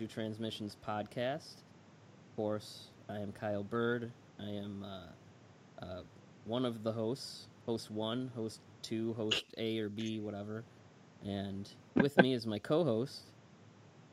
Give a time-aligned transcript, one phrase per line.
[0.00, 1.56] Kaiju Transmissions podcast.
[2.30, 4.10] Of course, I am Kyle Byrd.
[4.38, 6.00] I am uh, uh,
[6.46, 10.64] one of the hosts, host one, host two, host A or B, whatever.
[11.24, 13.20] And with me is my co-host.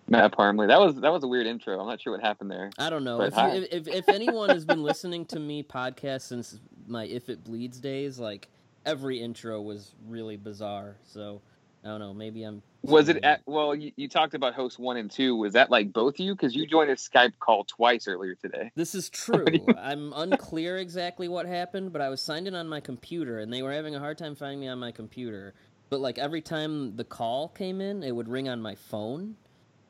[0.09, 0.67] Matt Parmley.
[0.67, 1.79] That was that was a weird intro.
[1.79, 2.69] I'm not sure what happened there.
[2.77, 6.59] I don't know if, you, if if anyone has been listening to me podcast since
[6.85, 8.47] my If It Bleeds days, like
[8.85, 10.95] every intro was really bizarre.
[11.05, 11.41] So
[11.83, 12.13] I don't know.
[12.13, 12.61] Maybe I'm.
[12.87, 13.75] Was it at well?
[13.75, 15.35] You, you talked about host one and two.
[15.35, 16.33] Was that like both of you?
[16.33, 18.71] Because you joined a Skype call twice earlier today.
[18.75, 19.45] This is true.
[19.77, 23.61] I'm unclear exactly what happened, but I was signed in on my computer, and they
[23.61, 25.53] were having a hard time finding me on my computer.
[25.89, 29.35] But like every time the call came in, it would ring on my phone,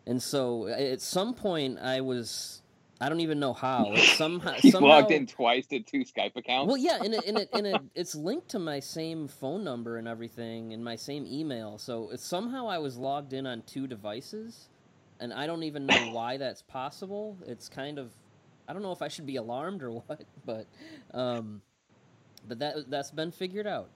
[0.05, 2.61] and so at some point I was.
[2.99, 3.95] I don't even know how.
[3.95, 6.67] Somehow, You somehow logged in twice to two Skype accounts.
[6.67, 9.97] Well, yeah, and it, and it, and it, it's linked to my same phone number
[9.97, 11.77] and everything, and my same email.
[11.77, 14.69] So it's, somehow I was logged in on two devices,
[15.19, 17.37] and I don't even know why that's possible.
[17.45, 18.11] It's kind of,
[18.67, 20.65] I don't know if I should be alarmed or what, but,
[21.13, 21.61] um,
[22.47, 23.89] but that that's been figured out.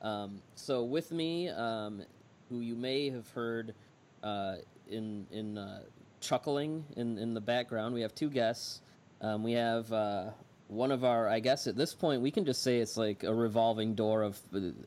[0.00, 2.02] Um, so with me, um,
[2.48, 3.74] who you may have heard,
[4.22, 4.56] uh,
[4.88, 5.80] in in uh,
[6.24, 8.80] chuckling in in the background, we have two guests.
[9.20, 10.30] Um, we have uh,
[10.68, 13.34] one of our, I guess at this point, we can just say it's like a
[13.34, 14.40] revolving door of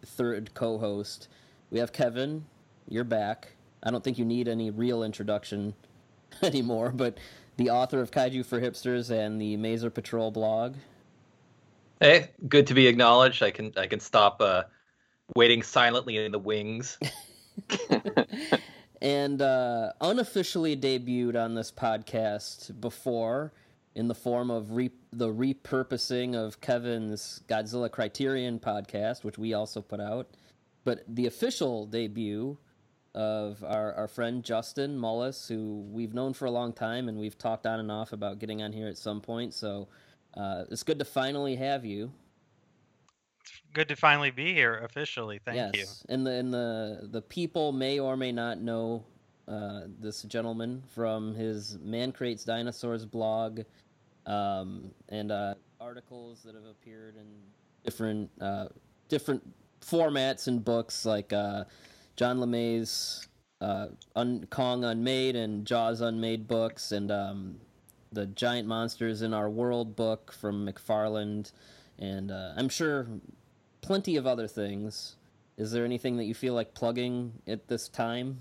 [0.05, 1.29] third co host.
[1.71, 2.45] We have Kevin,
[2.87, 3.49] you're back.
[3.83, 5.73] I don't think you need any real introduction
[6.43, 7.17] anymore, but
[7.57, 10.75] the author of Kaiju for Hipsters and the Maser Patrol blog.
[11.99, 13.41] Hey, good to be acknowledged.
[13.41, 14.63] I can I can stop uh,
[15.35, 16.99] waiting silently in the wings.
[19.01, 23.53] and uh, unofficially debuted on this podcast before
[23.95, 29.81] in the form of re- the repurposing of Kevin's Godzilla Criterion podcast, which we also
[29.81, 30.29] put out.
[30.83, 32.57] But the official debut
[33.15, 37.37] of our, our friend Justin Mullis, who we've known for a long time and we've
[37.37, 39.53] talked on and off about getting on here at some point.
[39.55, 39.87] So
[40.35, 42.11] uh, it's good to finally have you.
[43.73, 45.39] Good to finally be here officially.
[45.43, 45.81] Thank you.
[45.81, 46.05] yes.
[46.09, 49.05] And the and the the people may or may not know
[49.47, 53.61] uh, this gentleman from his Man Creates Dinosaurs blog,
[54.25, 57.25] um, and uh, articles that have appeared in
[57.83, 58.67] different uh,
[59.07, 59.41] different
[59.81, 61.63] formats and books like uh,
[62.15, 63.27] John LeMay's
[63.61, 67.59] uh, Un- Kong Unmade and Jaws Unmade books, and um,
[68.11, 71.51] the Giant Monsters in Our World book from McFarland,
[71.97, 73.07] and uh, I'm sure
[73.87, 75.15] plenty of other things.
[75.57, 78.39] Is there anything that you feel like plugging at this time?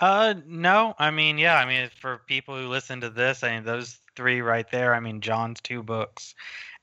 [0.00, 3.64] Uh, no, I mean, yeah, I mean, for people who listen to this, I mean,
[3.64, 4.94] those three right there.
[4.94, 6.34] I mean, John's two books,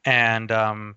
[0.05, 0.95] and um,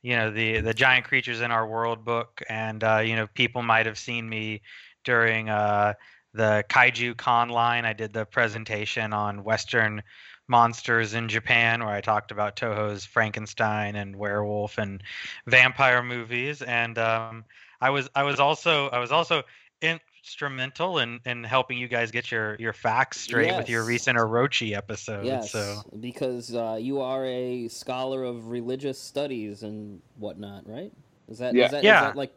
[0.00, 3.62] you know, the the giant creatures in our world book, and uh, you know, people
[3.62, 4.62] might have seen me
[5.04, 5.94] during uh
[6.32, 7.84] the Kaiju Con line.
[7.84, 10.02] I did the presentation on Western
[10.50, 15.02] monsters in Japan, where I talked about Toho's Frankenstein and werewolf and
[15.46, 17.44] vampire movies, and um,
[17.80, 19.44] I was I was also I was also
[19.80, 24.76] instrumental in in helping you guys get your your facts straight with your recent Orochi
[24.76, 25.24] episode.
[25.24, 30.92] yes, So because uh, you are a scholar of religious studies and whatnot, right?
[31.28, 31.64] Is that Yeah.
[31.64, 32.00] is that, is Yeah.
[32.00, 32.32] that like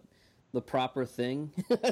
[0.54, 1.52] the proper thing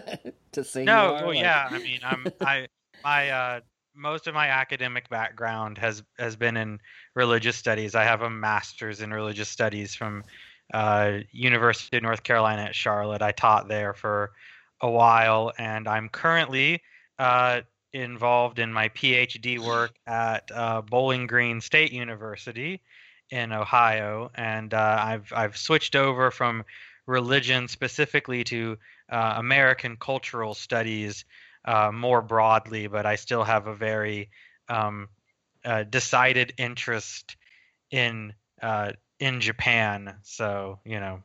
[0.51, 0.85] to say?
[0.85, 1.23] no, you are?
[1.25, 2.67] well, Like- yeah, I mean, I'm I
[3.03, 3.59] my uh
[3.95, 6.79] most of my academic background has has been in
[7.15, 7.95] religious studies.
[7.95, 10.23] I have a master's in religious studies from
[10.73, 13.21] uh, University of North Carolina at Charlotte.
[13.21, 14.31] I taught there for
[14.81, 16.81] a while, and I'm currently
[17.19, 17.61] uh,
[17.93, 22.81] involved in my PhD work at uh, Bowling Green State University
[23.29, 26.63] in Ohio, and uh, I've I've switched over from
[27.07, 28.77] religion specifically to
[29.09, 31.25] uh, American cultural studies
[31.65, 34.29] uh, more broadly, but I still have a very
[34.69, 35.09] um,
[35.63, 37.35] uh, decided interest
[37.91, 40.15] in uh, in Japan.
[40.23, 41.21] So you know,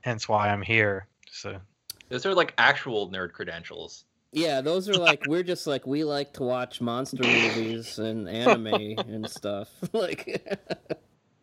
[0.00, 1.08] hence why I'm here.
[1.30, 1.60] So
[2.08, 4.04] Those are like actual nerd credentials.
[4.32, 8.66] Yeah, those are like we're just like we like to watch monster movies and anime
[8.66, 9.68] and stuff.
[9.92, 10.44] like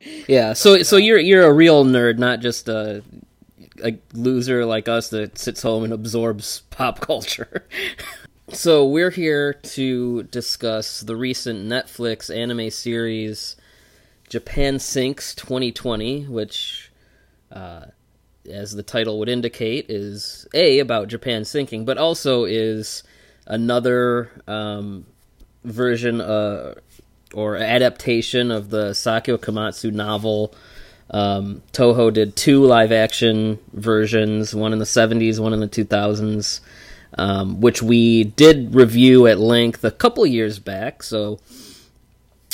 [0.27, 3.03] Yeah, so so you're you're a real nerd, not just a
[3.83, 7.65] a loser like us that sits home and absorbs pop culture.
[8.49, 13.55] so we're here to discuss the recent Netflix anime series
[14.29, 16.91] Japan Sinks 2020, which
[17.51, 17.85] uh
[18.49, 23.03] as the title would indicate, is a about Japan sinking, but also is
[23.45, 25.05] another um,
[25.63, 26.75] version uh,
[27.33, 30.53] or adaptation of the Sakyo Komatsu novel.
[31.11, 36.61] Um, Toho did two live action versions, one in the 70s, one in the 2000s.
[37.17, 41.03] um, which we did review at length a couple years back.
[41.03, 41.39] So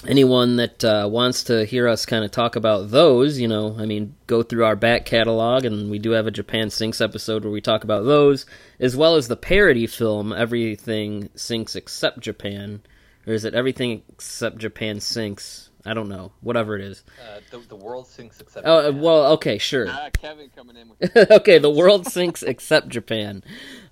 [0.07, 3.86] anyone that uh, wants to hear us kind of talk about those, you know, I
[3.86, 7.53] mean, go through our back catalog, and we do have a Japan Sinks episode where
[7.53, 8.45] we talk about those,
[8.80, 12.81] as well as the parody film Everything Sinks Except Japan,
[13.25, 15.67] or is it Everything Except Japan Sinks?
[15.88, 17.04] I don't know, whatever it is.
[17.22, 18.68] Uh, the, the world sinks except.
[18.68, 19.01] Oh, uh, Japan.
[19.01, 19.88] well, okay, sure.
[19.89, 23.42] Ah, Kevin coming in with okay, the world sinks except Japan.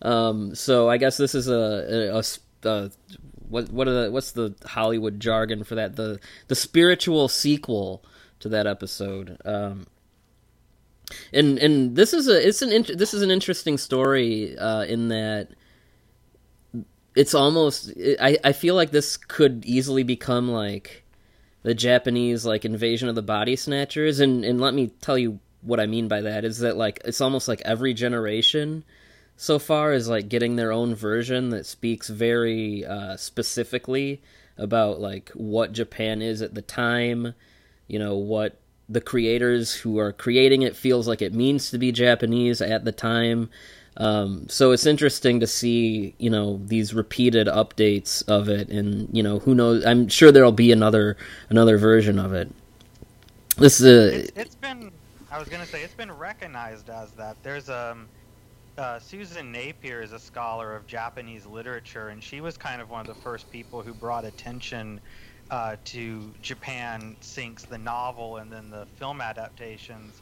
[0.01, 2.23] Um, so I guess this is a, a, a
[2.69, 2.89] uh,
[3.47, 5.95] what what are the what's the Hollywood jargon for that?
[5.95, 8.03] The the spiritual sequel
[8.39, 9.37] to that episode.
[9.45, 9.87] Um,
[11.31, 15.07] and and this is a it's an int- this is an interesting story uh, in
[15.09, 15.49] that
[17.15, 21.04] it's almost I I feel like this could easily become like
[21.65, 25.79] the Japanese like invasion of the body snatchers and and let me tell you what
[25.79, 28.83] I mean by that is that like it's almost like every generation
[29.35, 34.21] so far is like getting their own version that speaks very uh, specifically
[34.59, 37.33] about like what Japan is at the time,
[37.87, 41.91] you know what the creators who are creating it feels like it means to be
[41.91, 43.49] Japanese at the time.
[43.97, 49.23] Um, so it's interesting to see, you know, these repeated updates of it, and you
[49.23, 49.85] know, who knows?
[49.85, 51.17] I'm sure there'll be another
[51.49, 52.51] another version of it.
[53.57, 54.91] This is a, It's, it's been.
[55.31, 57.37] I was gonna say it's been recognized as that.
[57.41, 58.07] There's um,
[58.77, 63.01] uh, Susan Napier is a scholar of Japanese literature, and she was kind of one
[63.01, 64.99] of the first people who brought attention
[65.51, 70.21] uh, to Japan sinks the novel and then the film adaptations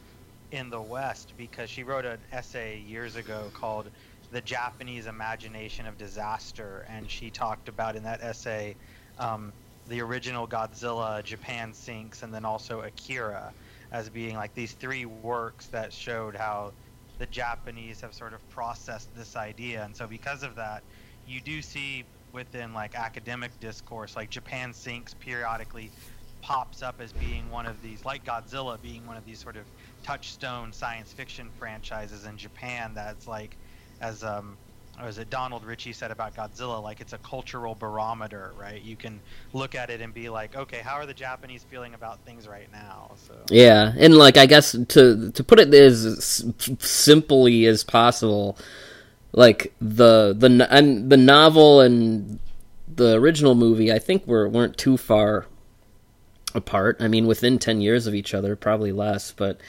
[0.53, 3.89] in the West because she wrote an essay years ago called
[4.31, 8.75] "The Japanese Imagination of Disaster," and she talked about in that essay.
[9.17, 9.51] Um,
[9.87, 13.51] the original Godzilla, Japan Sinks, and then also Akira
[13.91, 16.71] as being like these three works that showed how
[17.17, 19.83] the Japanese have sort of processed this idea.
[19.83, 20.83] And so because of that,
[21.27, 25.91] you do see within like academic discourse, like Japan Sinks periodically
[26.41, 29.65] pops up as being one of these, like Godzilla being one of these sort of
[30.03, 33.57] touchstone science fiction franchises in Japan that's like,
[34.01, 34.57] as um,
[34.99, 38.81] or as it Donald Richie said about Godzilla, like it's a cultural barometer, right?
[38.81, 39.19] You can
[39.51, 42.71] look at it and be like, okay, how are the Japanese feeling about things right
[42.71, 43.11] now?
[43.27, 46.45] So Yeah, and like I guess to to put it as
[46.79, 48.57] simply as possible,
[49.31, 52.39] like the the and the novel and
[52.95, 55.47] the original movie, I think were weren't too far
[56.53, 56.97] apart.
[56.99, 59.31] I mean, within ten years of each other, probably less.
[59.31, 59.59] But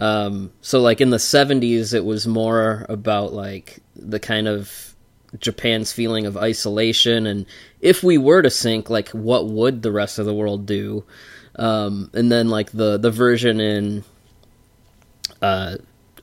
[0.00, 4.94] um, so like in the seventies, it was more about like the kind of
[5.38, 7.46] Japan's feeling of isolation and
[7.80, 11.04] if we were to sink, like what would the rest of the world do?
[11.56, 14.04] Um, and then like the the version in
[15.42, 15.76] uh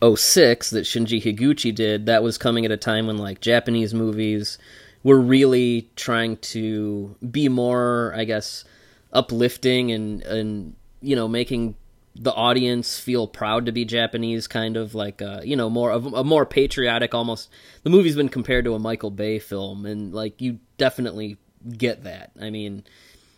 [0.03, 4.57] 06 that Shinji Higuchi did, that was coming at a time when like Japanese movies
[5.03, 8.65] were really trying to be more, I guess,
[9.13, 11.75] uplifting and and you know making
[12.15, 16.13] the audience feel proud to be Japanese, kind of like uh, you know more of
[16.13, 17.49] a more patriotic almost.
[17.83, 21.37] The movie's been compared to a Michael Bay film, and like you definitely
[21.77, 22.31] get that.
[22.39, 22.83] I mean,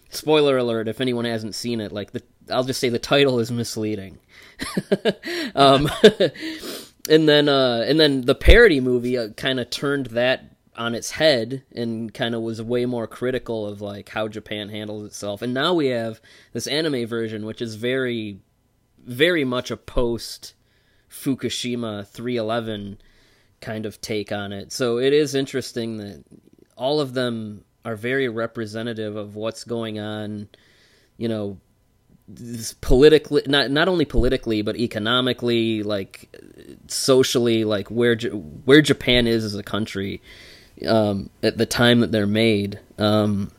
[0.09, 3.51] spoiler alert if anyone hasn't seen it, like the I'll just say the title is
[3.51, 4.19] misleading.
[5.55, 5.89] um,
[7.09, 11.11] and then uh, and then the parody movie uh, kind of turned that on its
[11.11, 15.41] head and kind of was way more critical of like how Japan handles itself.
[15.41, 16.19] And now we have
[16.51, 18.39] this anime version which is very
[19.05, 20.53] very much a post
[21.09, 22.97] Fukushima 311
[23.61, 24.71] kind of take on it.
[24.71, 26.23] So it is interesting that
[26.75, 30.49] all of them are very representative of what's going on,
[31.17, 31.59] you know,
[32.79, 36.33] politically not not only politically but economically like
[36.87, 38.15] socially like where
[38.63, 40.21] where Japan is as a country
[40.87, 43.51] um, at the time that they're made um,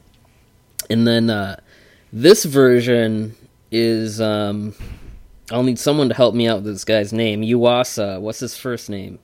[0.89, 1.57] and then uh,
[2.11, 3.35] this version
[3.71, 4.75] is um,
[5.51, 8.89] I'll need someone to help me out with this guy's name Yuasa what's his first
[8.89, 9.19] name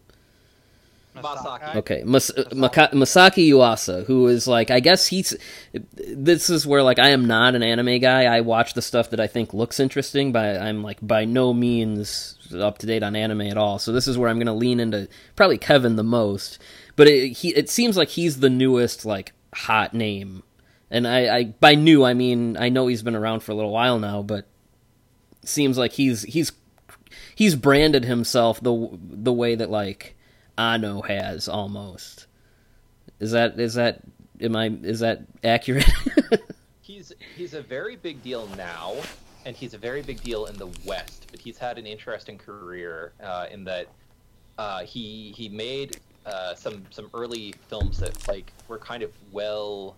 [1.17, 1.77] Masaki.
[1.77, 5.37] Okay, Mas- uh, Maka- Masaki Yuasa, who is like, I guess he's.
[5.95, 8.25] This is where like I am not an anime guy.
[8.25, 12.37] I watch the stuff that I think looks interesting, but I'm like by no means
[12.55, 13.79] up to date on anime at all.
[13.79, 16.59] So this is where I'm going to lean into probably Kevin the most.
[16.97, 20.43] But it, he, it seems like he's the newest like hot name,
[20.91, 23.73] and I, I by new I mean I know he's been around for a little
[23.73, 24.47] while now, but
[25.45, 26.53] seems like he's he's
[27.35, 30.17] he's branded himself the the way that like
[30.57, 32.27] Anno has almost.
[33.19, 34.01] Is that is that
[34.41, 35.91] am I is that accurate?
[36.83, 38.97] He's he's a very big deal now,
[39.47, 41.29] and he's a very big deal in the West.
[41.31, 43.87] But he's had an interesting career uh, in that
[44.59, 49.95] uh, he he made uh, some some early films that like were kind of well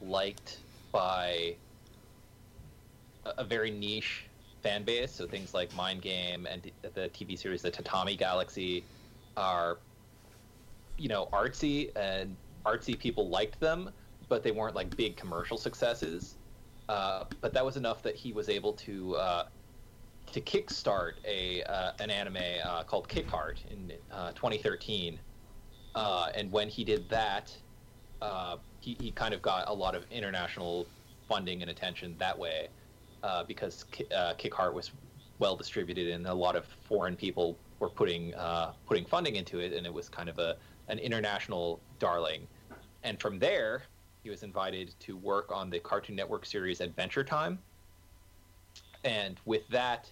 [0.00, 0.58] liked
[0.90, 1.54] by
[3.24, 4.24] a, a very niche
[4.62, 5.12] fan base.
[5.12, 8.84] So things like Mind Game and the TV series The Tatami Galaxy
[9.36, 9.78] are,
[10.96, 13.90] you know, artsy and artsy people liked them,
[14.28, 16.36] but they weren't like big commercial successes.
[16.88, 19.44] Uh, but that was enough that he was able to uh,
[20.32, 25.18] to kickstart a uh, an anime uh, called Kick Heart in uh, 2013.
[25.94, 27.54] Uh, and when he did that,
[28.80, 30.86] he, he kind of got a lot of international
[31.28, 32.68] funding and attention that way
[33.46, 33.84] because
[34.38, 34.92] Kick Heart was
[35.38, 38.32] well distributed and a lot of foreign people were putting
[38.86, 40.56] putting funding into it, and it was kind of a
[40.88, 42.46] an international darling.
[43.04, 43.82] And from there,
[44.22, 47.58] he was invited to work on the Cartoon Network series Adventure Time.
[49.04, 50.10] And with that,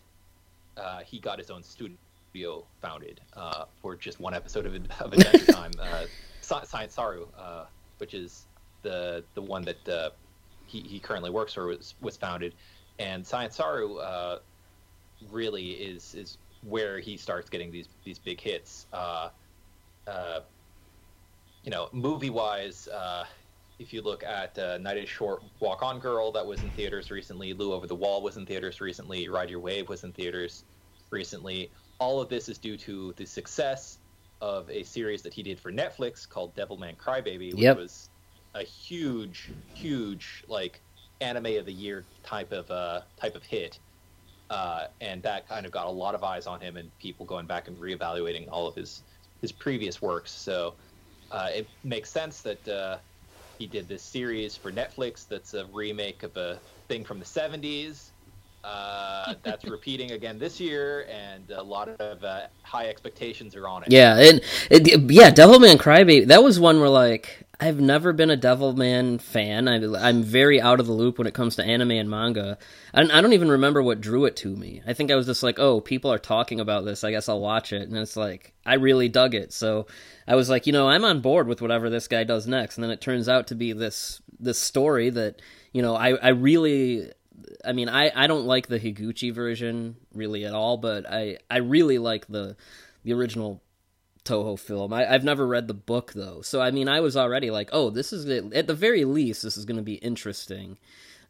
[0.76, 5.52] uh, he got his own studio founded uh, for just one episode of, of Adventure
[5.52, 6.07] Time, uh,
[6.40, 7.67] Science Saru, uh,
[7.99, 8.47] which is
[8.83, 10.11] the the one that uh,
[10.67, 12.55] he, he currently works for was was founded,
[13.00, 14.40] and Science Saru uh,
[15.21, 18.87] really is is where he starts getting these these big hits.
[18.92, 19.30] Uh,
[20.09, 20.40] uh,
[21.64, 23.25] you know, movie wise, uh,
[23.78, 27.11] if you look at uh, Night is Short, Walk On Girl, that was in theaters
[27.12, 27.54] recently.
[27.54, 29.28] Lu Over the Wall was in theaters recently.
[29.28, 30.64] Ride Your Wave was in theaters
[31.12, 31.73] recently.
[32.00, 33.99] All of this is due to the success
[34.40, 37.76] of a series that he did for Netflix called Devilman Crybaby, which Yep.
[37.76, 38.11] was
[38.54, 40.83] a huge, huge like
[41.21, 43.79] anime of the year type of uh, type of hit.
[44.49, 47.47] Uh, and that kind of got a lot of eyes on him and people going
[47.47, 49.03] back and reevaluating all of his
[49.41, 50.31] his previous works.
[50.33, 50.75] So
[51.31, 52.99] uh, it makes sense that uh,
[53.59, 56.59] he did this series for Netflix that's a remake of a
[56.89, 58.11] thing from the 70s.
[58.65, 63.83] Uh, that's repeating again this year, and a lot of uh, high expectations are on
[63.83, 63.91] it.
[63.91, 66.27] Yeah, and it, yeah, Devilman Crybaby.
[66.27, 69.69] That was one where like I've never been a Devilman fan.
[69.69, 69.75] I,
[70.09, 72.57] I'm very out of the loop when it comes to anime and manga.
[72.95, 74.81] I, I don't even remember what drew it to me.
[74.87, 77.05] I think I was just like, oh, people are talking about this.
[77.05, 77.87] I guess I'll watch it.
[77.87, 79.52] And it's like I really dug it.
[79.52, 79.87] So
[80.26, 82.79] I was like, you know, I'm on board with whatever this guy does next.
[82.79, 86.29] And then it turns out to be this this story that you know I I
[86.29, 87.11] really
[87.64, 91.59] I mean, I, I don't like the Higuchi version really at all, but I, I
[91.59, 92.57] really like the
[93.02, 93.62] the original
[94.25, 94.93] Toho film.
[94.93, 97.91] I, I've never read the book though, so I mean, I was already like, oh,
[97.91, 100.79] this is at the very least, this is going to be interesting.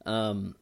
[0.06, 0.54] Um,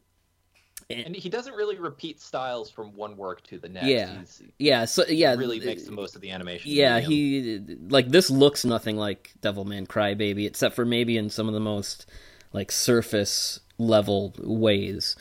[0.89, 3.87] And he doesn't really repeat styles from one work to the next.
[3.87, 4.19] Yeah.
[4.19, 6.71] He's, yeah, so yeah, he really makes the most of the animation.
[6.71, 7.67] yeah, medium.
[7.67, 11.59] he like this looks nothing like Devilman Crybaby, except for maybe in some of the
[11.59, 12.07] most
[12.53, 15.15] like surface level ways.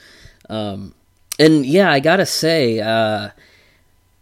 [0.48, 0.94] Um,
[1.38, 3.30] and yeah, I gotta say, uh,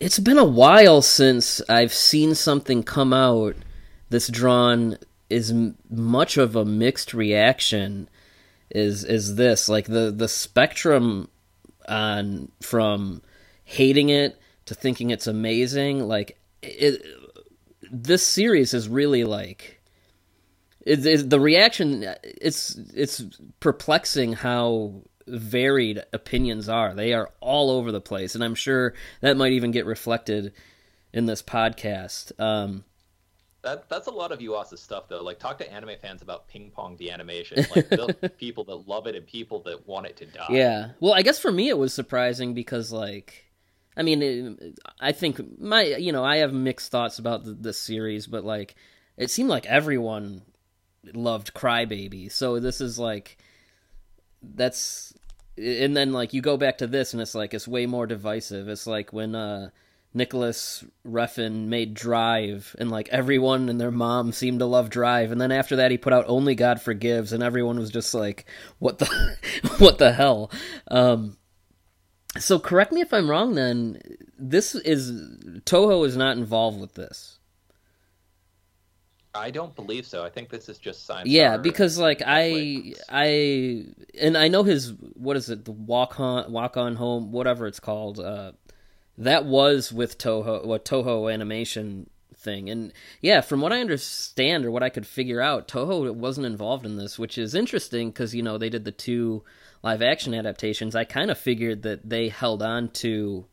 [0.00, 3.56] it's been a while since I've seen something come out
[4.10, 4.98] that's drawn
[5.30, 5.52] as
[5.90, 8.08] much of a mixed reaction
[8.70, 11.28] is is this like the the spectrum
[11.88, 13.22] on from
[13.64, 17.02] hating it to thinking it's amazing like it
[17.90, 19.80] this series is really like
[20.80, 23.24] it, it, the reaction it's it's
[23.60, 29.36] perplexing how varied opinions are they are all over the place and i'm sure that
[29.36, 30.52] might even get reflected
[31.12, 32.84] in this podcast um
[33.62, 35.22] That that's a lot of Yuasa's stuff though.
[35.22, 37.66] Like talk to anime fans about ping pong the animation.
[37.74, 40.46] Like the people that love it and people that want it to die.
[40.50, 40.90] Yeah.
[41.00, 43.46] Well, I guess for me it was surprising because like
[43.96, 47.80] I mean, it, I think my you know, I have mixed thoughts about the, this
[47.80, 48.76] series, but like
[49.16, 50.42] it seemed like everyone
[51.14, 52.30] loved Crybaby.
[52.30, 53.38] So this is like
[54.42, 55.12] that's
[55.56, 58.68] and then like you go back to this and it's like it's way more divisive.
[58.68, 59.70] It's like when uh
[60.16, 65.38] Nicolas Refn made Drive, and like everyone and their mom seemed to love Drive, and
[65.38, 68.46] then after that he put out Only God Forgives, and everyone was just like,
[68.78, 69.36] "What the,
[69.78, 70.50] what the hell?"
[70.90, 71.36] Um,
[72.38, 73.56] so correct me if I'm wrong.
[73.56, 74.00] Then
[74.38, 75.12] this is
[75.66, 77.35] Toho is not involved with this.
[79.36, 80.24] I don't believe so.
[80.24, 81.28] I think this is just science.
[81.28, 83.86] Yeah, because like I, I,
[84.18, 87.80] and I know his what is it, the walk on, walk on home, whatever it's
[87.80, 88.18] called.
[88.18, 88.52] Uh,
[89.18, 94.70] that was with Toho, what Toho animation thing, and yeah, from what I understand or
[94.70, 98.42] what I could figure out, Toho wasn't involved in this, which is interesting because you
[98.42, 99.42] know they did the two
[99.82, 100.96] live action adaptations.
[100.96, 103.46] I kind of figured that they held on to,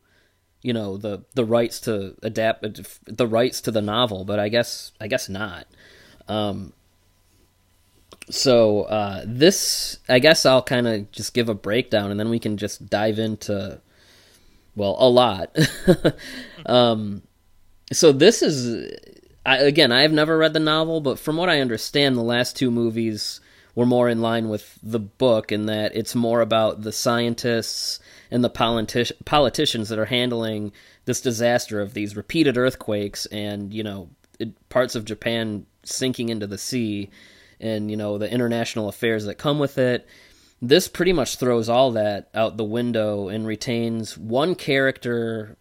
[0.62, 2.62] you know, the the rights to adapt
[3.04, 5.66] the rights to the novel, but I guess I guess not.
[6.28, 6.72] Um,
[8.30, 12.38] so uh, this, I guess, I'll kind of just give a breakdown, and then we
[12.38, 13.80] can just dive into,
[14.74, 15.56] well, a lot.
[16.66, 17.22] um,
[17.92, 18.90] so this is,
[19.44, 22.56] I, again, I have never read the novel, but from what I understand, the last
[22.56, 23.40] two movies
[23.74, 27.98] were more in line with the book in that it's more about the scientists
[28.30, 30.72] and the politi- politicians that are handling
[31.04, 36.46] this disaster of these repeated earthquakes and you know it, parts of Japan sinking into
[36.46, 37.10] the sea
[37.60, 40.06] and you know the international affairs that come with it
[40.60, 45.56] this pretty much throws all that out the window and retains one character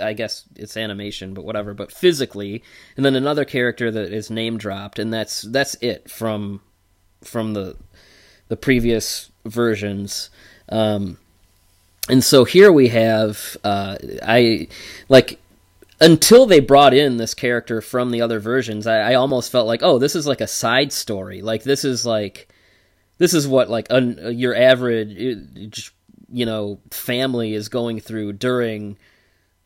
[0.00, 1.74] I guess it's animation, but whatever.
[1.74, 2.62] But physically,
[2.96, 6.60] and then another character that is name dropped, and that's that's it from
[7.22, 7.76] from the
[8.48, 10.30] the previous versions.
[10.68, 11.18] Um,
[12.08, 14.68] and so here we have uh, I
[15.08, 15.39] like
[16.00, 19.82] until they brought in this character from the other versions, I, I, almost felt like,
[19.82, 21.42] oh, this is like a side story.
[21.42, 22.48] Like this is like
[23.18, 25.92] this is what like un, your average
[26.32, 28.96] you know family is going through during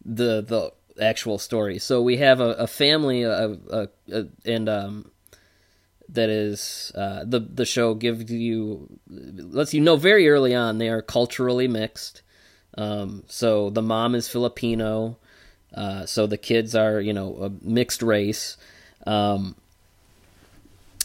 [0.05, 0.73] the the
[1.03, 1.79] actual story.
[1.79, 5.11] So we have a, a family, a, a, a, and um,
[6.09, 10.89] that is uh, the the show gives you lets you know very early on they
[10.89, 12.23] are culturally mixed.
[12.77, 15.19] Um, so the mom is Filipino,
[15.75, 18.57] uh, so the kids are you know a mixed race.
[19.07, 19.57] Um,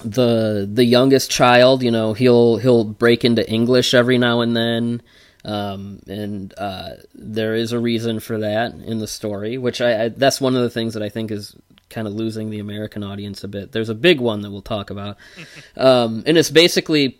[0.03, 5.01] the the youngest child, you know, he'll he'll break into English every now and then.
[5.45, 10.09] Um, and uh, there is a reason for that in the story, which I, I,
[10.09, 11.55] that's one of the things that I think is
[11.89, 13.71] kind of losing the American audience a bit.
[13.71, 15.17] There's a big one that we'll talk about,
[15.77, 17.19] um, and it's basically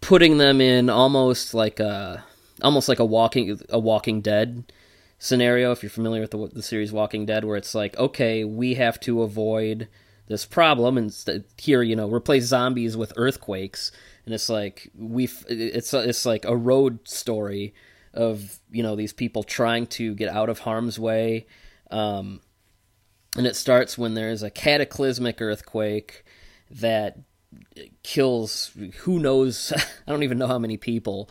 [0.00, 2.24] putting them in almost like a
[2.62, 4.64] almost like a walking a Walking Dead
[5.18, 5.72] scenario.
[5.72, 9.00] If you're familiar with the, the series Walking Dead, where it's like, okay, we have
[9.00, 9.88] to avoid
[10.28, 13.92] this problem, and here you know replace zombies with earthquakes
[14.26, 17.72] and it's like we it's it's like a road story
[18.12, 21.46] of you know these people trying to get out of harm's way
[21.90, 22.40] um,
[23.36, 26.24] and it starts when there's a cataclysmic earthquake
[26.70, 27.18] that
[28.02, 29.72] kills who knows
[30.06, 31.30] i don't even know how many people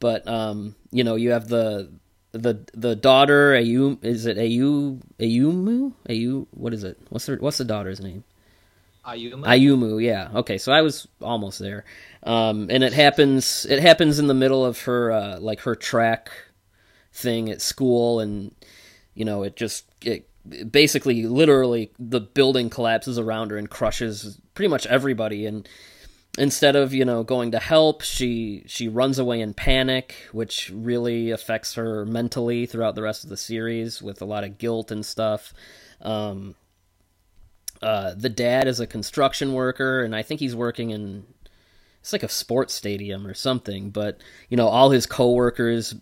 [0.00, 1.90] but um, you know you have the
[2.32, 5.92] the the daughter Ayu is it Ayu Ayumu?
[6.08, 6.98] Ayu what is it?
[7.10, 8.24] What's the what's the daughter's name?
[9.06, 9.44] Ayumu?
[9.44, 10.30] Ayumu yeah.
[10.34, 11.84] Okay so I was almost there.
[12.22, 16.30] Um, and it happens it happens in the middle of her uh, like her track
[17.12, 18.54] thing at school, and
[19.14, 20.28] you know it just it
[20.70, 25.46] basically literally the building collapses around her and crushes pretty much everybody.
[25.46, 25.68] And
[26.38, 31.30] instead of you know going to help she she runs away in panic which really
[31.30, 35.04] affects her mentally throughout the rest of the series with a lot of guilt and
[35.04, 35.52] stuff
[36.00, 36.54] um,
[37.82, 41.24] uh, the dad is a construction worker and i think he's working in
[42.02, 43.90] it's like a sports stadium or something.
[43.90, 45.94] But you know, all his coworkers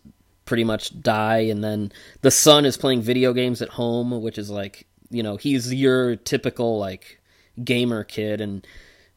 [0.47, 4.51] pretty much die, and then the son is playing video games at home, which is
[4.51, 7.21] like you know he's your typical like
[7.63, 8.67] gamer kid, and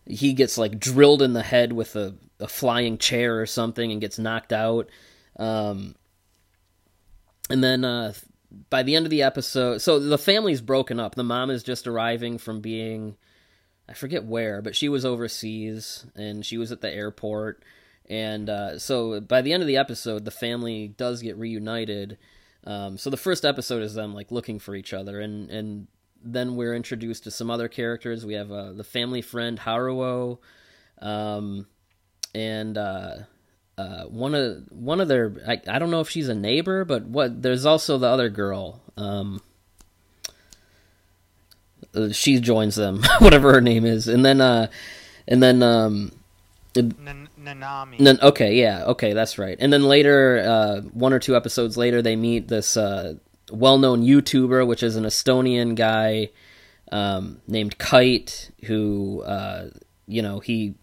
[0.06, 4.02] he gets like drilled in the head with a, a flying chair or something and
[4.02, 4.90] gets knocked out.
[5.38, 5.96] Um,
[7.50, 8.14] and then uh,
[8.70, 11.16] by the end of the episode, so the family's broken up.
[11.16, 13.16] The mom is just arriving from being
[13.88, 17.64] I forget where, but she was overseas and she was at the airport.
[18.10, 22.18] And uh, so by the end of the episode, the family does get reunited.
[22.66, 25.88] Um, so the first episode is them like looking for each other, and and
[26.24, 28.26] then we're introduced to some other characters.
[28.26, 30.40] We have uh, the family friend Haruo,
[31.02, 31.68] um,
[32.34, 33.16] and uh,
[33.78, 37.04] uh, one of one of their I, I don't know if she's a neighbor, but
[37.06, 38.82] what there's also the other girl.
[38.98, 39.42] Um,
[41.96, 44.68] uh, she joins them, whatever her name is, and then uh,
[45.28, 46.12] and then um,
[46.76, 48.22] N- Nanami.
[48.24, 49.58] okay, yeah, okay, that's right.
[49.60, 53.16] And then later, uh, one or two episodes later, they meet this uh,
[53.54, 56.30] well-known YouTuber, which is an Estonian guy
[56.92, 59.70] um, named Kite, who uh,
[60.08, 60.76] you know he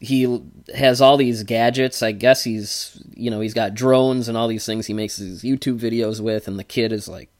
[0.00, 0.42] he
[0.74, 2.02] has all these gadgets.
[2.02, 5.42] I guess he's you know he's got drones and all these things he makes his
[5.42, 7.30] YouTube videos with, and the kid is like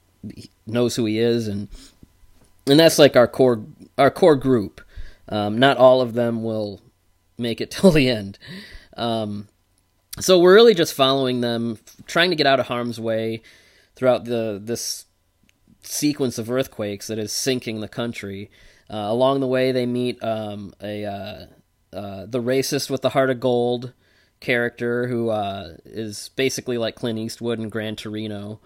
[0.66, 1.68] knows who he is and
[2.66, 3.64] and that's like our core
[3.96, 4.80] our core group.
[5.28, 6.80] Um, not all of them will
[7.36, 8.38] make it till the end.
[8.96, 9.48] Um,
[10.18, 13.42] so we're really just following them, trying to get out of harm's way
[13.98, 15.06] throughout the this
[15.82, 18.48] sequence of earthquakes that is sinking the country.
[18.88, 21.46] Uh, along the way, they meet um, a uh,
[21.92, 23.92] uh, the racist with the heart of gold
[24.38, 28.60] character who uh, is basically like Clint Eastwood in Gran Torino.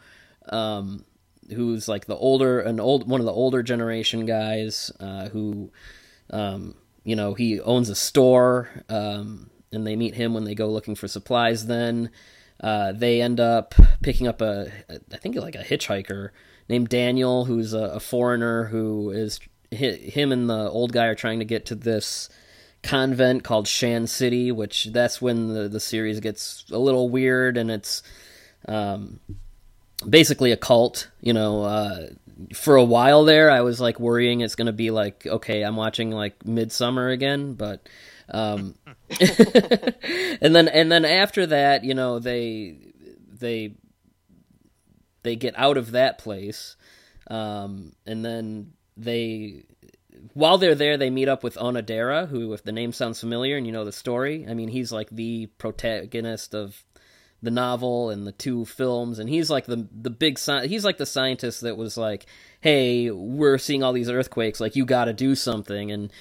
[0.50, 1.06] Um,
[1.54, 5.70] who's like the older an old one of the older generation guys uh, who
[6.30, 10.68] um, you know he owns a store um, and they meet him when they go
[10.68, 12.10] looking for supplies then
[12.62, 16.30] uh, they end up picking up a i think like a hitchhiker
[16.68, 21.38] named Daniel, who's a, a foreigner who is him and the old guy are trying
[21.38, 22.28] to get to this
[22.82, 27.70] convent called Shan City, which that's when the the series gets a little weird and
[27.70, 28.02] it's
[28.66, 29.20] um,
[30.08, 31.10] basically a cult.
[31.20, 32.06] You know, uh,
[32.54, 35.76] for a while there, I was like worrying it's going to be like okay, I'm
[35.76, 37.88] watching like Midsommar again, but.
[38.32, 38.74] Um,
[40.40, 42.76] and then and then after that, you know, they
[43.38, 43.74] they
[45.22, 46.76] they get out of that place,
[47.28, 49.64] um, and then they
[50.34, 53.66] while they're there, they meet up with Onodera, who, if the name sounds familiar and
[53.66, 56.84] you know the story, I mean, he's like the protagonist of
[57.42, 60.98] the novel and the two films, and he's like the the big sci- he's like
[60.98, 62.26] the scientist that was like,
[62.60, 66.12] "Hey, we're seeing all these earthquakes, like you got to do something." And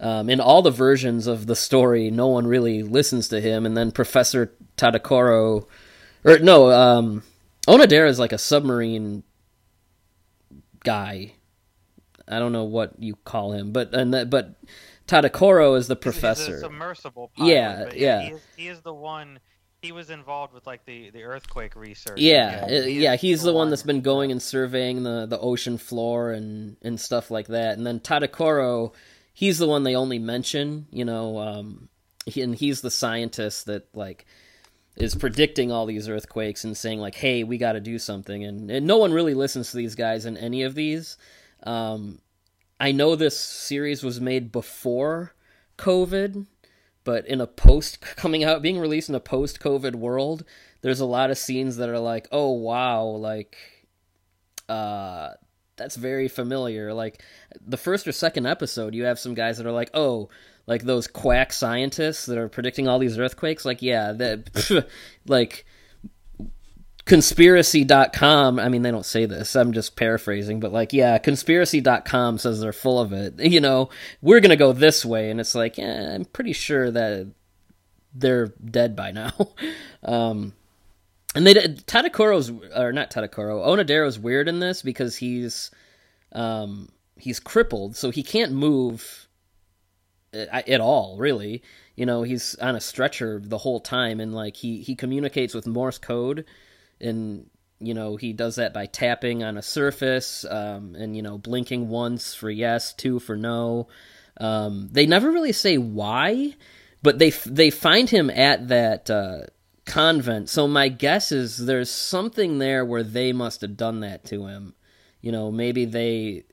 [0.00, 3.64] um, in all the versions of the story, no one really listens to him.
[3.64, 5.66] And then Professor Tadokoro,
[6.24, 7.22] or no, um,
[7.68, 9.22] Onodera is like a submarine
[10.82, 11.34] guy
[12.30, 14.54] I don't know what you call him, but and that, but
[15.08, 16.52] Tadokoro is the professor.
[16.52, 18.22] He's submersible pilot, yeah, yeah.
[18.22, 19.40] He is, he is, the one.
[19.82, 22.18] He was involved with like the, the earthquake research.
[22.18, 25.26] Yeah, yeah, he yeah he's the, the one, one that's been going and surveying the,
[25.26, 27.78] the ocean floor and, and stuff like that.
[27.78, 28.92] And then Tadokoro,
[29.40, 31.88] he's the one they only mention, you know, um,
[32.36, 34.26] and he's the scientist that like
[34.96, 38.70] is predicting all these earthquakes and saying like, "Hey, we got to do something." And,
[38.70, 41.16] and no one really listens to these guys in any of these.
[41.62, 42.18] Um,
[42.78, 45.32] I know this series was made before
[45.78, 46.44] COVID,
[47.04, 50.44] but in a post coming out, being released in a post COVID world,
[50.82, 53.56] there's a lot of scenes that are like, oh wow, like,
[54.68, 55.30] uh,
[55.80, 56.92] that's very familiar.
[56.92, 57.22] Like
[57.66, 60.28] the first or second episode, you have some guys that are like, oh,
[60.66, 63.64] like those quack scientists that are predicting all these earthquakes.
[63.64, 64.86] Like, yeah, that,
[65.26, 65.64] like
[67.06, 72.60] conspiracy.com i mean they don't say this i'm just paraphrasing but like yeah conspiracy.com says
[72.60, 73.88] they're full of it you know
[74.20, 77.28] we're gonna go this way and it's like yeah i'm pretty sure that
[78.14, 79.32] they're dead by now
[80.04, 80.52] um
[81.34, 85.70] and they Tadokoro's or not Tadokoro Onodera's weird in this because he's
[86.32, 89.28] um he's crippled so he can't move
[90.32, 91.62] at all really.
[91.96, 95.66] You know he's on a stretcher the whole time and like he he communicates with
[95.66, 96.44] morse code
[97.00, 101.38] and you know he does that by tapping on a surface um, and you know
[101.38, 103.88] blinking once for yes two for no.
[104.38, 106.54] Um, they never really say why
[107.02, 109.40] but they they find him at that uh,
[109.90, 114.46] convent so my guess is there's something there where they must have done that to
[114.46, 114.74] him
[115.20, 116.44] you know maybe they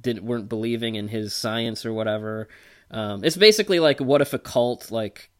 [0.00, 2.48] didn't weren't believing in his science or whatever
[2.90, 5.30] um, it's basically like what if a cult like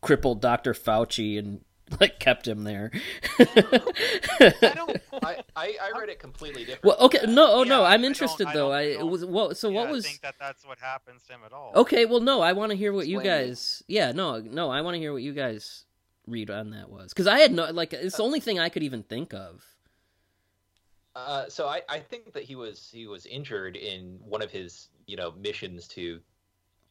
[0.00, 1.60] crippled dr fauci and
[2.00, 2.90] like kept him there.
[3.38, 4.96] I don't.
[5.22, 6.84] I, I, I read it completely different.
[6.84, 8.72] Well, okay, no, oh yeah, no, I'm interested I though.
[8.72, 9.54] I, it was well.
[9.54, 10.04] So yeah, what was?
[10.04, 11.72] I think that that's what happens to him at all.
[11.74, 13.82] Okay, well, no, I want to hear what Explain you guys.
[13.88, 13.92] It.
[13.92, 15.84] Yeah, no, no, I want to hear what you guys
[16.26, 18.82] read on that was because I had no like it's the only thing I could
[18.82, 19.64] even think of.
[21.14, 24.88] Uh, so I, I think that he was he was injured in one of his
[25.06, 26.20] you know missions to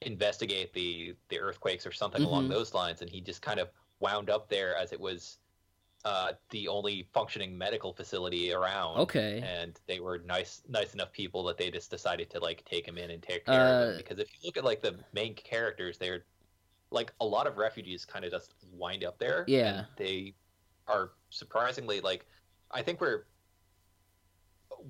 [0.01, 2.29] investigate the the earthquakes or something mm-hmm.
[2.29, 5.37] along those lines, and he just kind of wound up there as it was
[6.03, 8.97] uh, the only functioning medical facility around.
[8.99, 9.43] Okay.
[9.45, 12.97] And they were nice, nice enough people that they just decided to like take him
[12.97, 13.97] in and take care uh, of him.
[13.97, 16.25] Because if you look at like the main characters, they're
[16.91, 19.45] like a lot of refugees kind of just wind up there.
[19.47, 19.85] Yeah.
[19.97, 20.35] they
[20.87, 22.25] are surprisingly like,
[22.71, 23.25] I think we're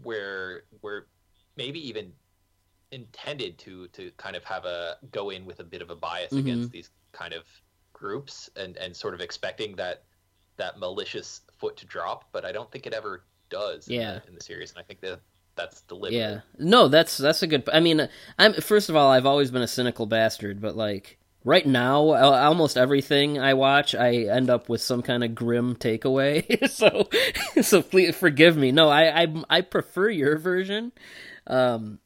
[0.03, 1.03] we're we're
[1.57, 2.11] maybe even
[2.91, 6.27] intended to to kind of have a go in with a bit of a bias
[6.27, 6.39] mm-hmm.
[6.39, 7.43] against these kind of
[7.93, 10.03] groups and and sort of expecting that
[10.57, 13.87] that malicious foot to drop, but I don't think it ever does.
[13.87, 13.99] Yeah.
[13.99, 15.19] In the, in the series, and I think that
[15.55, 16.17] that's deliberate.
[16.17, 16.41] Yeah.
[16.59, 17.67] No, that's that's a good.
[17.71, 21.65] I mean, I'm first of all, I've always been a cynical bastard, but like right
[21.65, 26.69] now, almost everything I watch, I end up with some kind of grim takeaway.
[26.69, 27.09] so,
[27.61, 28.71] so please forgive me.
[28.71, 30.91] No, I I, I prefer your version.
[31.47, 31.99] Um,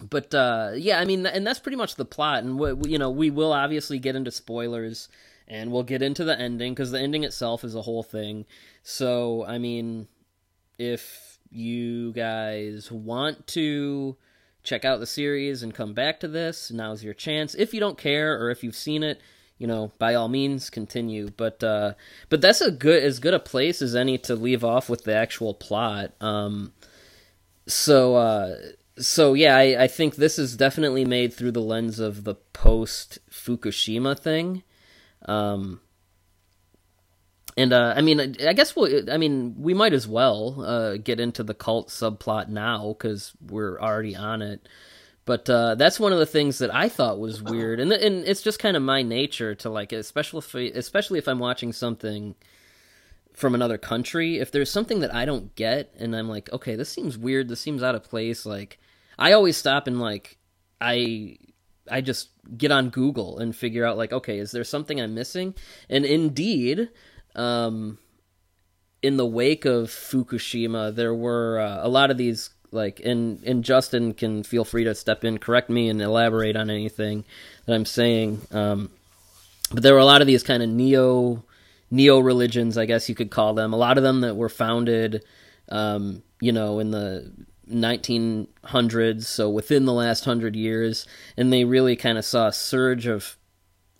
[0.00, 2.44] but uh, yeah, I mean, and that's pretty much the plot.
[2.44, 5.08] And we, you know, we will obviously get into spoilers,
[5.48, 8.44] and we'll get into the ending because the ending itself is a whole thing.
[8.82, 10.08] So, I mean,
[10.78, 14.16] if you guys want to
[14.66, 17.54] check out the series and come back to this, now's your chance.
[17.54, 19.20] If you don't care or if you've seen it,
[19.58, 21.30] you know, by all means, continue.
[21.34, 21.94] But uh,
[22.28, 25.14] but that's a good as good a place as any to leave off with the
[25.14, 26.12] actual plot.
[26.20, 26.72] Um,
[27.66, 28.16] so.
[28.16, 28.56] Uh,
[28.98, 33.18] so yeah, I, I think this is definitely made through the lens of the post
[33.30, 34.62] Fukushima thing.
[35.26, 35.80] Um,
[37.56, 39.10] And uh, I mean, I guess we'll.
[39.10, 43.80] I mean, we might as well uh, get into the cult subplot now because we're
[43.80, 44.68] already on it.
[45.24, 48.42] But uh, that's one of the things that I thought was weird, and and it's
[48.42, 52.34] just kind of my nature to like, especially if especially if I'm watching something
[53.32, 54.38] from another country.
[54.38, 57.60] If there's something that I don't get, and I'm like, okay, this seems weird, this
[57.60, 58.46] seems out of place.
[58.46, 58.78] Like,
[59.18, 60.36] I always stop and like,
[60.80, 61.38] I
[61.90, 65.54] I just get on Google and figure out like, okay, is there something I'm missing?
[65.88, 66.90] And indeed,
[67.36, 67.98] um,
[69.02, 73.62] in the wake of Fukushima, there were uh, a lot of these like, and and
[73.62, 77.24] Justin can feel free to step in, correct me, and elaborate on anything
[77.66, 78.42] that I'm saying.
[78.50, 78.90] Um,
[79.72, 81.44] but there were a lot of these kind of neo
[81.90, 83.72] neo religions, I guess you could call them.
[83.72, 85.24] A lot of them that were founded,
[85.68, 87.32] um, you know, in the
[87.70, 93.06] 1900s, so within the last hundred years, and they really kind of saw a surge
[93.06, 93.36] of,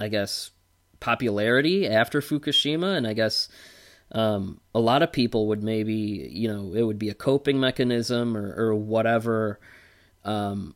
[0.00, 0.50] I guess,
[1.00, 3.48] popularity after Fukushima, and I guess
[4.12, 8.36] um, a lot of people would maybe, you know, it would be a coping mechanism
[8.36, 9.60] or, or whatever
[10.24, 10.74] um,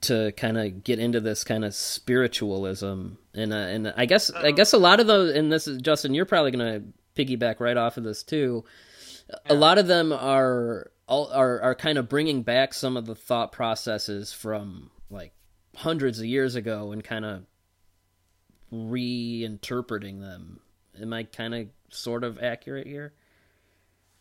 [0.00, 4.52] to kind of get into this kind of spiritualism, and uh, and I guess I
[4.52, 6.82] guess a lot of those, and this is Justin, you're probably gonna
[7.14, 8.64] piggyback right off of this too.
[9.46, 13.52] A lot of them are are are kind of bringing back some of the thought
[13.52, 15.32] processes from like
[15.76, 17.44] hundreds of years ago and kind of
[18.72, 20.60] reinterpreting them.
[21.00, 23.12] Am I kind of sort of accurate here?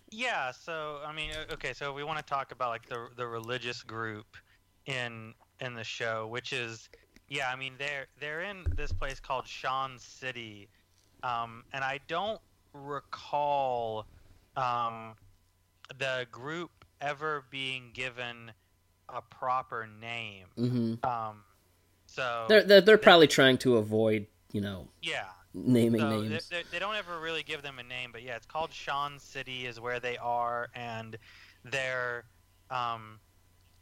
[0.09, 0.51] Yeah.
[0.51, 1.73] So I mean, okay.
[1.73, 4.37] So we want to talk about like the the religious group
[4.85, 6.89] in in the show, which is
[7.27, 7.49] yeah.
[7.49, 10.69] I mean, they're they're in this place called Shan City,
[11.23, 12.41] um, and I don't
[12.73, 14.05] recall
[14.57, 15.15] um,
[15.97, 18.51] the group ever being given
[19.09, 20.47] a proper name.
[20.57, 21.09] Mm-hmm.
[21.09, 21.43] Um,
[22.05, 26.49] so they're they're, they're probably trying to avoid you know yeah naming so names.
[26.49, 29.65] They, they, don't ever really give them a name, but yeah, it's called Shan City
[29.65, 31.17] is where they are, and
[31.63, 32.25] their
[32.69, 33.19] um,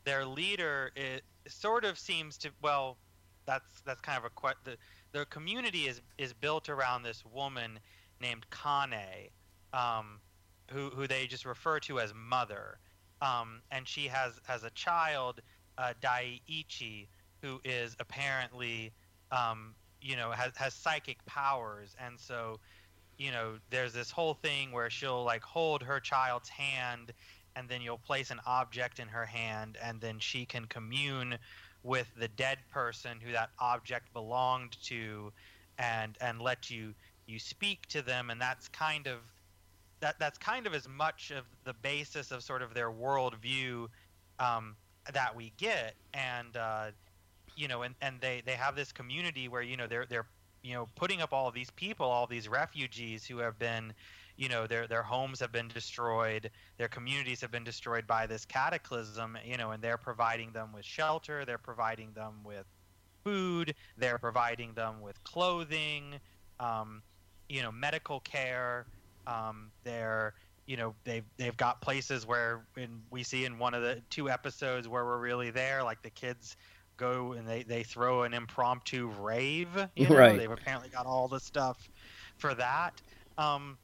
[0.03, 2.97] their leader it sort of seems to well,
[3.45, 4.77] that's that's kind of a que- the
[5.11, 7.79] the community is is built around this woman
[8.21, 9.29] named Kane,
[9.73, 10.19] um,
[10.71, 12.79] who who they just refer to as mother,
[13.21, 15.41] um, and she has has a child,
[15.77, 17.07] uh, Daiichi,
[17.41, 18.91] who is apparently
[19.31, 21.95] um, you know has has psychic powers.
[22.03, 22.59] And so
[23.17, 27.13] you know there's this whole thing where she'll like hold her child's hand
[27.55, 31.37] and then you'll place an object in her hand and then she can commune
[31.83, 35.31] with the dead person who that object belonged to
[35.77, 36.93] and and let you
[37.29, 38.29] you speak to them.
[38.29, 39.19] And that's kind of
[39.99, 43.87] that that's kind of as much of the basis of sort of their worldview
[44.39, 44.75] um,
[45.13, 45.95] that we get.
[46.13, 46.87] And uh,
[47.55, 50.25] you know, and, and they, they have this community where, you know, they're, they're,
[50.63, 53.93] you know, putting up all these people, all these refugees who have been,
[54.35, 58.45] you know, their, their homes have been destroyed, their communities have been destroyed by this
[58.45, 62.65] cataclysm, you know, and they're providing them with shelter, they're providing them with
[63.23, 66.15] food, they're providing them with clothing,
[66.59, 67.01] um,
[67.47, 68.85] you know, medical care,
[69.27, 70.33] um, they're,
[70.69, 74.29] you know they've they've got places where in, we see in one of the two
[74.29, 76.55] episodes where we're really there like the kids
[76.99, 79.69] go and they, they throw an impromptu rave.
[79.95, 80.15] You know?
[80.15, 80.37] Right.
[80.37, 81.89] They've apparently got all the stuff
[82.37, 83.01] for that.
[83.37, 83.77] Um,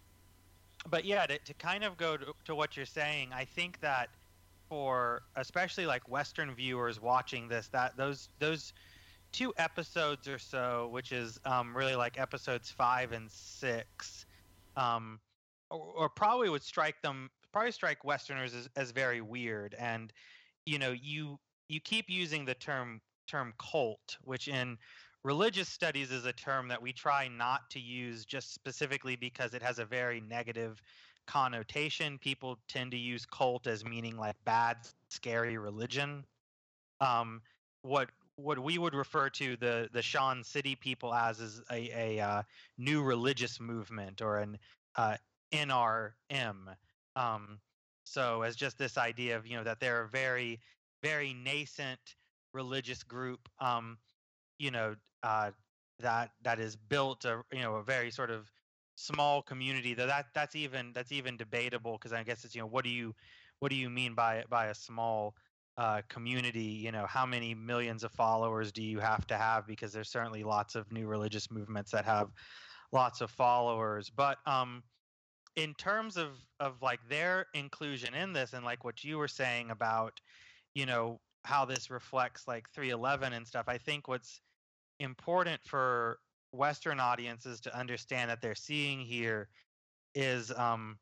[0.90, 4.10] but yeah, to, to kind of go to, to what you're saying, I think that
[4.70, 8.74] for especially like Western viewers watching this, that those those
[9.32, 14.26] two episodes or so, which is um, really like episodes five and six,
[14.78, 15.20] um,
[15.70, 19.76] or, or, probably would strike them probably strike Westerners as, as very weird.
[19.78, 20.12] And
[20.66, 24.78] you know, you you keep using the term term cult, which in
[25.24, 29.62] religious studies is a term that we try not to use just specifically because it
[29.62, 30.82] has a very negative
[31.26, 32.20] connotation.
[32.20, 34.78] People tend to use cult as meaning like bad,
[35.10, 36.24] scary religion.
[37.02, 37.42] Um,
[37.82, 42.20] what what we would refer to the the Shan City people as is a, a
[42.20, 42.44] uh,
[42.78, 44.58] new religious movement or an
[44.96, 45.18] uh,
[45.52, 46.76] NRM.
[47.16, 47.60] Um,
[48.04, 50.60] so as just this idea of you know that they're very
[51.02, 52.16] very nascent
[52.54, 53.98] religious group, um,
[54.58, 55.52] you know, uh,
[56.00, 58.52] that that is built a you know a very sort of
[58.96, 59.94] small community.
[59.94, 62.90] Though that that's even that's even debatable because I guess it's you know what do
[62.90, 63.14] you
[63.60, 65.36] what do you mean by by a small
[65.78, 66.64] uh, community?
[66.64, 69.68] You know, how many millions of followers do you have to have?
[69.68, 72.30] Because there's certainly lots of new religious movements that have
[72.92, 74.84] lots of followers, but um,
[75.56, 79.72] in terms of of like their inclusion in this and like what you were saying
[79.72, 80.20] about
[80.76, 84.42] you know how this reflects like 311 and stuff i think what's
[85.00, 86.20] important for
[86.52, 89.50] western audiences to understand that they're seeing here
[90.14, 90.98] is um,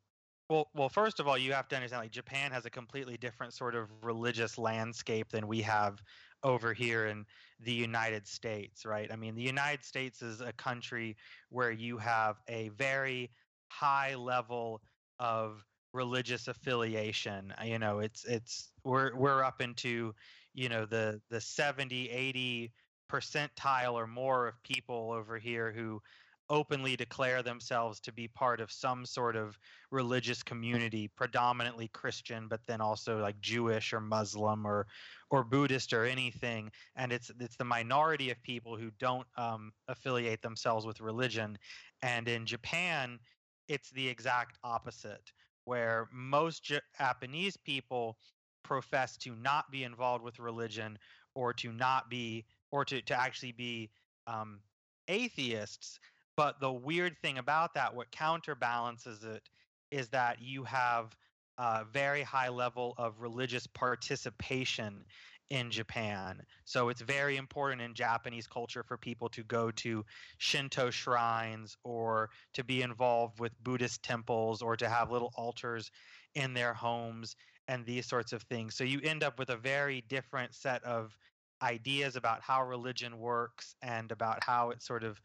[0.49, 3.53] well, well, first of all, you have to understand like Japan has a completely different
[3.53, 5.99] sort of religious landscape than we have
[6.43, 7.25] over here in
[7.59, 9.09] the United States, right?
[9.11, 11.15] I mean, the United States is a country
[11.49, 13.31] where you have a very
[13.69, 14.81] high level
[15.17, 17.53] of religious affiliation.
[17.63, 20.13] You know, it's it's we're we're up into,
[20.53, 22.73] you know, the the 70, 80
[23.11, 26.01] percentile or more of people over here who
[26.49, 29.57] openly declare themselves to be part of some sort of
[29.91, 34.85] religious community predominantly christian but then also like jewish or muslim or
[35.29, 40.41] or buddhist or anything and it's it's the minority of people who don't um, affiliate
[40.41, 41.57] themselves with religion
[42.01, 43.17] and in japan
[43.69, 45.31] it's the exact opposite
[45.65, 48.17] where most japanese people
[48.63, 50.97] profess to not be involved with religion
[51.35, 53.89] or to not be or to, to actually be
[54.27, 54.59] um,
[55.07, 55.99] atheists
[56.35, 59.43] but the weird thing about that, what counterbalances it,
[59.91, 61.15] is that you have
[61.59, 65.05] a very high level of religious participation
[65.49, 66.41] in Japan.
[66.65, 70.03] So it's very important in Japanese culture for people to go to
[70.37, 75.91] Shinto shrines or to be involved with Buddhist temples or to have little altars
[76.35, 77.35] in their homes
[77.67, 78.75] and these sorts of things.
[78.75, 81.15] So you end up with a very different set of
[81.61, 85.21] ideas about how religion works and about how it's sort of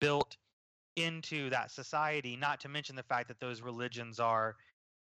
[0.00, 0.36] built
[0.96, 4.56] into that society not to mention the fact that those religions are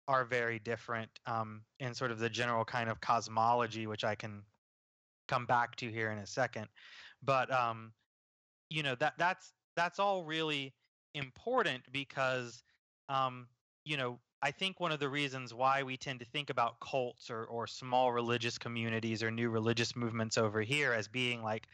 [0.08, 4.44] are very different um, in sort of the general kind of cosmology which i can
[5.28, 6.68] come back to here in a second
[7.24, 7.92] but um,
[8.70, 10.74] you know that that's that's all really
[11.14, 12.64] important because
[13.10, 13.48] um,
[13.86, 17.32] you know I think one of the reasons why we tend to think about cults
[17.32, 21.68] or, or small religious communities or new religious movements over here as being like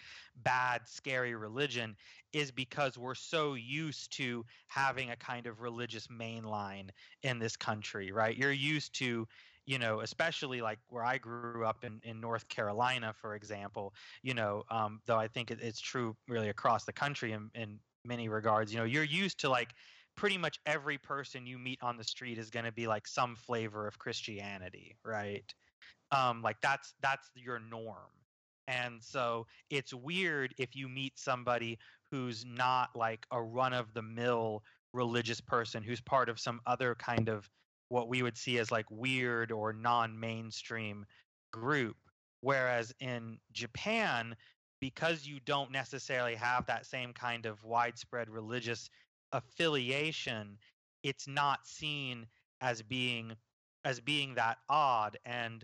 [0.43, 1.97] bad, scary religion
[2.31, 6.89] is because we're so used to having a kind of religious mainline
[7.21, 8.37] in this country, right?
[8.37, 9.27] You're used to,
[9.65, 14.34] you know, especially like where I grew up in, in North Carolina, for example, you
[14.34, 18.28] know, um, though I think it, it's true really across the country in, in many
[18.28, 19.73] regards, you know, you're used to like
[20.15, 23.36] pretty much every person you meet on the street is going to be like some
[23.36, 25.54] flavor of Christianity, right?
[26.12, 28.12] Um, like that's that's your norm.
[28.67, 31.80] And so it's weird if you meet somebody
[32.12, 36.95] who's not like a run of the mill religious person who's part of some other
[36.95, 37.49] kind of
[37.89, 41.06] what we would see as like weird or non mainstream
[41.52, 41.98] group.
[42.41, 44.36] Whereas in Japan,
[44.82, 48.89] because you don't necessarily have that same kind of widespread religious
[49.32, 50.58] affiliation,
[51.04, 52.28] it's not seen
[52.62, 53.36] as being
[53.86, 55.17] as being that odd.
[55.26, 55.63] And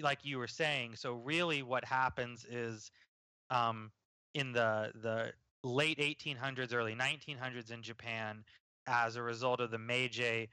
[0.00, 2.90] like you were saying, so really what happens is
[3.50, 3.90] um,
[4.34, 8.44] in the the late 1800s, early 1900s in Japan,
[8.86, 10.48] as a result of the Meiji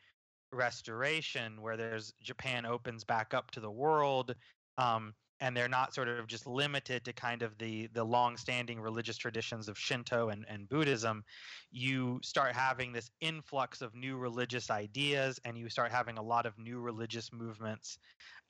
[0.51, 4.35] restoration, where there's Japan opens back up to the world.
[4.77, 9.17] Um, and they're not sort of just limited to kind of the the long-standing religious
[9.17, 11.23] traditions of Shinto and, and Buddhism,
[11.71, 16.45] you start having this influx of new religious ideas, and you start having a lot
[16.45, 17.99] of new religious movements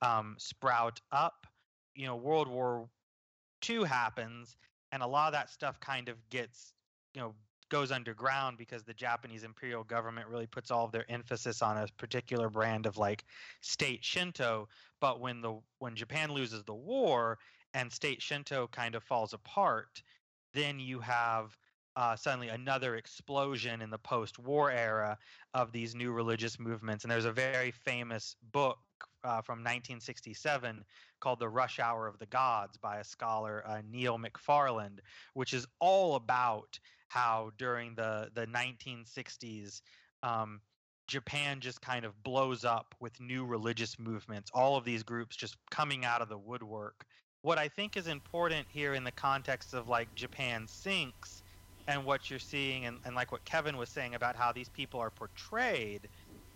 [0.02, 1.46] um, sprout up.
[1.96, 2.90] You know, World War
[3.68, 4.56] II happens,
[4.92, 6.74] and a lot of that stuff kind of gets
[7.14, 7.36] you know
[7.70, 11.88] goes underground because the Japanese imperial government really puts all of their emphasis on a
[11.98, 13.26] particular brand of like
[13.62, 14.68] state Shinto.
[15.00, 17.38] But when the when Japan loses the war
[17.74, 20.02] and state Shinto kind of falls apart,
[20.54, 21.58] then you have
[21.96, 25.18] uh, suddenly another explosion in the post-war era
[25.56, 27.04] of these new religious movements.
[27.04, 28.78] And there's a very famous book
[29.24, 30.86] uh, from 1967
[31.20, 35.00] called The Rush Hour of the Gods by a scholar, uh, Neill McFarland,
[35.34, 39.82] which is all about how during the the 1960s
[40.24, 40.62] um,
[41.08, 45.56] Japan just kind of blows up with new religious movements, all of these groups just
[45.72, 47.06] coming out of the woodwork.
[47.44, 51.42] What I think is important here in the context of like Japan sinks
[51.88, 55.00] and what you're seeing, and, and like what Kevin was saying about how these people
[55.00, 56.10] are portrayed,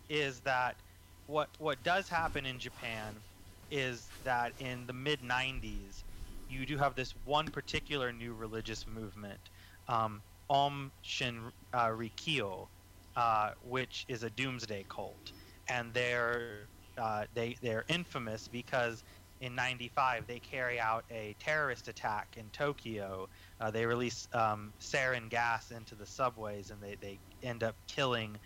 [0.09, 0.81] is that
[1.27, 3.23] what what does happen in Japan
[3.69, 6.03] is that in the mid 90s,
[6.49, 9.49] you do have this one particular new religious movement
[9.87, 11.39] um, Aum Shin
[11.73, 12.67] uh, Rikyo,
[13.15, 15.31] uh, which is a doomsday cult,
[15.69, 19.01] and they're uh, they they're infamous because
[19.39, 23.29] in '95 they carry out a terrorist attack in Tokyo.
[23.61, 28.37] Uh, they release um, sarin gas into the subways, and they they end up killing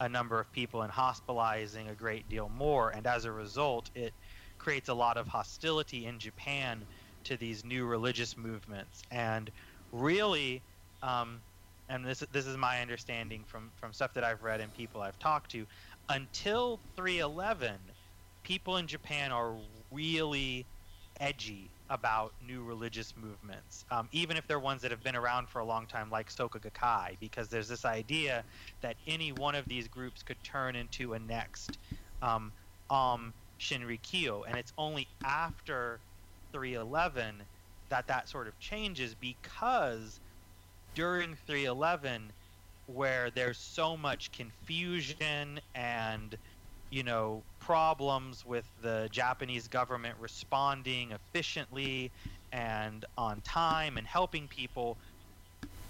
[0.00, 2.90] a number of people and hospitalizing a great deal more.
[2.90, 4.12] And as a result, it
[4.58, 6.84] creates a lot of hostility in Japan
[7.24, 9.02] to these new religious movements.
[9.10, 9.50] And
[9.92, 10.62] really,
[11.00, 11.40] um,
[11.88, 15.18] and this this is my understanding from from stuff that I've read and people I've
[15.18, 15.66] talked to,
[16.08, 17.92] until 311,
[18.44, 19.58] people in Japan are
[19.90, 20.68] really
[21.20, 25.60] edgy about new religious movements, um, even if they're ones that have been around for
[25.60, 28.44] a long time, like Soka Gakkai, because there's this idea
[28.82, 31.78] that any one of these groups could turn into a next
[32.22, 32.52] um,
[32.90, 36.02] um, Shinrikyo, and it's only after
[36.52, 37.46] 311
[37.90, 40.20] that that sort of changes because
[40.94, 42.30] during 311
[42.86, 46.36] where there's so much confusion and
[46.90, 52.10] you know problems with the Japanese government responding efficiently
[52.52, 54.96] and on time and helping people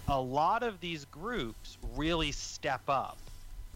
[0.07, 3.17] a lot of these groups really step up.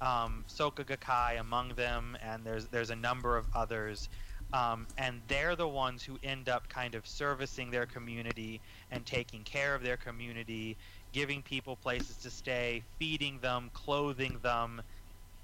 [0.02, 4.10] Um, Soka Gakkai among them and there's there's a number of others.
[4.52, 8.60] Um, and they're the ones who end up kind of servicing their community
[8.90, 10.76] and taking care of their community
[11.14, 14.82] giving people places to stay, feeding them, clothing them,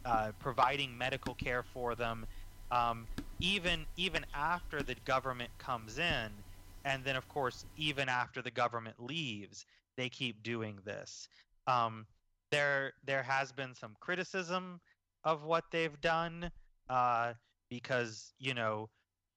[0.06, 2.26] uh, providing medical care for them,
[2.72, 3.08] um,
[3.42, 6.44] even even after the government comes in,
[6.86, 9.66] and then of course even after the government leaves,
[9.98, 11.28] they keep doing this.
[11.68, 12.06] Um,
[12.52, 14.80] there there has been some criticism
[15.24, 16.52] of what they've done
[16.90, 17.34] uh,
[17.70, 18.90] because you know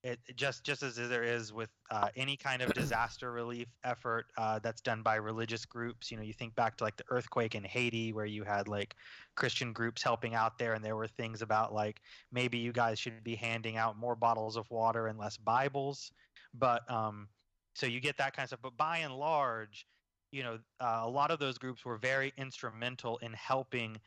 [0.03, 4.59] it just just as there is with uh, any kind of disaster relief effort uh,
[4.59, 7.63] that's done by religious groups you know you think back to like the earthquake in
[7.63, 8.95] haiti where you had like
[9.35, 13.23] christian groups helping out there and there were things about like maybe you guys should
[13.23, 16.11] be handing out more bottles of water and less bibles.
[16.53, 17.27] But um
[17.75, 18.59] so you get that kind of stuff.
[18.61, 19.85] But by and large
[20.31, 23.97] you know uh, a lot of those groups were very instrumental in helping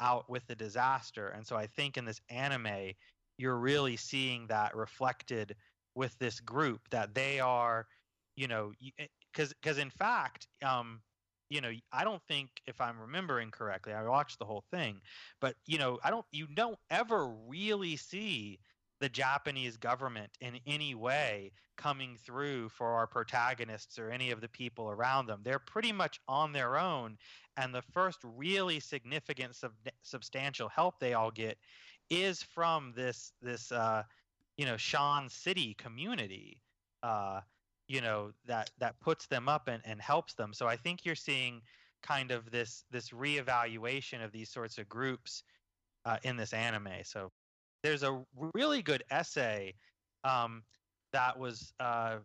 [0.00, 1.28] out with the disaster.
[1.28, 2.92] And so i think in this anime
[3.40, 5.56] you're really seeing that reflected
[5.94, 7.86] with this group that they are,
[8.36, 8.72] you know,
[9.32, 11.00] because eh, because in fact, um,
[11.48, 15.00] you know, I don't think if I'm remembering correctly, I watched the whole thing,
[15.40, 18.60] but you know, I don't, you don't ever really see
[19.00, 24.48] the Japanese government in any way coming through for our protagonists or any of the
[24.48, 25.40] people around them.
[25.42, 27.16] They're pretty much on their own.
[27.56, 29.72] And the first really significant, sub-
[30.02, 31.58] substantial help they all get
[32.10, 34.02] is from this this uh,
[34.56, 36.60] you know Shan City community,
[37.02, 37.40] uh,
[37.88, 40.52] you know that that puts them up and, and helps them.
[40.52, 41.62] So I think you're seeing
[42.02, 45.42] kind of this this reevaluation of these sorts of groups
[46.04, 46.88] uh, in this anime.
[47.04, 47.30] So
[47.82, 48.22] there's a
[48.54, 49.74] really good essay
[50.24, 50.62] um,
[51.12, 52.16] that was uh,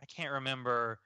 [0.00, 0.98] I can't remember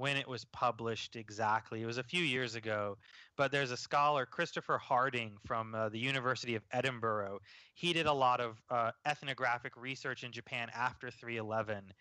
[0.00, 1.82] when it was published exactly.
[1.82, 2.96] It was a few years ago,
[3.36, 7.40] but there's a scholar, Christopher Harding from uh, the University of Edinburgh.
[7.74, 11.92] He did a lot of uh, ethnographic research in Japan after 311.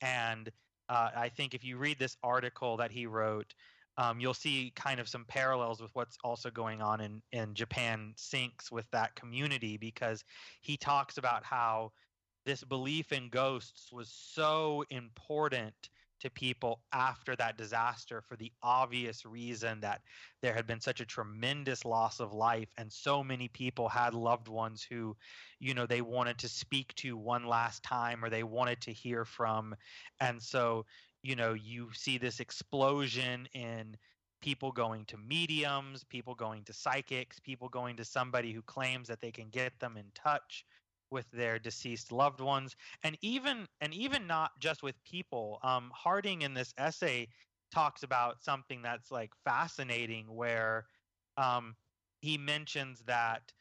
[0.00, 0.48] And
[0.88, 3.52] uh, I think if you read this article that he wrote,
[3.96, 8.12] um, you'll see kind of some parallels with what's also going on in, in Japan
[8.16, 10.22] sinks with that community because
[10.60, 11.90] he talks about how
[12.46, 15.74] this belief in ghosts was so important
[16.20, 20.00] to people after that disaster for the obvious reason that
[20.42, 24.48] there had been such a tremendous loss of life and so many people had loved
[24.48, 25.16] ones who
[25.60, 29.24] you know they wanted to speak to one last time or they wanted to hear
[29.24, 29.74] from.
[30.20, 30.86] And so
[31.22, 33.96] you know you see this explosion in
[34.40, 39.20] people going to mediums people going to psychics people going to somebody who claims that
[39.20, 40.64] they can get them in touch
[41.10, 45.58] with their deceased loved ones and even and even not just with people.
[45.62, 47.28] Um, harding in this essay
[47.72, 50.86] talks about something that's like fascinating where
[51.36, 51.76] um,
[52.20, 53.52] he mentions that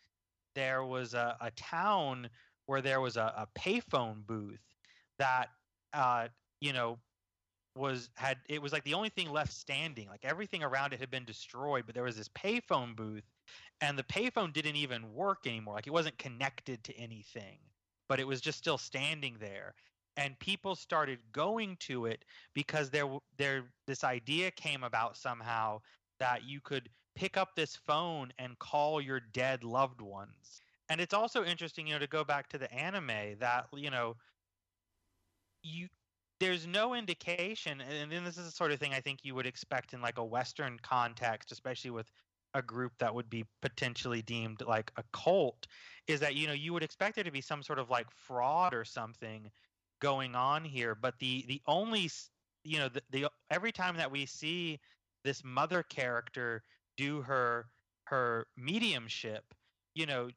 [0.55, 2.29] there was a, a town
[2.65, 4.63] where there was a, a payphone booth
[5.19, 5.49] that
[5.93, 6.27] uh,
[6.61, 6.99] you know
[7.75, 10.07] was had it was like the only thing left standing.
[10.07, 13.23] Like everything around it had been destroyed but there was this payphone booth
[13.81, 17.59] and the payphone didn't even work anymore like it wasn't connected to anything
[18.07, 19.75] but it was just still standing there.
[20.15, 22.25] And people started going to it
[22.55, 23.07] because there
[23.37, 25.79] there this idea came about somehow
[26.19, 30.61] that you could pick up this phone and call your dead loved ones.
[30.89, 34.15] And it's also interesting you know to go back to the anime that you know
[35.61, 35.87] you
[36.39, 39.47] there's no indication and then this is the sort of thing i think you would
[39.47, 42.09] expect in like a western context especially with
[42.53, 45.67] a group that would be potentially deemed like a cult
[46.07, 48.73] is that you know you would expect there to be some sort of like fraud
[48.73, 49.49] or something
[50.01, 52.09] going on here but the the only
[52.63, 54.79] you know the, the every time that we see
[55.23, 56.61] this mother character
[56.95, 57.65] do her
[58.05, 59.43] her mediumship
[59.95, 60.29] you know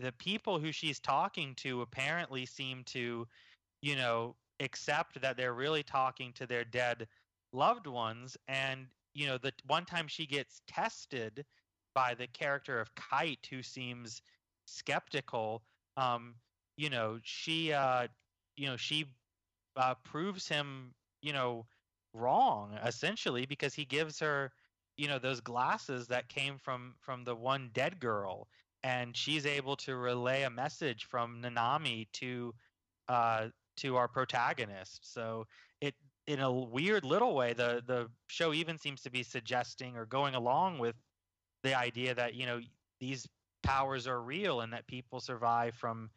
[0.00, 3.26] the people who she's talking to apparently seem to
[3.82, 7.06] you know accept that they're really talking to their dead
[7.52, 8.86] loved ones and
[9.16, 11.46] you know, the one time she gets tested
[11.94, 14.22] by the character of Kite, who seems
[14.66, 15.62] skeptical,
[15.96, 16.34] um,
[16.76, 18.08] you know, she, uh,
[18.56, 19.06] you know, she
[19.76, 21.66] uh, proves him, you know,
[22.14, 24.52] wrong essentially because he gives her,
[24.96, 28.48] you know, those glasses that came from from the one dead girl,
[28.82, 32.54] and she's able to relay a message from Nanami to
[33.08, 33.48] uh,
[33.78, 35.12] to our protagonist.
[35.12, 35.46] So
[36.26, 40.34] in a weird little way, the the show even seems to be suggesting or going
[40.34, 40.96] along with
[41.62, 42.60] the idea that you know
[43.00, 43.28] these
[43.62, 46.10] powers are real and that people survive from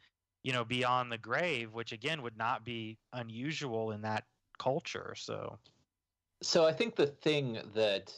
[0.44, 4.26] you know beyond the grave, which again would not be unusual in that
[4.58, 5.14] culture.
[5.16, 5.58] So,
[6.42, 8.14] so I think the thing that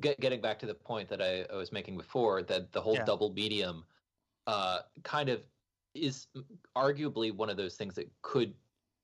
[0.00, 2.94] get, getting back to the point that I, I was making before, that the whole
[2.94, 3.04] yeah.
[3.04, 3.84] double medium
[4.46, 5.42] uh, kind of
[5.94, 6.26] is
[6.76, 8.54] arguably one of those things that could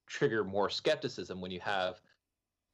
[0.07, 2.01] trigger more skepticism when you have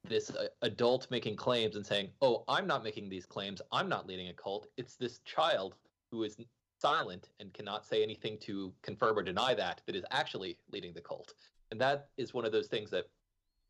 [0.04, 3.60] this uh, adult making claims and saying, "Oh, I'm not making these claims.
[3.72, 4.66] I'm not leading a cult.
[4.76, 5.74] It's this child
[6.10, 6.36] who is
[6.80, 11.00] silent and cannot say anything to confirm or deny that that is actually leading the
[11.00, 11.34] cult."
[11.70, 13.08] And that is one of those things that,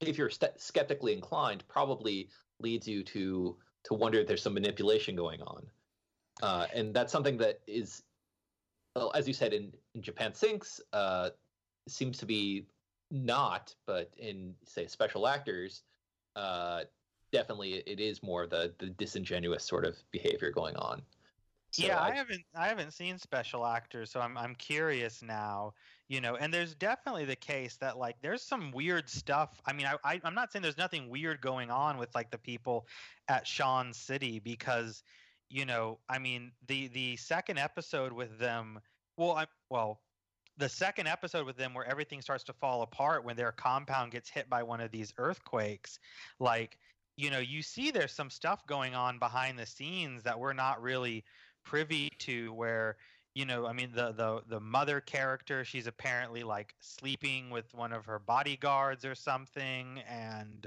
[0.01, 2.31] if you're st- skeptically inclined, probably
[2.61, 5.67] leads you to to wonder if there's some manipulation going on.
[6.43, 8.03] Uh, and that's something that is,
[8.95, 11.31] well, as you said, in, in Japan Sinks, uh,
[11.89, 12.67] seems to be
[13.11, 15.83] not, but in say special actors,
[16.37, 16.83] uh,
[17.33, 21.03] definitely it is more the the disingenuous sort of behavior going on.
[21.73, 25.75] So yeah, I, I, haven't I haven't seen special actors, so I'm I'm curious now.
[26.09, 29.61] You know, and there's definitely the case that like there's some weird stuff.
[29.65, 32.39] I mean, I, I am not saying there's nothing weird going on with like the
[32.39, 32.89] people
[33.29, 35.05] at Shan City because,
[35.49, 38.81] you know, I mean the the second episode with them.
[39.17, 40.01] Well, I well
[40.61, 44.31] the second episode with them where everything starts to fall apart when their compound gets
[44.31, 45.99] hit by one of these earthquakes
[46.39, 46.79] like
[47.17, 50.81] you know you see there's some stuff going on behind the scenes that we're not
[50.81, 51.25] really
[51.65, 52.97] privy to where
[53.35, 57.93] you know i mean the the the mother character she's apparently like sleeping with one
[57.93, 60.01] of her bodyguards or something.
[60.09, 60.67] And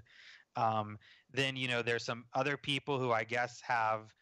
[0.56, 0.98] um,
[1.34, 4.14] then you know there's some other people who i guess have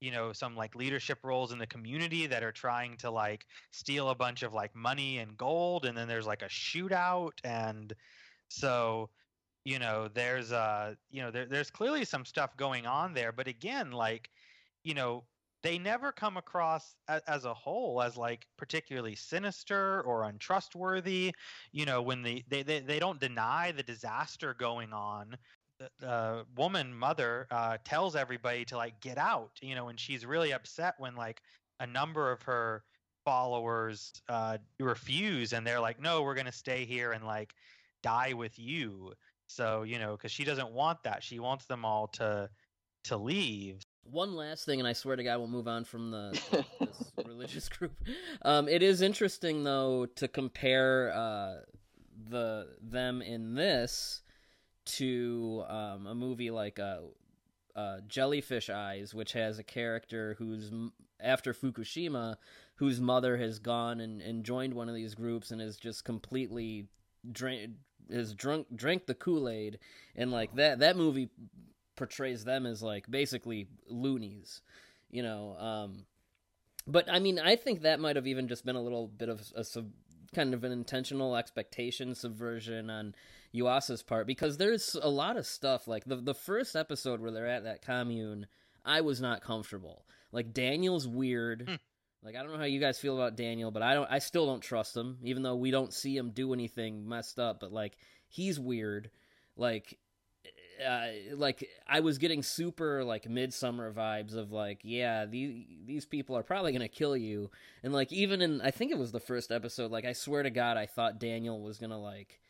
[0.00, 4.10] you know some like leadership roles in the community that are trying to like steal
[4.10, 7.94] a bunch of like money and gold and then there's like a shootout and
[8.48, 9.10] so
[9.64, 13.48] you know there's uh you know there, there's clearly some stuff going on there but
[13.48, 14.30] again like
[14.84, 15.24] you know
[15.62, 21.34] they never come across as, as a whole as like particularly sinister or untrustworthy
[21.72, 25.36] you know when the they, they they don't deny the disaster going on
[26.00, 30.52] the woman mother uh, tells everybody to like get out you know and she's really
[30.52, 31.42] upset when like
[31.80, 32.82] a number of her
[33.24, 37.54] followers uh, refuse and they're like no we're going to stay here and like
[38.02, 39.12] die with you.
[39.46, 41.22] So you know because she doesn't want that.
[41.22, 42.48] She wants them all to
[43.04, 43.82] to leave.
[44.04, 46.40] One last thing, and I swear to God, we'll move on from the
[46.80, 47.92] this religious group.
[48.42, 51.54] Um, it is interesting though to compare uh,
[52.28, 54.22] the them in this
[54.88, 56.98] to um, a movie like uh,
[57.76, 60.70] uh, Jellyfish Eyes, which has a character who's
[61.20, 62.36] after Fukushima,
[62.76, 66.86] whose mother has gone and, and joined one of these groups and is just completely
[67.30, 67.72] drink
[68.10, 69.78] has drunk drank the Kool Aid,
[70.16, 71.30] and like that that movie
[71.96, 74.62] portrays them as like basically loonies,
[75.10, 75.56] you know.
[75.58, 76.06] Um,
[76.86, 79.42] but I mean, I think that might have even just been a little bit of
[79.54, 79.92] a sub-
[80.34, 83.14] kind of an intentional expectation subversion on
[83.54, 87.46] Yuasa's part because there's a lot of stuff like the the first episode where they're
[87.46, 88.46] at that commune.
[88.84, 90.04] I was not comfortable.
[90.32, 91.64] Like Daniel's weird.
[91.68, 91.74] Hmm.
[92.22, 94.10] Like I don't know how you guys feel about Daniel, but I don't.
[94.10, 97.60] I still don't trust him, even though we don't see him do anything messed up.
[97.60, 97.96] But like
[98.28, 99.10] he's weird.
[99.56, 99.98] Like
[100.86, 106.36] uh, like I was getting super like Midsommar vibes of like, yeah, these these people
[106.36, 107.50] are probably gonna kill you,
[107.82, 110.50] and like even in I think it was the first episode, like I swear to
[110.50, 112.40] God, I thought Daniel was gonna like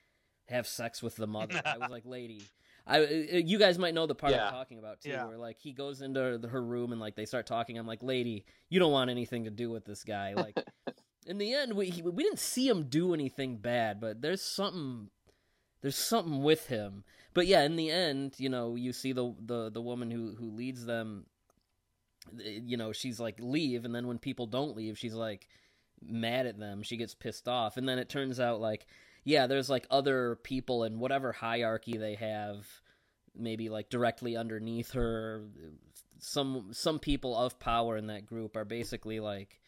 [0.48, 1.60] have sex with the mother.
[1.64, 2.42] I was like, lady.
[2.86, 4.46] I, uh, you guys might know the part yeah.
[4.46, 5.26] I'm talking about too, yeah.
[5.26, 7.76] where like he goes into the, her room and like they start talking.
[7.76, 10.32] I'm like, lady, you don't want anything to do with this guy.
[10.32, 10.58] Like,
[11.26, 15.10] in the end, we he, we didn't see him do anything bad, but there's something
[15.82, 17.04] there's something with him.
[17.34, 20.50] But yeah, in the end, you know, you see the the the woman who who
[20.50, 21.26] leads them.
[22.40, 25.46] You know, she's like leave, and then when people don't leave, she's like
[26.02, 26.82] mad at them.
[26.82, 28.86] She gets pissed off, and then it turns out like
[29.28, 32.66] yeah, there's like other people in whatever hierarchy they have,
[33.36, 35.44] maybe like directly underneath her.
[36.18, 39.60] Some some people of power in that group are basically like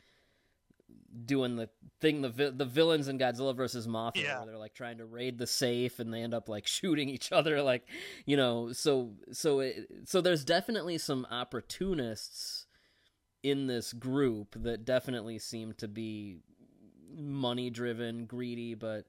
[1.26, 1.68] doing the
[2.00, 4.38] thing the vi- the villains in Godzilla versus Mothra Yeah.
[4.38, 7.30] where they're like trying to raid the safe and they end up like shooting each
[7.32, 7.86] other like
[8.26, 12.66] you know so so it, so there's definitely some opportunists
[13.42, 16.38] in this group that definitely seem to be
[17.16, 19.04] money driven greedy but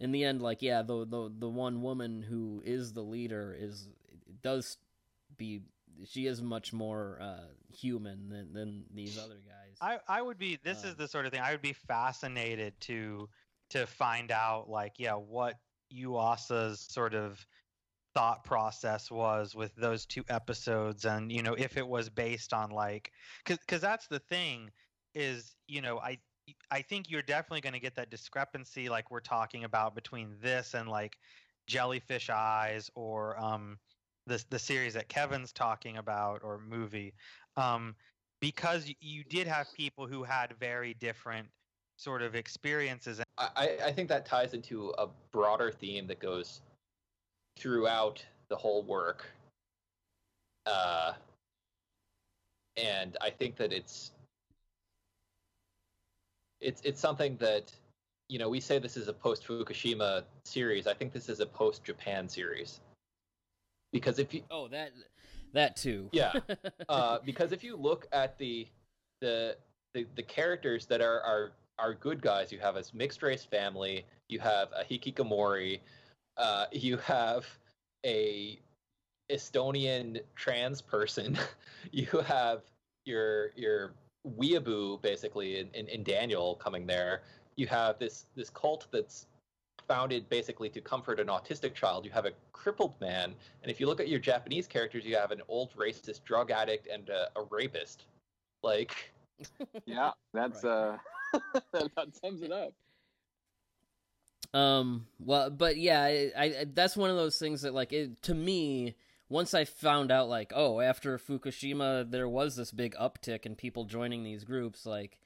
[0.00, 3.88] in the end like yeah the the the one woman who is the leader is
[4.42, 4.76] does
[5.36, 5.62] be
[6.04, 9.76] she is much more uh human than than these other guys.
[9.80, 12.80] I, I would be this is Um, the sort of thing I would be fascinated
[12.82, 13.28] to
[13.70, 15.58] to find out like yeah what
[15.92, 17.44] Yuasa's sort of
[18.14, 22.70] thought process was with those two episodes and you know if it was based on
[22.70, 23.10] like
[23.44, 24.70] cuz that's the thing
[25.14, 26.18] is you know I
[26.70, 30.74] I think you're definitely going to get that discrepancy like we're talking about between this
[30.74, 31.16] and like
[31.66, 33.78] Jellyfish Eyes or um
[34.26, 37.14] the the series that Kevin's talking about or movie
[37.56, 37.94] um
[38.40, 41.48] because you did have people who had very different
[41.96, 46.60] sort of experiences I, I- think that ties into a broader theme that goes
[47.56, 49.26] throughout the whole work.
[50.66, 51.14] Uh,
[52.76, 54.12] and I think that it's
[56.64, 57.72] it's it's something that
[58.28, 60.86] you know we say this is a post Fukushima series.
[60.86, 62.80] I think this is a post Japan series
[63.92, 64.90] because if you oh that
[65.52, 66.32] that too Yeah.
[66.88, 68.66] uh, because if you look at the
[69.20, 69.56] the
[69.94, 74.04] the, the characters that are, are are good guys, you have a mixed race family,
[74.28, 75.80] you have a hikikomori,
[76.36, 77.46] uh, you have
[78.04, 78.58] a
[79.30, 81.38] Estonian trans person,
[81.92, 82.62] you have
[83.04, 83.94] your your
[84.26, 87.22] weeaboo basically in, in, in Daniel coming there.
[87.56, 89.26] You have this this cult that's
[89.86, 92.04] founded basically to comfort an autistic child.
[92.04, 95.30] You have a crippled man, and if you look at your Japanese characters, you have
[95.30, 98.06] an old racist drug addict and a, a rapist.
[98.62, 99.12] Like,
[99.86, 100.98] Yeah, that's Right.
[101.34, 101.40] uh,
[101.72, 102.72] that about sums it up.
[104.52, 105.06] Um.
[105.18, 108.94] Well, but yeah, I, I that's one of those things that like it, to me.
[109.34, 113.84] Once I found out, like, oh, after Fukushima, there was this big uptick in people
[113.84, 114.86] joining these groups.
[114.86, 115.18] Like,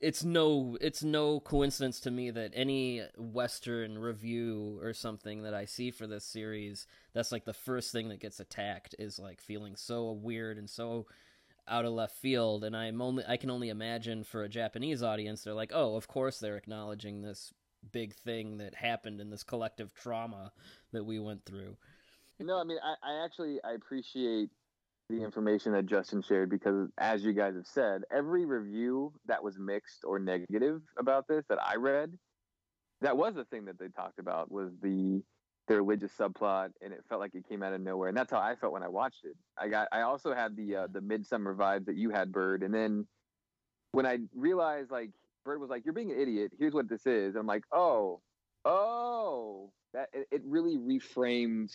[0.00, 5.66] it's no, it's no coincidence to me that any Western review or something that I
[5.66, 9.76] see for this series, that's like the first thing that gets attacked is like feeling
[9.76, 11.04] so weird and so
[11.68, 12.64] out of left field.
[12.64, 16.08] And I'm only, I can only imagine for a Japanese audience, they're like, oh, of
[16.08, 17.52] course they're acknowledging this
[17.92, 20.52] big thing that happened in this collective trauma
[20.92, 21.76] that we went through.
[22.40, 24.48] No, I mean, I, I actually I appreciate
[25.10, 29.58] the information that Justin shared because, as you guys have said, every review that was
[29.58, 32.12] mixed or negative about this that I read,
[33.02, 35.22] that was the thing that they talked about was the
[35.68, 38.40] the religious subplot, and it felt like it came out of nowhere, and that's how
[38.40, 39.36] I felt when I watched it.
[39.58, 42.72] I got I also had the uh, the Midsommar vibes that you had, Byrd, and
[42.72, 43.06] then
[43.92, 45.10] when I realized like
[45.44, 46.52] Byrd was like, "You're being an idiot.
[46.58, 48.22] Here's what this is," I'm like, "Oh,
[48.64, 51.72] oh." That it really reframed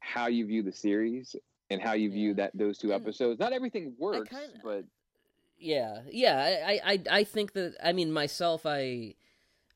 [0.00, 1.36] how you view the series
[1.70, 3.40] and how you view that those two episodes.
[3.40, 4.84] Not everything works, kinda- but
[5.58, 6.64] Yeah, yeah.
[6.66, 7.76] I, I, I think that.
[7.82, 9.14] I mean, myself, I,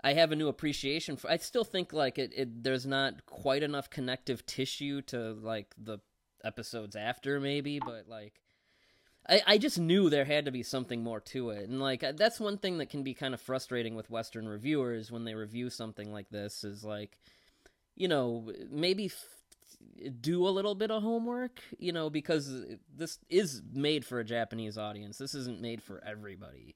[0.02, 1.30] I have a new appreciation for.
[1.30, 2.62] I still think like it, it.
[2.62, 5.98] There's not quite enough connective tissue to like the
[6.44, 8.40] episodes after, maybe, but like.
[9.28, 12.12] I, I just knew there had to be something more to it, and like uh,
[12.16, 15.68] that's one thing that can be kind of frustrating with Western reviewers when they review
[15.68, 16.64] something like this.
[16.64, 17.18] Is like,
[17.94, 19.10] you know, maybe
[20.20, 22.64] do a little bit of homework, you know, because
[22.96, 25.18] this is made for a Japanese audience.
[25.18, 26.74] This isn't made for everybody.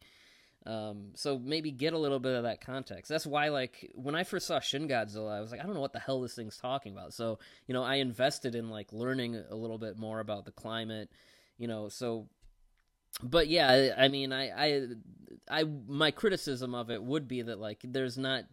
[0.66, 3.10] Um, so maybe get a little bit of that context.
[3.10, 5.80] That's why, like, when I first saw Shin Godzilla, I was like, I don't know
[5.80, 7.12] what the hell this thing's talking about.
[7.12, 11.10] So, you know, I invested in like learning a little bit more about the climate,
[11.58, 11.90] you know.
[11.90, 12.28] So,
[13.22, 14.82] but yeah, I, I mean, I, I,
[15.50, 18.44] I, my criticism of it would be that like, there's not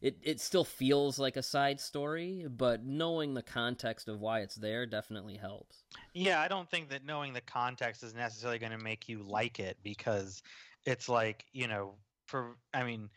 [0.00, 4.56] it it still feels like a side story, but knowing the context of why it's
[4.56, 5.84] there definitely helps.
[6.14, 9.58] Yeah, I don't think that knowing the context is necessarily going to make you like
[9.60, 10.42] it because
[10.84, 13.10] it's like you know, for I mean,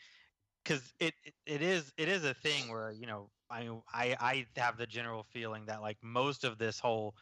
[0.63, 1.15] because it,
[1.45, 5.23] it is it is a thing where you know I I I have the general
[5.23, 7.15] feeling that like most of this whole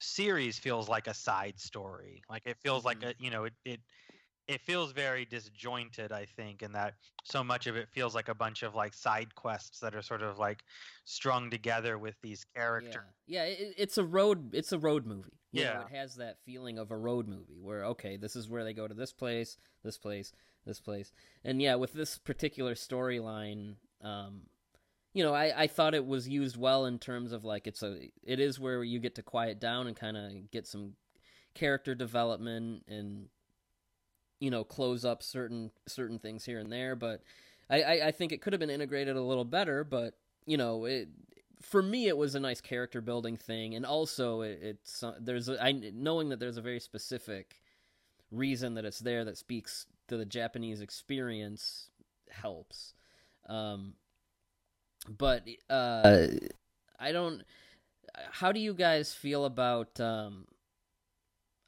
[0.00, 2.22] series feels like a side story.
[2.30, 3.04] Like it feels like Mhm.
[3.04, 3.80] a you know it it
[4.48, 6.94] it feels very disjointed i think in that
[7.24, 10.22] so much of it feels like a bunch of like side quests that are sort
[10.22, 10.62] of like
[11.04, 15.40] strung together with these characters Yeah, yeah, it, it's a road it's a road movie.
[15.52, 15.80] You know, Yeah.
[15.82, 18.86] it has that feeling of a road movie where okay, this is where they go
[18.86, 20.32] to this place, this place,
[20.64, 21.12] this place,
[21.44, 24.42] and yeah, with this particular storyline, um,
[25.14, 28.10] you know, I, I thought it was used well in terms of like it's a
[28.22, 30.92] it is where you get to quiet down and kind of get some
[31.54, 33.28] character development and
[34.40, 37.22] you know close up certain certain things here and there but
[37.68, 40.14] I, I, I think it could have been integrated a little better but
[40.44, 41.08] you know it
[41.60, 45.48] for me it was a nice character building thing and also it, it's uh, there's
[45.48, 47.60] a, I knowing that there's a very specific
[48.30, 51.88] reason that it's there that speaks to the Japanese experience
[52.30, 52.92] helps.
[53.48, 53.94] Um
[55.08, 56.26] but uh
[56.98, 57.42] I don't
[58.30, 60.46] how do you guys feel about um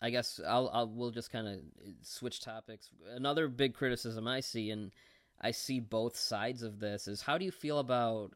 [0.00, 1.58] I guess I'll, I'll we'll just kind of
[2.02, 2.90] switch topics.
[3.14, 4.92] Another big criticism I see, and
[5.40, 8.32] I see both sides of this, is how do you feel about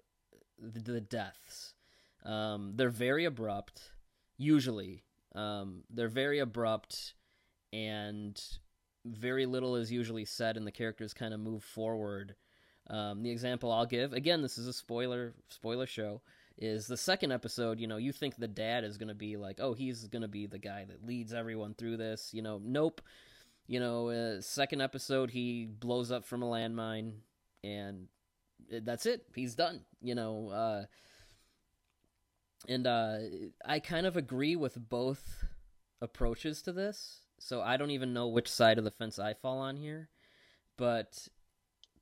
[0.58, 1.74] the, the deaths?
[2.24, 3.92] Um, they're very abrupt,
[4.36, 5.04] usually.
[5.34, 7.14] Um, they're very abrupt,
[7.72, 8.40] and
[9.04, 12.34] very little is usually said, and the characters kind of move forward.
[12.90, 16.20] Um, the example I'll give, again, this is a spoiler spoiler show
[16.59, 19.59] is the second episode, you know, you think the dad is going to be like,
[19.61, 22.30] oh, he's going to be the guy that leads everyone through this.
[22.32, 23.00] You know, nope.
[23.66, 27.12] You know, uh, second episode, he blows up from a landmine,
[27.62, 28.09] and
[28.70, 29.24] that's it.
[29.34, 29.80] He's done.
[30.00, 30.84] You know, uh,
[32.68, 33.18] and uh,
[33.64, 35.44] I kind of agree with both
[36.00, 37.20] approaches to this.
[37.38, 40.09] So I don't even know which side of the fence I fall on here.
[40.76, 41.28] But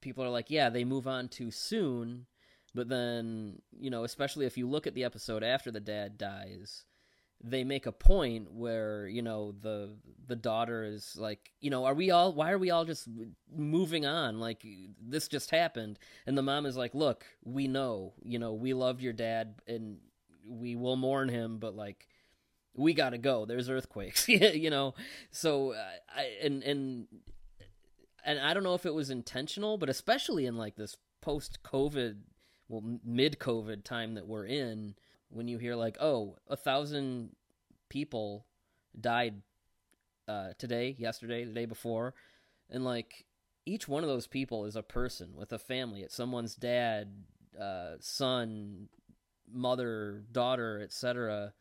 [0.00, 2.26] people are like, yeah, they move on too soon
[2.74, 6.84] but then, you know, especially if you look at the episode after the dad dies,
[7.42, 9.96] they make a point where, you know, the
[10.26, 13.08] the daughter is like, you know, are we all why are we all just
[13.54, 14.38] moving on?
[14.38, 14.64] Like
[15.00, 15.98] this just happened.
[16.26, 19.98] And the mom is like, "Look, we know, you know, we love your dad and
[20.46, 22.06] we will mourn him, but like
[22.74, 23.46] we got to go.
[23.46, 24.94] There's earthquakes, you know.
[25.30, 27.06] So uh, I and and
[28.24, 32.18] and I don't know if it was intentional, but especially in like this post COVID
[32.70, 34.94] well mid COVID time that we're in,
[35.28, 37.34] when you hear like, oh, a thousand
[37.88, 38.46] people
[38.98, 39.42] died
[40.28, 42.14] uh, today, yesterday, the day before,
[42.70, 43.26] and like
[43.66, 46.02] each one of those people is a person with a family.
[46.02, 47.12] It's someone's dad,
[47.60, 48.88] uh, son,
[49.52, 51.52] mother, daughter, etc.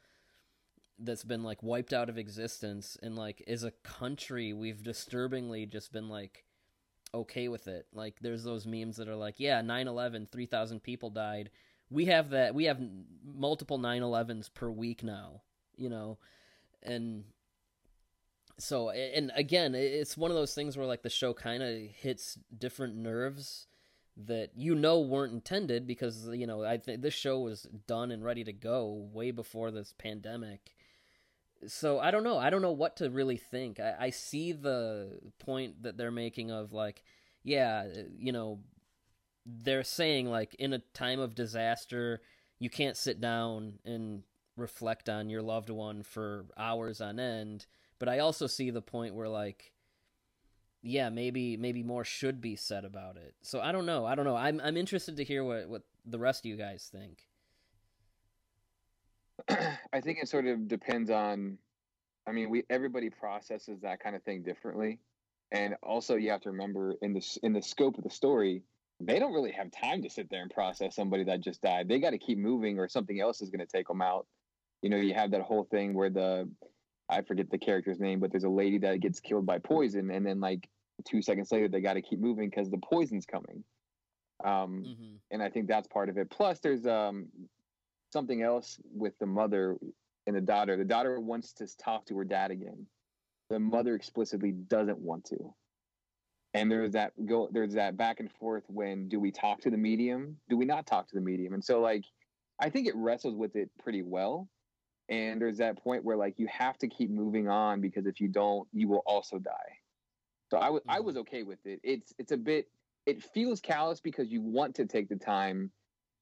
[0.99, 5.91] That's been like wiped out of existence, and like as a country, we've disturbingly just
[5.91, 6.45] been like
[7.13, 7.87] okay with it.
[7.93, 11.49] Like there's those memes that are like, yeah, 9/11, 3,000 people died.
[11.89, 12.53] We have that.
[12.53, 12.79] We have
[13.23, 15.41] multiple 9/11s per week now,
[15.75, 16.17] you know.
[16.83, 17.25] And
[18.57, 22.37] so and again, it's one of those things where like the show kind of hits
[22.55, 23.67] different nerves
[24.17, 28.23] that you know weren't intended because you know I think this show was done and
[28.23, 30.75] ready to go way before this pandemic
[31.67, 32.37] so I don't know.
[32.37, 33.79] I don't know what to really think.
[33.79, 37.03] I, I see the point that they're making of like,
[37.43, 38.59] yeah, uh, you know,
[39.45, 42.21] they're saying like in a time of disaster,
[42.59, 44.23] you can't sit down and
[44.55, 47.65] reflect on your loved one for hours on end.
[47.97, 49.73] But I also see the point where like,
[50.81, 53.35] yeah, maybe maybe more should be said about it.
[53.41, 54.05] So I don't know.
[54.05, 54.35] I don't know.
[54.35, 57.28] I'm I'm interested to hear what what the rest of you guys think.
[59.93, 61.57] I think it sort of depends on.
[62.27, 64.99] I mean, we everybody processes that kind of thing differently,
[65.51, 68.63] and also you have to remember in the in the scope of the story,
[68.99, 71.87] they don't really have time to sit there and process somebody that just died.
[71.87, 74.27] They got to keep moving, or something else is going to take them out.
[74.81, 76.49] You know, you have that whole thing where the
[77.09, 80.25] I forget the character's name, but there's a lady that gets killed by poison, and
[80.25, 80.69] then like
[81.05, 83.63] two seconds later, they got to keep moving because the poison's coming.
[84.43, 85.15] Um, mm-hmm.
[85.31, 86.29] And I think that's part of it.
[86.29, 87.27] Plus, there's um,
[88.11, 89.77] something else with the mother
[90.27, 90.77] and the daughter.
[90.77, 92.85] The daughter wants to talk to her dad again.
[93.49, 95.53] The mother explicitly doesn't want to.
[96.53, 99.77] And there's that go there's that back and forth when do we talk to the
[99.77, 100.37] medium?
[100.49, 101.53] Do we not talk to the medium?
[101.53, 102.05] And so like
[102.59, 104.49] I think it wrestles with it pretty well.
[105.09, 108.27] And there's that point where like you have to keep moving on because if you
[108.27, 109.51] don't, you will also die.
[110.49, 111.05] So I was I mm-hmm.
[111.05, 111.79] was okay with it.
[111.83, 112.67] It's it's a bit
[113.05, 115.71] it feels callous because you want to take the time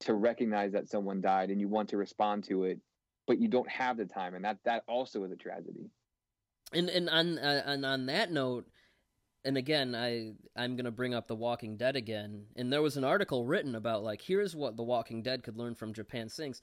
[0.01, 2.79] to recognize that someone died and you want to respond to it
[3.27, 4.33] but you don't have the time.
[4.33, 5.91] And that that also is a tragedy.
[6.73, 8.67] And and on uh, and on that note
[9.45, 12.45] and again i i'm going to bring up the walking dead again.
[12.55, 15.75] And there was an article written about like here's what the walking dead could learn
[15.75, 16.61] from japan sinks.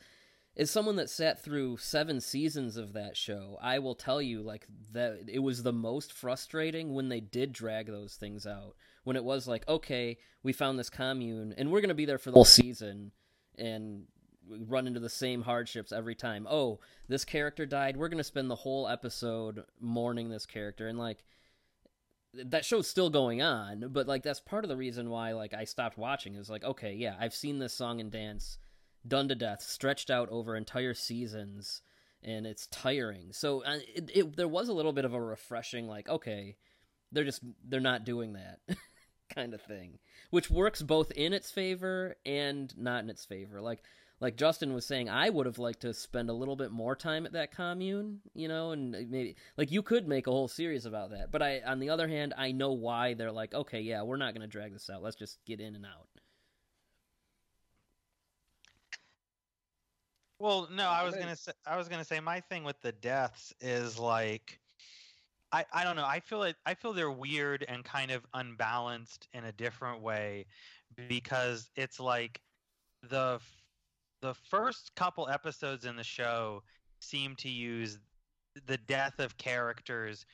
[0.56, 4.66] As someone that sat through seven seasons of that show i will tell you like
[4.92, 8.74] that it was the most frustrating when they did drag those things out.
[9.04, 12.18] When it was like okay we found this commune and we're going to be there
[12.18, 13.12] for the whole season
[13.58, 14.04] and
[14.48, 16.46] run into the same hardships every time.
[16.48, 17.96] Oh, this character died.
[17.96, 21.24] We're going to spend the whole episode mourning this character and like
[22.34, 25.64] that show's still going on, but like that's part of the reason why like I
[25.64, 28.58] stopped watching is like okay, yeah, I've seen this song and dance
[29.06, 31.82] done to death, stretched out over entire seasons
[32.22, 33.32] and it's tiring.
[33.32, 36.56] So uh, it, it, there was a little bit of a refreshing like okay,
[37.12, 38.58] they're just they're not doing that
[39.34, 39.98] kind of thing,
[40.30, 43.60] which works both in its favor and not in its favor.
[43.60, 43.82] Like
[44.20, 47.26] like Justin was saying, I would have liked to spend a little bit more time
[47.26, 51.10] at that commune, you know, and maybe like you could make a whole series about
[51.10, 51.30] that.
[51.30, 54.32] But I, on the other hand, I know why they're like, okay, yeah, we're not
[54.32, 55.02] going to drag this out.
[55.02, 56.08] Let's just get in and out.
[60.38, 63.54] Well, no, I was gonna say I was gonna say my thing with the deaths
[63.60, 64.60] is like
[65.54, 66.04] I, I don't know.
[66.04, 70.46] I feel it I feel they're weird and kind of unbalanced in a different way
[71.08, 72.40] because it's like
[73.08, 73.38] the
[74.20, 76.64] the first couple episodes in the show
[76.98, 78.00] seem to use
[78.66, 80.26] the death of characters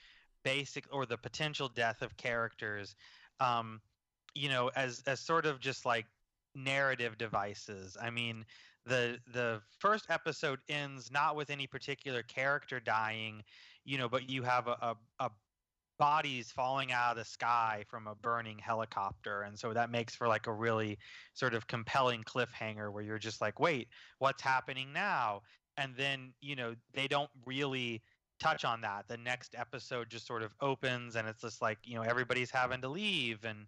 [0.43, 2.97] basic or the potential death of characters
[3.41, 3.81] um
[4.35, 6.07] you know as as sort of just like
[6.55, 8.45] narrative devices i mean
[8.87, 13.43] the the first episode ends not with any particular character dying
[13.85, 15.31] you know but you have a, a, a
[16.01, 19.43] bodies falling out of the sky from a burning helicopter.
[19.43, 20.99] And so that makes for like a really
[21.35, 25.43] sort of compelling cliffhanger where you're just like wait what's happening now?
[25.77, 28.03] And then you know they don't really
[28.41, 29.09] touch on that.
[29.09, 32.81] The next episode just sort of opens and it's just like you know everybody's having
[32.81, 33.67] to leave and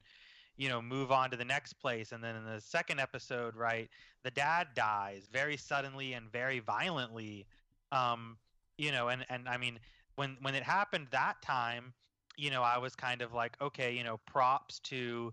[0.57, 2.13] you know move on to the next place.
[2.13, 3.91] And then in the second episode right
[4.25, 7.47] the dad dies very suddenly and very violently.
[7.93, 8.39] Um
[8.79, 9.79] you know and and i mean
[10.17, 11.95] when when it happened that time
[12.39, 15.33] you know, I was kind of like, okay, you know, props to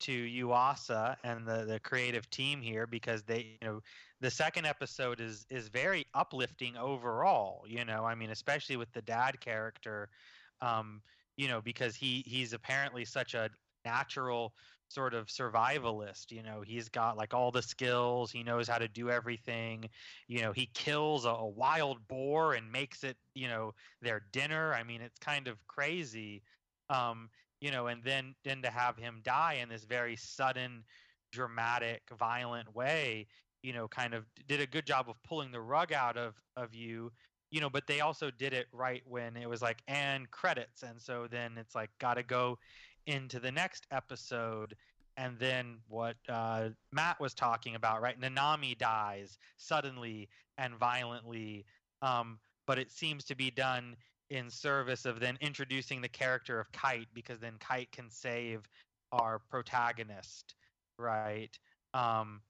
[0.00, 3.80] to Yuasa and the the creative team here because they, you know,
[4.20, 7.64] the second episode is is very uplifting overall.
[7.68, 10.08] You know, I mean, especially with the dad character,
[10.60, 11.02] um,
[11.36, 13.50] you know, because he he's apparently such a
[13.84, 14.54] natural
[14.90, 18.88] sort of survivalist you know he's got like all the skills he knows how to
[18.88, 19.88] do everything
[20.26, 23.72] you know he kills a, a, wild boar and makes it you know
[24.02, 24.74] their dinner.
[24.74, 26.42] I mean it's kind of crazy.
[26.88, 27.30] Um
[27.60, 30.82] you know and then then to have him die in this very sudden
[31.32, 33.26] dramatic violent way
[33.62, 36.74] you know kind of did a good job of pulling the rug out of of
[36.74, 37.12] you
[37.50, 40.82] you know but they also did it right when it was like and credits.
[40.82, 42.58] And so then it's like gotta go
[43.06, 44.74] into the next episode
[45.16, 48.18] and then what uh, Matt was talking about, right?
[48.18, 51.66] Nanami dies suddenly and violently,
[52.00, 53.96] um, but it seems to be done
[54.30, 58.68] in service of then introducing the character of Kite because then Kite can save
[59.12, 60.54] our protagonist,
[60.98, 61.50] right?
[61.92, 62.40] Um,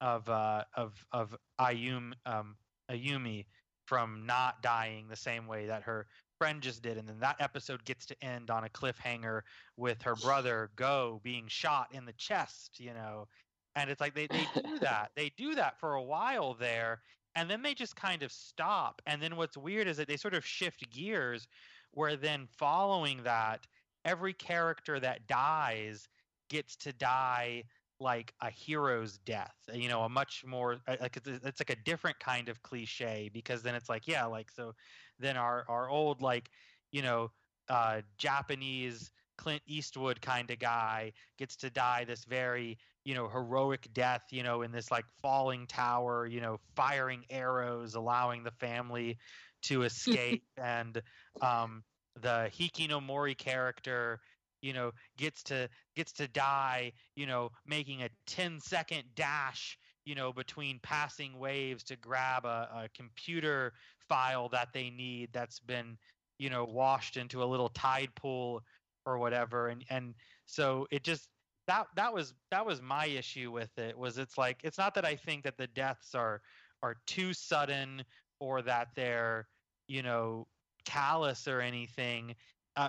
[0.00, 2.56] of uh, of of um,
[2.90, 3.46] Ayumi
[3.86, 6.06] from not dying the same way that her
[6.38, 9.42] friend just did and then that episode gets to end on a cliffhanger
[9.76, 13.26] with her brother go being shot in the chest you know?
[13.74, 15.10] And it's like they, they do that.
[15.16, 17.02] They do that for a while there
[17.34, 19.02] and then they just kind of stop.
[19.06, 21.46] And then what's weird is that they sort of shift gears
[21.92, 23.66] where then following that
[24.04, 26.08] every character that dies
[26.48, 27.64] gets to die
[27.98, 31.82] like a hero's death you know a much more uh, like it's, it's like a
[31.84, 34.74] different kind of cliche because then it's like yeah like so
[35.18, 36.50] than our our old like
[36.92, 37.30] you know
[37.68, 43.86] uh, Japanese Clint Eastwood kind of guy gets to die this very you know heroic
[43.92, 49.18] death you know in this like falling tower you know firing arrows allowing the family
[49.62, 50.42] to escape.
[50.58, 51.02] And
[51.42, 51.84] um,
[52.22, 54.20] the Hikikomori character
[54.62, 60.14] you know gets to gets to die you know making a 10 second dash you
[60.14, 63.74] know between passing waves to grab a, a computer
[64.08, 65.96] file that they need that's been
[66.38, 68.62] you know washed into a little tide pool
[69.06, 69.68] or whatever.
[69.68, 70.14] And and
[70.46, 71.28] so it just
[71.66, 75.04] that that was that was my issue with it was it's like it's not that
[75.04, 76.40] i think that the deaths are
[76.82, 78.04] are too sudden
[78.40, 79.48] or that they're
[79.88, 80.46] you know
[80.84, 82.34] callous or anything.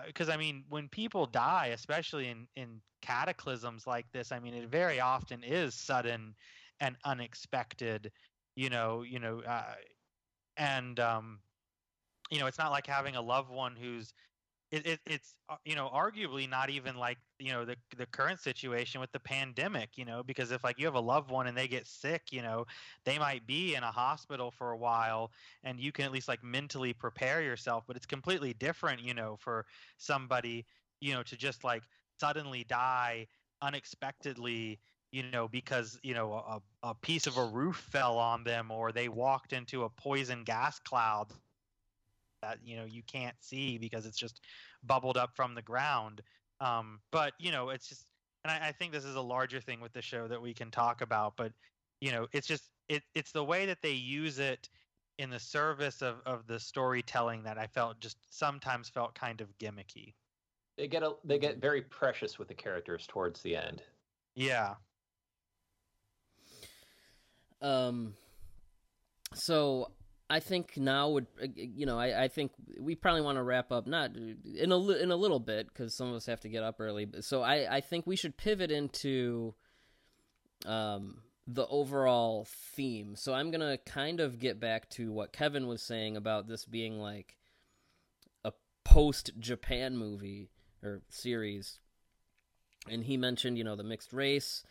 [0.05, 4.53] Because uh, i mean when people die especially in in cataclysms like this i mean
[4.53, 6.35] it very often is sudden
[6.81, 8.11] and unexpected
[8.55, 9.75] you know you know uh,
[10.57, 11.39] and um,
[12.31, 14.13] you know it's not like having a loved one who's
[14.71, 18.39] it, it, it's uh, you know arguably not even like you know the the current
[18.39, 21.57] situation with the pandemic you know because if like you have a loved one and
[21.57, 22.65] they get sick you know
[23.05, 25.31] they might be in a hospital for a while
[25.63, 29.37] and you can at least like mentally prepare yourself but it's completely different you know
[29.37, 29.65] for
[29.97, 30.65] somebody
[30.99, 31.83] you know to just like
[32.19, 33.25] suddenly die
[33.61, 34.79] unexpectedly
[35.11, 38.91] you know, because you know a, a piece of a roof fell on them, or
[38.91, 41.27] they walked into a poison gas cloud
[42.41, 44.41] that you know you can't see because it's just
[44.83, 46.21] bubbled up from the ground.
[46.59, 48.05] Um, but you know, it's just,
[48.43, 50.71] and I, I think this is a larger thing with the show that we can
[50.71, 51.37] talk about.
[51.37, 51.53] But
[52.01, 54.69] you know, it's just it it's the way that they use it
[55.17, 59.57] in the service of of the storytelling that I felt just sometimes felt kind of
[59.57, 60.13] gimmicky.
[60.77, 63.83] they get a they get very precious with the characters towards the end.
[64.35, 64.75] Yeah.
[67.61, 68.13] Um.
[69.33, 69.91] So
[70.29, 73.71] I think now would uh, you know I, I think we probably want to wrap
[73.71, 76.63] up not in a in a little bit because some of us have to get
[76.63, 77.07] up early.
[77.21, 79.53] So I I think we should pivot into
[80.65, 82.45] um the overall
[82.75, 83.15] theme.
[83.15, 86.99] So I'm gonna kind of get back to what Kevin was saying about this being
[86.99, 87.37] like
[88.43, 88.51] a
[88.83, 90.49] post Japan movie
[90.83, 91.79] or series,
[92.89, 94.63] and he mentioned you know the mixed race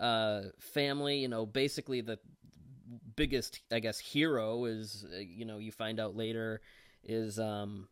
[0.00, 2.18] uh family you know basically the
[3.16, 6.60] biggest i guess hero is uh, you know you find out later
[7.04, 7.88] is um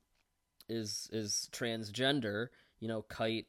[0.68, 2.48] is is transgender.
[2.80, 3.46] You know kite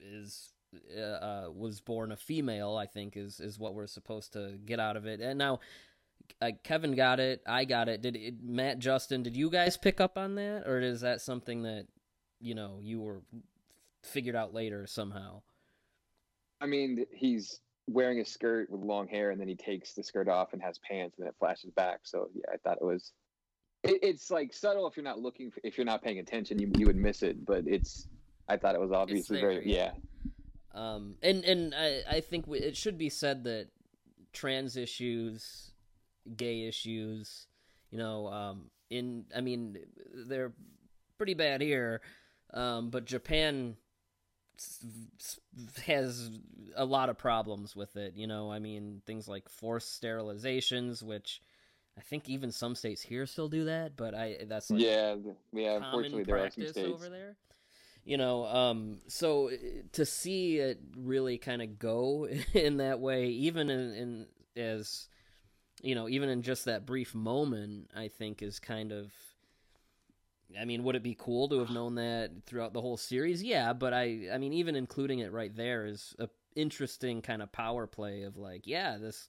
[0.00, 0.52] is
[0.96, 4.80] uh, uh, was born a female i think is is what we're supposed to get
[4.80, 5.20] out of it.
[5.20, 5.60] And now
[6.40, 7.42] uh, kevin got it.
[7.46, 8.02] I got it.
[8.02, 10.64] Did it, matt justin did you guys pick up on that?
[10.66, 11.86] Or is that something that
[12.40, 13.22] you know you were
[14.02, 15.42] figured out later somehow
[16.62, 20.28] I mean, he's wearing a skirt with long hair, and then he takes the skirt
[20.28, 22.00] off and has pants, and then it flashes back.
[22.04, 23.12] So yeah, I thought it was.
[23.82, 26.70] It, it's like subtle if you're not looking, for, if you're not paying attention, you
[26.78, 27.44] you would miss it.
[27.44, 28.06] But it's,
[28.48, 29.90] I thought it was obviously there, very yeah.
[30.72, 33.68] Um, and and I I think we, it should be said that
[34.32, 35.72] trans issues,
[36.36, 37.48] gay issues,
[37.90, 39.78] you know, um, in I mean
[40.28, 40.52] they're
[41.18, 42.00] pretty bad here,
[42.54, 43.76] um, but Japan
[45.86, 46.30] has
[46.76, 48.14] a lot of problems with it.
[48.16, 51.40] You know, I mean things like forced sterilizations, which
[51.96, 55.16] I think even some states here still do that, but I that's like yeah,
[55.52, 55.76] yeah.
[55.76, 56.78] Unfortunately, there are some states.
[56.78, 57.36] over there.
[58.04, 59.56] You know, um, so uh,
[59.92, 65.08] to see it really kind of go in that way, even in, in as
[65.82, 69.12] you know, even in just that brief moment, I think is kind of.
[70.60, 73.42] I mean, would it be cool to have known that throughout the whole series?
[73.42, 77.50] Yeah, but I, I mean, even including it right there is a interesting kind of
[77.52, 79.28] power play of like, yeah, this,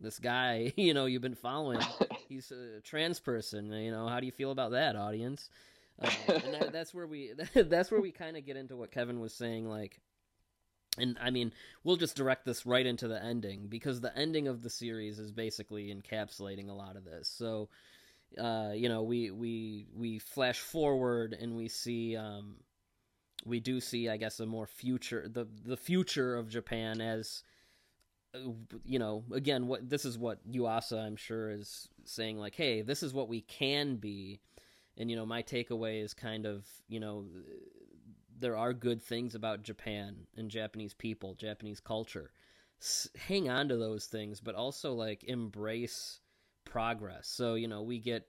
[0.00, 1.80] this guy, you know, you've been following,
[2.28, 3.72] he's a trans person.
[3.72, 5.48] You know, how do you feel about that, audience?
[6.00, 9.20] Uh, and that, that's where we that's where we kind of get into what Kevin
[9.20, 10.00] was saying, like,
[10.98, 11.52] and I mean,
[11.84, 15.32] we'll just direct this right into the ending because the ending of the series is
[15.32, 17.28] basically encapsulating a lot of this.
[17.28, 17.70] So,
[18.38, 22.16] uh, you know, we we we flash forward and we see.
[22.16, 22.56] Um,
[23.44, 27.42] we do see, I guess, a more future the the future of Japan as
[28.34, 28.38] uh,
[28.84, 33.02] you know again what this is what Yuasa I'm sure is saying like hey this
[33.02, 34.40] is what we can be
[34.96, 37.26] and you know my takeaway is kind of you know
[38.38, 42.30] there are good things about Japan and Japanese people Japanese culture
[42.80, 46.20] S- hang on to those things but also like embrace
[46.64, 47.28] progress.
[47.28, 48.26] So you know we get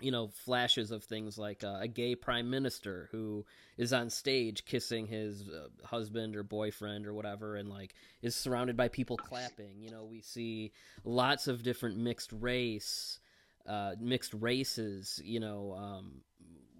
[0.00, 3.44] you know flashes of things like uh, a gay prime minister who
[3.76, 8.76] is on stage kissing his uh, husband or boyfriend or whatever and like is surrounded
[8.76, 9.80] by people clapping.
[9.80, 10.72] You know we see
[11.04, 13.18] lots of different mixed race
[13.66, 16.22] uh, mixed races you know um,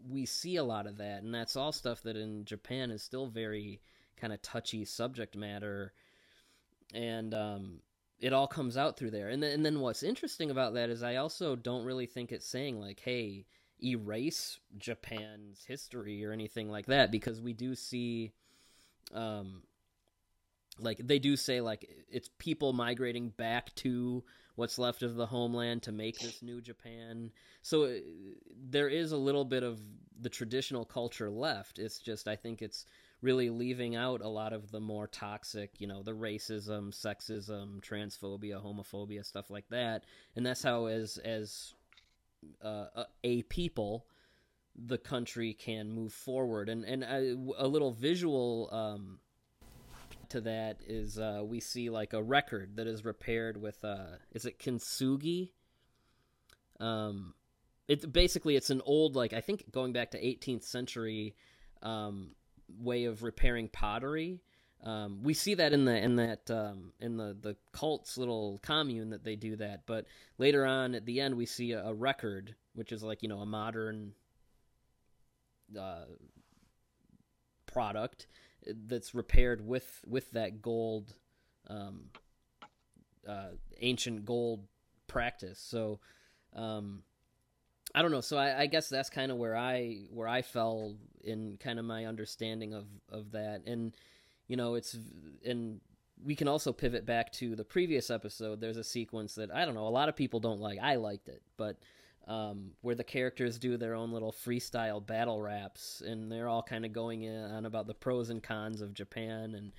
[0.09, 1.23] we see a lot of that.
[1.23, 3.81] And that's all stuff that in japan is still very
[4.17, 5.93] kind of touchy subject matter.
[6.95, 7.81] And um,
[8.21, 9.29] it all comes out through there.
[9.29, 12.47] And then, and then what's interesting about that is I also don't really think it's
[12.47, 13.47] saying like, "Hey,
[13.83, 18.33] erase Japan's history" or anything like that, because we do see,
[19.15, 19.63] um,
[20.81, 24.25] like they do say like it's people migrating back to
[24.57, 27.31] what's left of the homeland to make this new Japan.
[27.63, 27.91] So uh,
[28.71, 29.81] there is a little bit of
[30.21, 31.79] the traditional culture left.
[31.79, 32.85] It's just I think it's
[33.21, 38.63] really leaving out a lot of the more toxic, you know, the racism, sexism, transphobia,
[38.63, 40.05] homophobia, stuff like that.
[40.37, 41.75] And that's how, as as
[42.63, 44.07] uh, a- people,
[44.77, 46.69] the country can move forward.
[46.69, 49.19] And and a, a little visual um,
[50.29, 54.45] to that is uh, we see like a record that is repaired with uh, is
[54.45, 55.51] it kintsugi?
[56.79, 57.35] Um,
[57.89, 61.35] it's basically it's an old like I think going back to 18th century.
[61.83, 62.33] Um,
[62.81, 64.41] way of repairing pottery.
[64.85, 69.11] Um, we see that in the in that um, in the the cult's little commune
[69.11, 69.87] that they do that.
[69.87, 70.07] But
[70.39, 73.41] later on at the end, we see a, a record, which is like you know
[73.41, 74.13] a modern
[75.79, 76.05] uh,
[77.67, 78.29] product
[78.87, 81.15] that's repaired with with that gold,
[81.69, 82.05] um,
[83.27, 83.51] uh,
[83.81, 84.67] ancient gold
[85.07, 85.59] practice.
[85.59, 86.01] So.
[86.55, 87.03] Um,
[87.99, 88.21] I don't know.
[88.21, 90.95] So I, I guess that's kind of where I where I fell
[91.25, 93.93] in kind of my understanding of of that, and
[94.47, 94.97] you know, it's
[95.45, 95.81] and
[96.25, 98.61] we can also pivot back to the previous episode.
[98.61, 99.89] There's a sequence that I don't know.
[99.89, 100.79] A lot of people don't like.
[100.81, 101.81] I liked it, but
[102.29, 106.85] um, where the characters do their own little freestyle battle raps, and they're all kind
[106.85, 109.73] of going in on about the pros and cons of Japan, and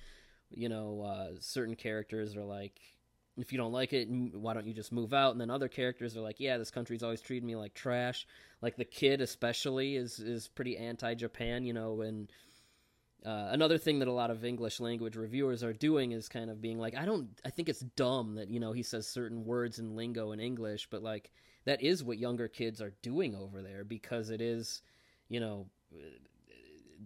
[0.50, 2.82] you know, uh, certain characters are like,
[3.36, 5.32] if you don't like it, why don't you just move out?
[5.32, 8.26] And then other characters are like, yeah, this country's always treated me like trash.
[8.60, 12.30] Like the kid, especially, is is pretty anti-Japan, you know, and.
[13.22, 16.62] Uh, another thing that a lot of English language reviewers are doing is kind of
[16.62, 19.78] being like, I don't, I think it's dumb that you know he says certain words
[19.78, 21.30] in lingo in English, but like
[21.66, 24.80] that is what younger kids are doing over there because it is,
[25.28, 25.66] you know,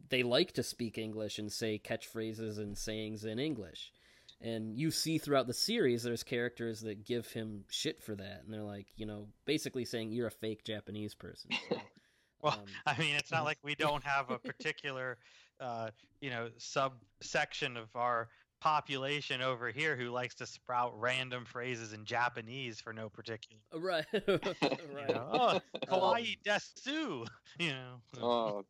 [0.09, 3.93] they like to speak English and say catchphrases and sayings in English.
[4.41, 8.53] And you see throughout the series, there's characters that give him shit for that, and
[8.53, 11.51] they're like, you know, basically saying you're a fake Japanese person.
[11.71, 11.77] So,
[12.43, 15.17] well, um, I mean, it's not like we don't have a particular,
[15.61, 18.29] uh, you know, subsection of our
[18.65, 23.61] population over here who likes to sprout random phrases in Japanese for no particular.
[23.75, 24.07] Right.
[24.13, 25.09] right.
[25.09, 27.27] You know, oh, kawaii desu.
[27.59, 28.01] You know.
[28.23, 28.65] Oh.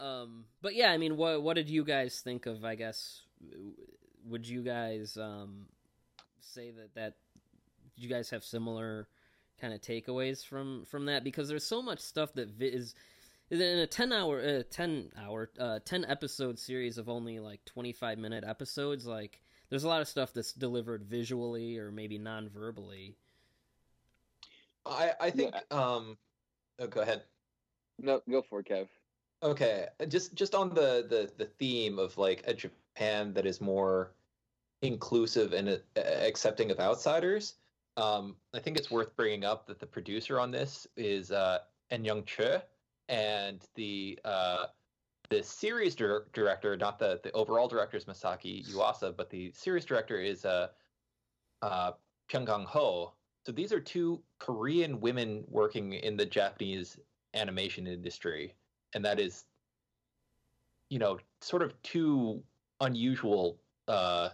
[0.00, 2.64] um, but yeah, I mean, what what did you guys think of?
[2.64, 3.22] I guess
[4.26, 5.66] would you guys um
[6.40, 7.14] say that that
[7.94, 9.08] did you guys have similar
[9.60, 11.24] kind of takeaways from from that?
[11.24, 12.94] Because there's so much stuff that is
[13.50, 18.18] in a 10 hour uh, 10 hour uh, 10 episode series of only like 25
[18.18, 23.16] minute episodes like there's a lot of stuff that's delivered visually or maybe non-verbally.
[24.86, 25.94] I i think yeah.
[25.94, 26.16] um
[26.78, 27.22] oh, go ahead.
[27.98, 28.88] No go for it kev.
[29.42, 32.54] Okay just just on the the the theme of like a
[32.98, 34.12] japan that is more
[34.82, 37.54] inclusive and uh, accepting of outsiders
[37.96, 41.58] um i think it's worth bringing up that the producer on this is uh
[41.90, 42.24] Eunyoung
[43.08, 44.66] and the uh,
[45.30, 49.84] the series dir- director, not the the overall director is Masaki Yuasa, but the series
[49.84, 50.68] director is uh,
[51.62, 51.92] uh,
[52.30, 53.12] Pyeon-Gang Ho.
[53.46, 56.98] So these are two Korean women working in the Japanese
[57.34, 58.54] animation industry,
[58.94, 59.44] and that is,
[60.90, 62.42] you know, sort of two
[62.80, 64.30] unusual uh,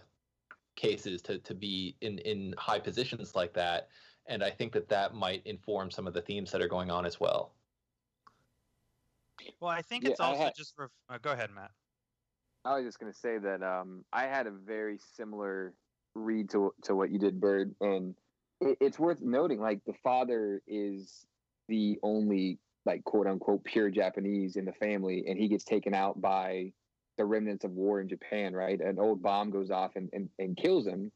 [0.75, 3.89] cases to to be in in high positions like that.
[4.27, 7.05] And I think that that might inform some of the themes that are going on
[7.05, 7.53] as well.
[9.59, 10.73] Well, I think it's yeah, also had, just.
[10.77, 11.71] Ref- uh, go ahead, Matt.
[12.63, 15.73] I was just going to say that um, I had a very similar
[16.15, 18.15] read to to what you did, Byrd, and
[18.61, 19.59] it, it's worth noting.
[19.59, 21.25] Like the father is
[21.67, 26.19] the only like quote unquote pure Japanese in the family, and he gets taken out
[26.19, 26.71] by
[27.17, 28.53] the remnants of war in Japan.
[28.53, 31.11] Right, an old bomb goes off and, and, and kills him,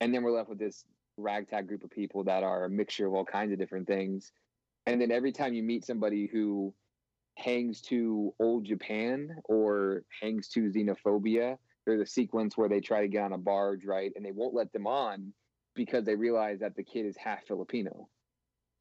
[0.00, 0.84] and then we're left with this
[1.16, 4.32] ragtag group of people that are a mixture of all kinds of different things.
[4.86, 6.74] And then every time you meet somebody who
[7.36, 11.58] hangs to old Japan or hangs to xenophobia.
[11.86, 14.12] There's a sequence where they try to get on a barge, right?
[14.16, 15.32] And they won't let them on
[15.74, 18.08] because they realize that the kid is half Filipino.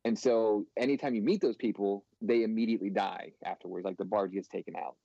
[0.06, 4.48] And so anytime you meet those people, they immediately die afterwards, like the barge gets
[4.48, 4.96] taken out.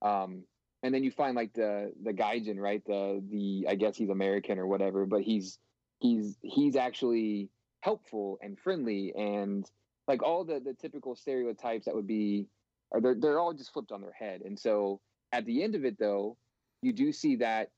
[0.00, 0.44] Um,
[0.82, 2.82] and then you find like the the gaijin, right?
[2.86, 5.58] The the I guess he's American or whatever, but he's
[5.98, 7.50] he's he's actually
[7.80, 9.68] helpful and friendly and
[10.06, 12.46] like all the the typical stereotypes that would be
[12.90, 14.42] or they're they're all just flipped on their head.
[14.44, 15.00] And so
[15.32, 16.36] at the end of it, though,
[16.82, 17.70] you do see that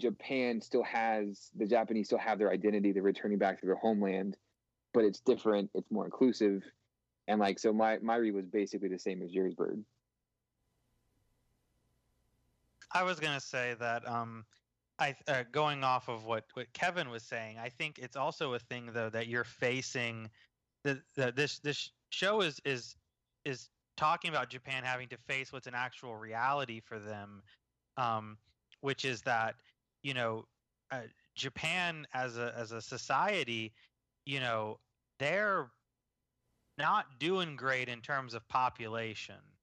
[0.00, 2.92] Japan still has the Japanese still have their identity.
[2.92, 4.36] They're returning back to their homeland,
[4.92, 5.70] but it's different.
[5.74, 6.62] It's more inclusive,
[7.28, 9.84] and like so, my my read was basically the same as yours, Byrd.
[12.94, 14.44] I was gonna say that um,
[14.98, 18.58] I uh, going off of what what Kevin was saying, I think it's also a
[18.58, 20.30] thing though that you're facing.
[20.84, 22.96] The, the this this show is is
[23.44, 27.42] is talking about Japan having to face what's an actual reality for them,
[27.96, 28.38] um,
[28.80, 29.56] which is that
[30.02, 30.46] you know
[30.92, 31.02] uh,
[31.34, 33.72] Japan as a as a society,
[34.26, 34.78] you know,
[35.18, 35.70] they're
[36.78, 39.53] not doing great in terms of population.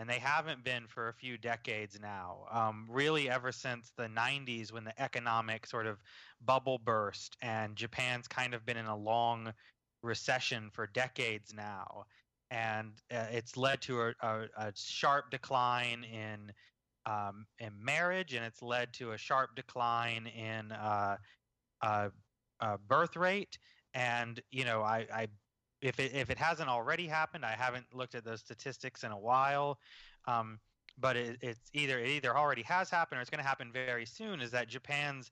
[0.00, 2.46] And they haven't been for a few decades now.
[2.50, 5.98] Um, really, ever since the 90s when the economic sort of
[6.44, 9.52] bubble burst, and Japan's kind of been in a long
[10.02, 12.06] recession for decades now
[12.50, 16.52] and uh, it's led to a, a, a sharp decline in
[17.06, 21.16] um, in marriage, and it's led to a sharp decline in uh,
[21.82, 22.08] uh,
[22.60, 23.58] uh, birth rate.
[23.94, 25.28] And you know, I, I
[25.82, 29.18] if it if it hasn't already happened, I haven't looked at those statistics in a
[29.18, 29.78] while.
[30.26, 30.58] Um,
[30.98, 34.06] but it, it's either it either already has happened or it's going to happen very
[34.06, 34.40] soon.
[34.40, 35.30] Is that Japan's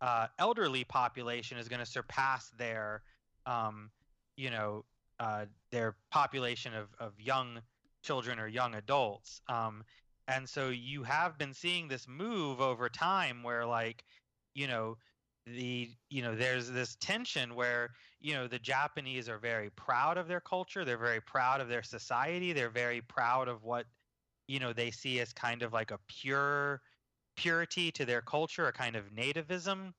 [0.00, 3.02] uh, elderly population is going to surpass their
[3.46, 3.90] um,
[4.36, 4.84] you know
[5.20, 7.60] uh, their population of, of young
[8.02, 9.40] children or young adults.
[9.48, 9.84] Um,
[10.28, 14.04] and so you have been seeing this move over time where like,
[14.54, 14.96] you know,
[15.46, 20.28] the you know there's this tension where you know the Japanese are very proud of
[20.28, 20.84] their culture.
[20.84, 22.52] They're very proud of their society.
[22.52, 23.86] They're very proud of what
[24.46, 26.82] you know they see as kind of like a pure
[27.36, 29.92] purity to their culture, a kind of nativism.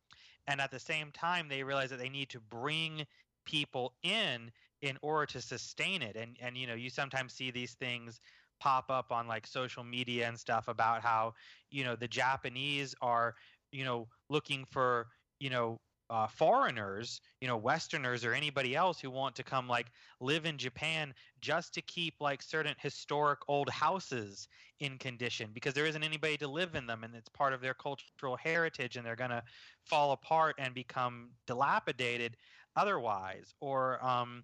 [0.48, 3.06] And at the same time, they realize that they need to bring
[3.46, 4.52] people in
[4.82, 6.16] in order to sustain it.
[6.16, 8.20] And and you know, you sometimes see these things
[8.60, 11.34] pop up on like social media and stuff about how
[11.72, 13.36] you know the Japanese are
[13.72, 15.08] you know looking for
[15.40, 15.80] you know
[16.10, 19.88] uh, foreigners, you know, Westerners or anybody else who want to come like
[20.20, 24.48] live in Japan just to keep like certain historic old houses
[24.80, 27.74] in condition because there isn't anybody to live in them and it's part of their
[27.74, 29.44] cultural heritage and they're going to
[29.84, 32.36] fall apart and become dilapidated
[32.76, 33.54] otherwise.
[33.62, 34.44] Or um,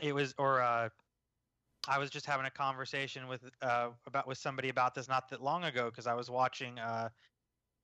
[0.00, 0.88] it was, or uh,
[1.86, 5.42] I was just having a conversation with uh, about with somebody about this not that
[5.42, 7.10] long ago because I was watching uh,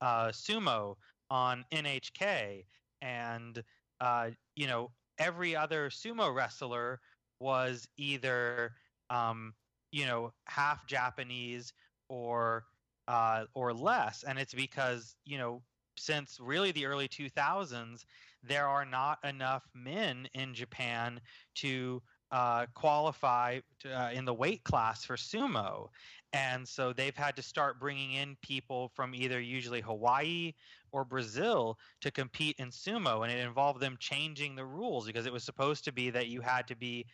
[0.01, 0.95] uh, sumo
[1.29, 2.63] on NHK
[3.01, 3.63] and
[3.99, 6.99] uh, you know every other sumo wrestler
[7.39, 8.73] was either
[9.09, 9.53] um,
[9.91, 11.73] you know half Japanese
[12.09, 12.65] or
[13.07, 15.61] uh, or less, and it's because you know
[15.97, 18.05] since really the early 2000s
[18.43, 21.19] there are not enough men in Japan
[21.55, 22.01] to
[22.31, 25.89] uh, qualify to, uh, in the weight class for sumo.
[26.33, 30.53] And so they've had to start bringing in people from either usually Hawaii
[30.91, 33.23] or Brazil to compete in sumo.
[33.23, 36.41] And it involved them changing the rules because it was supposed to be that you
[36.41, 37.05] had to be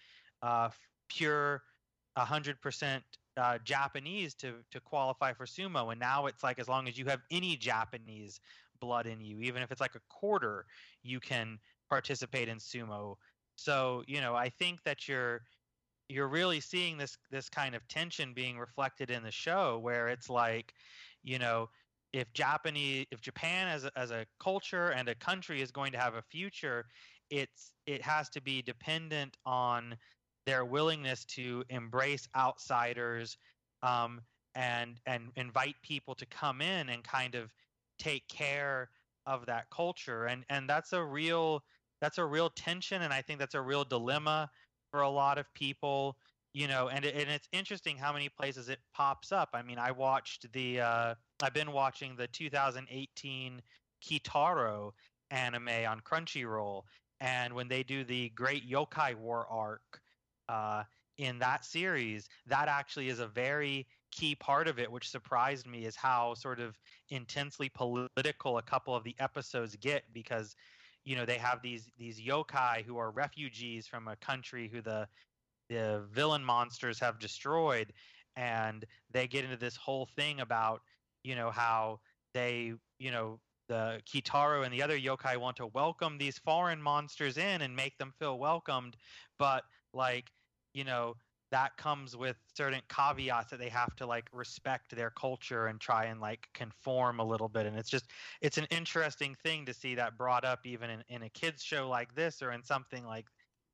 [0.42, 0.70] uh,
[1.10, 1.64] pure
[2.18, 3.02] 100%
[3.38, 5.92] uh, Japanese to, to qualify for sumo.
[5.92, 8.40] And now it's like as long as you have any Japanese
[8.80, 10.66] blood in you, even if it's like a quarter,
[11.04, 11.60] you can
[11.90, 13.16] participate in sumo.
[13.56, 15.42] So you know, I think that you're
[16.10, 20.30] you're really seeing this this kind of tension being reflected in the show, where it's
[20.30, 20.74] like,
[21.24, 21.70] you know,
[22.18, 25.98] if Japanese if Japan as a, as a culture and a country is going to
[25.98, 26.86] have a future,
[27.30, 29.96] it's it has to be dependent on
[30.46, 33.38] their willingness to embrace outsiders
[33.84, 34.22] um,
[34.56, 37.52] and and invite people to come in and kind of
[38.00, 38.90] take care
[39.26, 40.26] of that culture.
[40.26, 41.64] And and that's a real
[42.02, 44.50] that's a real tension and i think that's a real dilemma
[44.92, 46.16] for a lot of people
[46.54, 49.50] you know and, and it's interesting how many places it pops up.
[49.54, 53.62] I mean i watched the uh, i've been watching the 2018
[54.04, 54.92] kitaro
[55.32, 56.84] anime on crunchyroll
[57.20, 60.02] and when they do the great yokai war arc
[60.50, 60.84] uh,
[61.18, 65.86] in that series that actually is a very key part of it which surprised me
[65.86, 66.78] is how sort of
[67.10, 70.56] intensely political a couple of the episodes get because
[71.04, 75.08] you know they have these these yokai who are refugees from a country who the
[75.70, 77.94] the villain monsters have destroyed
[78.36, 80.82] and they get into this whole thing about
[81.24, 82.00] you know how
[82.34, 87.38] they you know the Kitaro and the other yokai want to welcome these foreign monsters
[87.38, 88.96] in and make them feel welcomed
[89.38, 89.64] but
[89.94, 90.32] like
[90.74, 91.16] you know
[91.52, 96.06] that comes with certain caveats that they have to like respect their culture and try
[96.06, 98.06] and like conform a little bit and it's just
[98.42, 101.90] it's an interesting thing to see that brought up even in, in a kids show
[101.90, 103.26] like this or in something like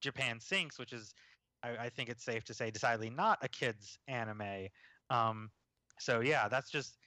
[0.02, 1.14] japan sinks which is
[1.64, 4.68] I, I think it's safe to say decidedly not a kids anime.
[5.10, 5.49] Um,
[5.99, 6.98] so yeah that's just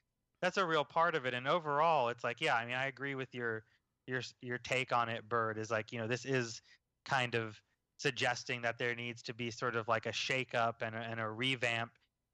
[0.43, 1.35] that's a real part of it.
[1.35, 3.65] And overall it's like yeah i mean i agree with your
[4.07, 6.63] your your take on it Byrd is like you know this is
[7.05, 7.61] kind of
[7.99, 11.29] suggesting that there needs to be sort of like a shakeup and a, and a
[11.29, 11.93] revamp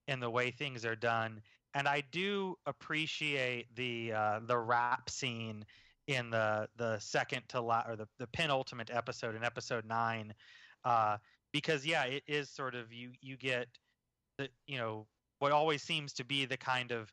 [0.09, 1.41] in the way things are done.
[1.75, 5.65] And I do appreciate the uh, the rap scene
[6.07, 10.35] in the the second to la- or the, the penultimate episode in episode nine,
[10.85, 11.17] uh,
[11.53, 13.69] because yeah, it is sort of you you get
[14.39, 15.07] the you know
[15.39, 17.13] what always seems to be the kind of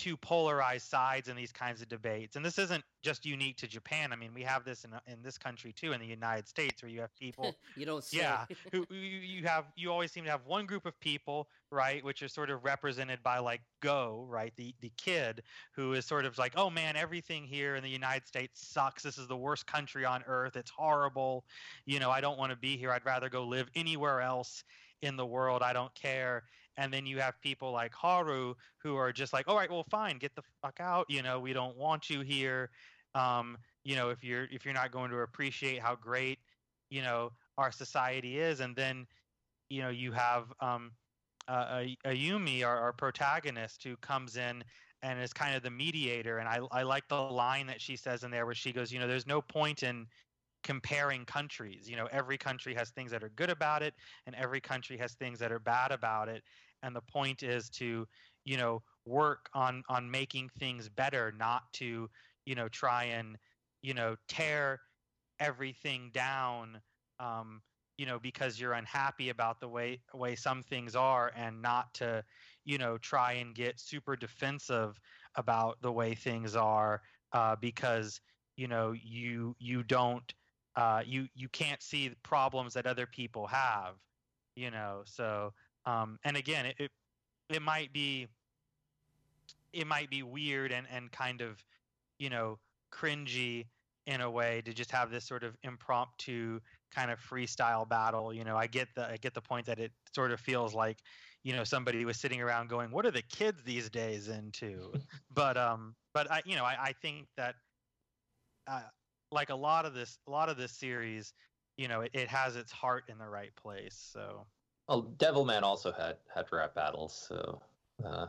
[0.00, 2.34] two polarized sides in these kinds of debates.
[2.34, 4.14] And this isn't just unique to Japan.
[4.14, 6.90] I mean, we have this in in this country too, in the United States, where
[6.90, 7.54] you have people.
[7.76, 8.02] you don't.
[8.02, 8.16] Say.
[8.16, 9.66] Yeah, who you have.
[9.76, 13.22] You always seem to have one group of people, right, which is sort of represented
[13.22, 17.44] by like Go, right, the the kid who is sort of like, oh man, everything
[17.44, 19.02] here in the United States sucks.
[19.02, 20.56] This is the worst country on earth.
[20.56, 21.44] It's horrible.
[21.84, 22.90] You know, I don't want to be here.
[22.90, 24.64] I'd rather go live anywhere else
[25.02, 25.62] in the world.
[25.62, 26.44] I don't care
[26.80, 30.16] and then you have people like Haru who are just like, all right, well, fine,
[30.16, 31.04] get the fuck out.
[31.10, 32.70] You know, we don't want you here.
[33.14, 36.38] Um, you know, if you're if you're not going to appreciate how great
[36.88, 39.06] you know our society is, and then
[39.68, 40.92] you know you have um,
[41.48, 44.64] uh, Ayumu, our, our protagonist, who comes in
[45.02, 46.38] and is kind of the mediator.
[46.38, 48.98] And I I like the line that she says in there where she goes, you
[48.98, 50.06] know, there's no point in
[50.62, 51.88] comparing countries.
[51.88, 53.94] You know, every country has things that are good about it,
[54.26, 56.42] and every country has things that are bad about it.
[56.82, 58.06] And the point is to,
[58.44, 62.10] you know, work on on making things better, not to,
[62.44, 63.38] you know, try and,
[63.82, 64.80] you know, tear
[65.38, 66.82] everything down
[67.18, 67.62] um,
[67.98, 72.24] you know, because you're unhappy about the way way some things are, and not to,
[72.64, 74.98] you know, try and get super defensive
[75.34, 77.02] about the way things are,
[77.32, 78.20] uh, because
[78.56, 80.32] you know you you don't
[80.76, 83.98] uh, you you can't see the problems that other people have,
[84.56, 85.02] you know.
[85.06, 85.52] So
[85.86, 86.90] um, and again, it, it
[87.48, 88.28] it might be
[89.72, 91.62] it might be weird and and kind of
[92.18, 92.58] you know
[92.92, 93.66] cringy
[94.06, 96.58] in a way to just have this sort of impromptu
[96.92, 98.56] kind of freestyle battle you know.
[98.56, 100.98] I get the i get the point that it sort of feels like
[101.44, 104.92] you know somebody was sitting around going what are the kids these days into?
[105.34, 107.54] But um but i you know i, I think that
[108.66, 108.82] uh,
[109.32, 111.32] like a lot of this a lot of this series
[111.76, 114.46] you know it, it has its heart in the right place so
[114.90, 117.62] Well, Devilman also had had rap battles, so
[118.04, 118.26] uh,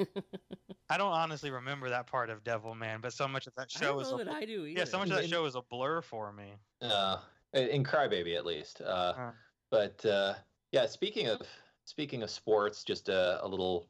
[0.90, 3.92] i don't honestly remember that part of devilman but so much of that I show
[3.92, 4.80] don't is know a, that I do either.
[4.80, 7.18] yeah so much of that show is a blur for me uh,
[7.52, 8.80] in Crybaby at least.
[8.80, 9.30] Uh, Uh.
[9.70, 10.34] But uh,
[10.72, 11.42] yeah, speaking of
[11.84, 13.86] speaking of sports, just a, a little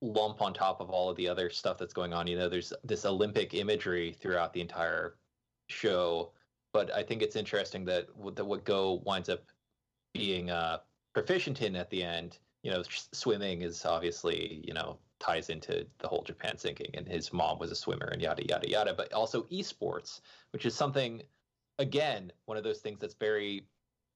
[0.00, 2.26] lump on top of all of the other stuff that's going on.
[2.26, 5.14] You know, there's this Olympic imagery throughout the entire
[5.68, 6.32] show,
[6.72, 9.44] but I think it's interesting that what, that what Go winds up
[10.12, 10.78] being uh,
[11.12, 12.38] proficient in at the end.
[12.62, 12.82] You know,
[13.12, 17.70] swimming is obviously you know ties into the whole Japan sinking, and his mom was
[17.70, 18.94] a swimmer, and yada yada yada.
[18.94, 20.20] But also esports,
[20.52, 21.22] which is something
[21.78, 23.66] again one of those things that's very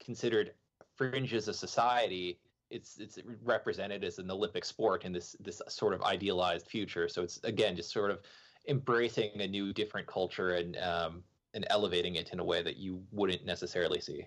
[0.01, 0.53] considered
[0.97, 2.39] fringes of society
[2.71, 7.23] it's it's represented as an olympic sport in this this sort of idealized future so
[7.23, 8.21] it's again just sort of
[8.69, 11.23] embracing a new different culture and um
[11.55, 14.27] and elevating it in a way that you wouldn't necessarily see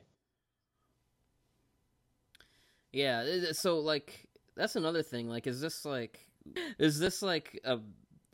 [2.91, 5.29] Yeah, so like that's another thing.
[5.29, 6.19] Like, is this like,
[6.77, 7.79] is this like a,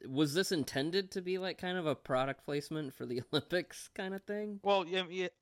[0.08, 4.14] was this intended to be like kind of a product placement for the Olympics kind
[4.14, 4.60] of thing?
[4.64, 4.86] Well,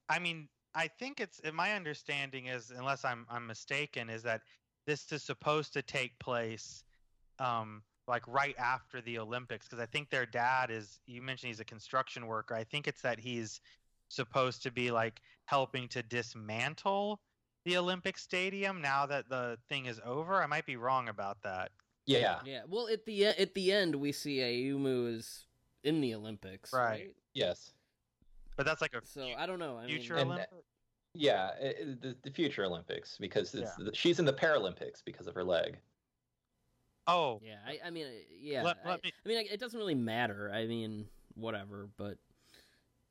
[0.10, 4.42] I mean, I think it's my understanding is, unless I'm I'm mistaken, is that
[4.86, 6.84] this is supposed to take place,
[7.40, 11.00] um, like right after the Olympics, because I think their dad is.
[11.06, 12.56] You mentioned he's a construction worker.
[12.56, 13.62] I think it's that he's
[14.10, 17.20] supposed to be like helping to dismantle
[17.66, 20.42] the Olympic Stadium now that the thing is over.
[20.42, 21.72] I might be wrong about that.
[22.06, 22.62] yeah Yeah.
[22.68, 25.46] Well, at the e- at the end, we see Ayumu is
[25.84, 26.90] in the Olympics, Right.
[26.90, 27.16] right?
[27.34, 27.74] yes
[28.58, 29.78] But that's like a So I don't know.
[29.78, 30.46] I future mean, And-
[31.16, 35.36] yeah i- i- the, the future olympics because it's, she's in the paralympics because of
[35.36, 35.78] her leg
[37.06, 37.58] Oh, yeah.
[37.68, 38.08] I, I mean,
[38.40, 38.64] yeah.
[38.64, 40.50] Let- I, me- I mean, it doesn't really matter.
[40.54, 41.90] I mean, whatever.
[41.98, 42.18] But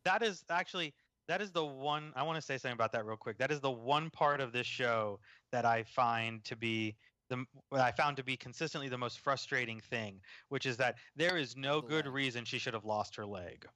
[0.05, 0.95] that is actually
[1.29, 3.39] that is the one I want to say something about that real quick.
[3.39, 5.21] That is the one part of this show
[5.51, 6.97] that I find to be
[7.29, 11.37] the what I found to be consistently the most frustrating thing, which is that there
[11.37, 12.15] is no The good leg.
[12.15, 13.67] reason she should have lost her leg.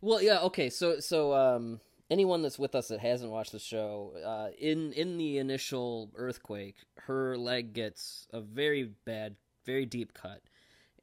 [0.00, 0.70] Well, yeah, okay.
[0.70, 1.80] So, so um,
[2.10, 6.76] anyone that's with us that hasn't watched the show, uh, in in the initial earthquake,
[6.98, 10.40] her leg gets a very bad, very deep cut,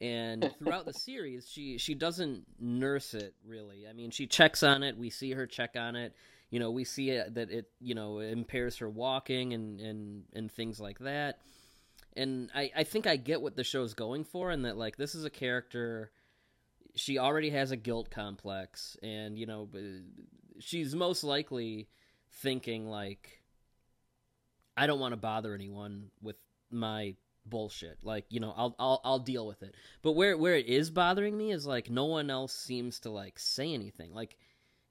[0.01, 3.85] and throughout the series, she she doesn't nurse it really.
[3.89, 4.97] I mean, she checks on it.
[4.97, 6.13] We see her check on it.
[6.49, 10.51] You know, we see it, that it you know impairs her walking and and and
[10.51, 11.39] things like that.
[12.15, 15.15] And I I think I get what the show's going for, and that like this
[15.15, 16.11] is a character
[16.95, 19.69] she already has a guilt complex and you know
[20.59, 21.87] she's most likely
[22.31, 23.41] thinking like
[24.75, 26.37] i don't want to bother anyone with
[26.71, 27.15] my
[27.45, 27.99] bullshit.
[28.03, 29.75] Like you know I'll, I'll i'll deal with it.
[30.01, 33.39] But where where it is bothering me is like no one else seems to like
[33.39, 34.13] say anything.
[34.13, 34.37] Like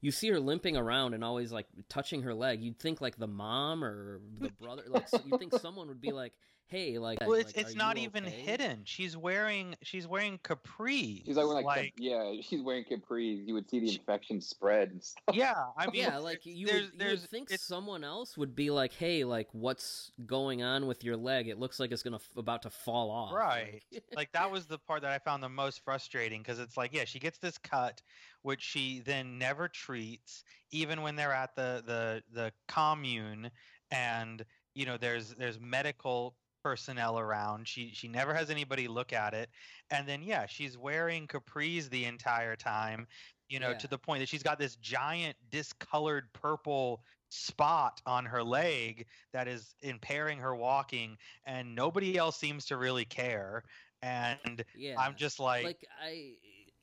[0.01, 2.63] you see her limping around and always like touching her leg.
[2.63, 6.13] You'd think like the mom or the brother like so you think someone would be
[6.13, 6.33] like
[6.67, 8.33] hey like Well, it's like, it's not even okay?
[8.35, 8.83] hidden.
[8.85, 11.25] She's wearing she's wearing capris.
[11.25, 13.47] She's like, wearing, like, yeah, she's wearing capris.
[13.47, 15.35] You would see the She- infection spread and stuff.
[15.35, 18.71] yeah, I mean, yeah, like you there's would, you would think someone else would be
[18.71, 21.49] like, "Hey, like what's going on with your leg?
[21.49, 23.83] It looks like it's gonna f- about to fall off." Right.
[23.93, 26.93] Like, like that was the part that I found the most frustrating because it's like,
[26.95, 28.03] yeah, she gets this cut,
[28.43, 33.51] which she then never treats, even when they're at the the the commune,
[33.91, 37.69] and you know, there's there's medical personnel around.
[37.69, 39.51] She she never has anybody look at it,
[39.91, 43.07] and then yeah, she's wearing capris the entire time,
[43.49, 43.79] you know, Yeah.
[43.79, 49.47] to the point that she's got this giant discolored purple spot on her leg that
[49.49, 53.65] is impairing her walking and nobody else seems to really care
[54.03, 56.35] and yeah, i'm just like, like I,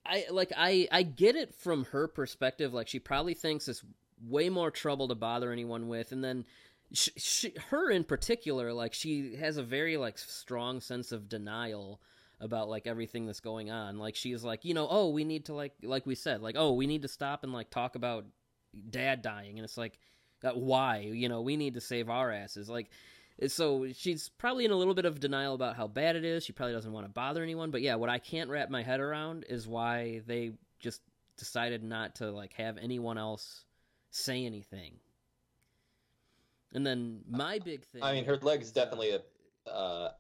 [0.05, 2.73] I like I I get it from her perspective.
[2.73, 3.83] Like she probably thinks it's
[4.27, 6.45] way more trouble to bother anyone with, and then.
[6.93, 12.01] She, she, her in particular, like she has a very like strong sense of denial
[12.39, 13.97] about like everything that's going on.
[13.97, 16.73] Like she's like, you know, oh, we need to like like we said, like oh,
[16.73, 18.25] we need to stop and like talk about
[18.89, 19.99] dad dying, and it's like
[20.41, 22.69] That why you know we need to save our asses.
[22.69, 22.89] Like
[23.41, 26.43] eh, so she's probably in a little bit of denial about how bad it is.
[26.43, 27.71] She probably doesn't want to bother anyone.
[27.71, 31.01] But yeah, what I can't wrap my head around is why they just
[31.37, 33.65] decided not to like have anyone else
[34.09, 34.95] say anything.
[36.73, 38.03] And then my big thing.
[38.03, 40.11] I mean, her leg's definitely a uh,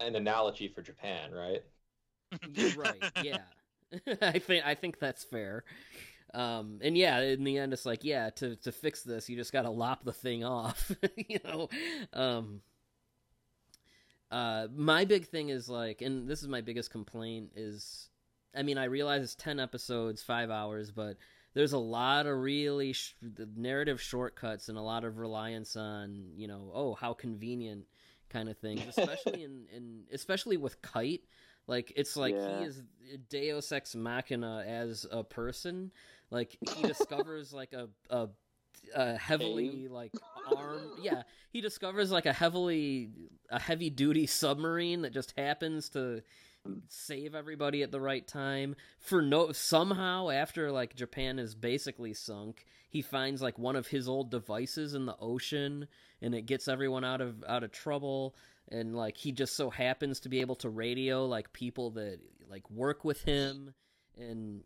[0.00, 1.62] an analogy for Japan, right?
[2.54, 3.02] You're right.
[3.22, 3.38] Yeah,
[4.22, 5.64] I think I think that's fair.
[6.34, 9.52] Um, and yeah, in the end, it's like, yeah, to to fix this, you just
[9.52, 11.68] got to lop the thing off, you know.
[12.12, 12.60] Um,
[14.30, 18.10] uh, my big thing is like, and this is my biggest complaint is,
[18.54, 21.16] I mean, I realize it's ten episodes, five hours, but
[21.54, 23.14] there's a lot of really sh-
[23.56, 27.84] narrative shortcuts and a lot of reliance on, you know, oh, how convenient
[28.30, 31.22] kind of things, especially in, in especially with Kite.
[31.66, 32.60] Like it's like Yeah.
[32.60, 32.82] he is
[33.28, 35.90] Deus ex machina as a person.
[36.30, 38.28] Like he discovers like a a,
[38.94, 40.12] a heavily like
[40.56, 43.10] arm yeah he discovers like a heavily
[43.50, 46.22] a heavy duty submarine that just happens to
[46.88, 48.76] save everybody at the right time.
[49.00, 54.08] For no somehow after like Japan is basically sunk he finds like one of his
[54.08, 55.88] old devices in the ocean
[56.22, 58.34] and it gets everyone out of out of trouble.
[58.70, 62.18] And like he just so happens to be able to radio like people that
[62.50, 63.74] like work with him.
[64.18, 64.62] And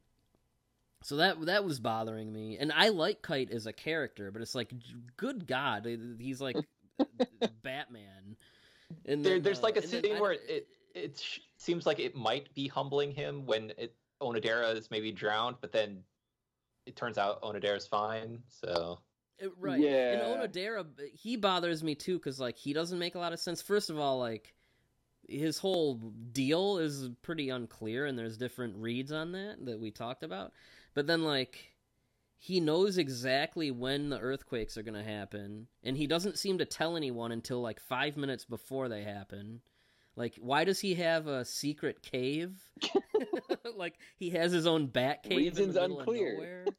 [1.02, 2.56] so that that was bothering me.
[2.58, 4.72] And i like kite as a character but it's like
[5.16, 5.86] good god
[6.18, 6.56] he's like
[7.62, 8.36] batman.
[9.06, 11.22] And There, there's uh, like a then scene I where don't- it it
[11.56, 16.02] seems like it might be humbling him when it, Onodera is maybe drowned, but then
[16.86, 18.42] it turns out Onodera's fine.
[18.48, 19.00] So
[19.38, 19.80] It- right.
[19.80, 20.12] Yeah.
[20.12, 23.62] And Onodera, he bothers me too because like he doesn't make a lot of sense.
[23.62, 24.54] First of all, like
[25.28, 25.94] his whole
[26.32, 30.52] deal is pretty unclear, and there's different reads on that that we talked about.
[30.94, 31.72] But then like
[32.38, 36.64] he knows exactly when the earthquakes are going to happen, and he doesn't seem to
[36.64, 39.60] tell anyone until like five minutes before they happen.
[40.16, 42.60] Like, why does he have a secret cave?
[43.76, 46.66] like he has his own bat cave in Reasons unclear.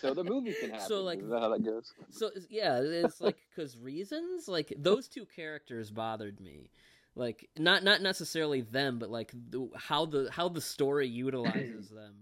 [0.00, 0.86] So the movie can happen.
[0.88, 1.92] So, like- is that how that goes?
[2.10, 6.70] So yeah, it's like because reasons like those two characters bothered me,
[7.14, 12.14] like not not necessarily them, but like the, how the how the story utilizes them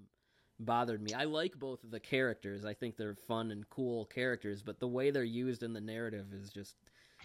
[0.58, 1.12] bothered me.
[1.14, 2.64] I like both of the characters.
[2.64, 6.26] I think they're fun and cool characters, but the way they're used in the narrative
[6.32, 6.76] is just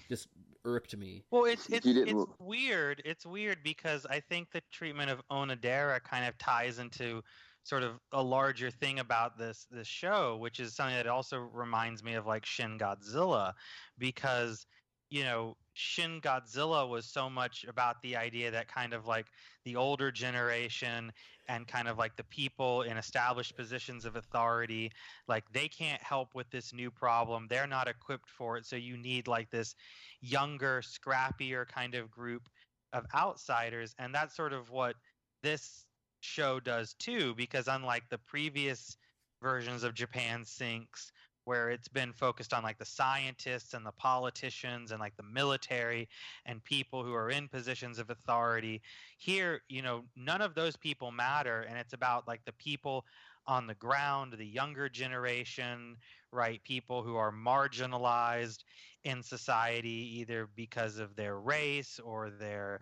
[0.07, 0.27] just
[0.65, 1.23] irked me.
[1.31, 3.01] Well, it's it's it's weird.
[3.05, 7.23] It's weird because I think the treatment of Onodera kind of ties into
[7.63, 12.03] sort of a larger thing about this this show, which is something that also reminds
[12.03, 13.53] me of like Shin Godzilla,
[13.97, 14.65] because
[15.09, 19.27] you know Shin Godzilla was so much about the idea that kind of like
[19.63, 21.11] the older generation
[21.47, 24.91] and kind of like the people in established positions of authority
[25.27, 27.45] like they can't help with this new problem.
[27.47, 28.65] They're not equipped for it.
[28.65, 29.75] So you need like this
[30.19, 32.49] younger scrappier kind of group
[32.91, 33.93] of outsiders.
[33.99, 34.95] And that's sort of what
[35.43, 35.85] this
[36.21, 38.97] show does too because unlike the previous
[39.43, 41.11] versions of Japan sinks
[41.47, 46.09] where it's been focused on like the scientists and the politicians and like the military
[46.45, 48.81] and people who are in positions of authority.
[49.17, 53.05] Here you know none of those people matter and it's about like the people
[53.47, 55.95] on the ground the younger generation
[56.33, 58.59] right people who are marginalized
[59.05, 62.81] in society either because of their race or their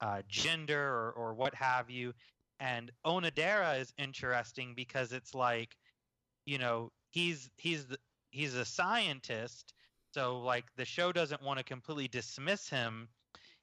[0.00, 2.14] uh, gender or, or what have you.
[2.60, 5.76] And onodera is interesting because it's like
[6.46, 7.98] you know he's he's the,
[8.30, 9.74] he's a scientist
[10.12, 13.08] so like the show doesn't want to completely dismiss him.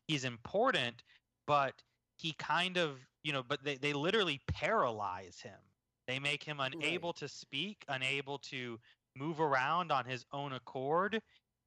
[0.07, 1.03] He's important
[1.47, 1.73] but
[2.17, 5.59] he kind of you know but they, they literally paralyze him.
[6.07, 8.79] They make him unable to speak unable to
[9.15, 11.21] move around on his own accord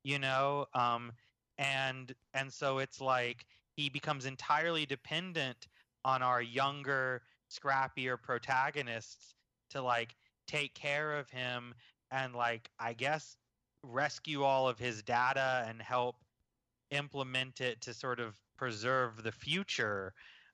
[0.04, 1.10] you know um
[1.56, 3.44] and and so it's like
[3.74, 5.66] he becomes entirely dependent
[6.04, 9.34] on our younger scrappier protagonists
[9.70, 10.14] to like
[10.48, 11.74] take care of him
[12.10, 13.36] and like i guess
[13.82, 16.16] rescue all of his data and help
[16.90, 20.12] implement it to sort of preserve the future.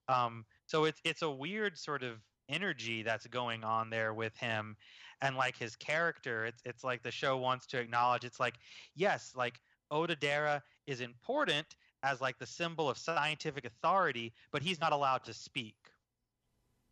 [0.08, 4.76] Um so it's it's a weird sort of energy that's going on there with him
[5.22, 6.44] and like his character.
[6.44, 8.54] It's it's like the show wants to acknowledge it's like
[8.94, 9.60] yes like
[9.92, 15.34] Onodera is important as like the symbol of scientific authority but he's not allowed to
[15.34, 15.76] speak.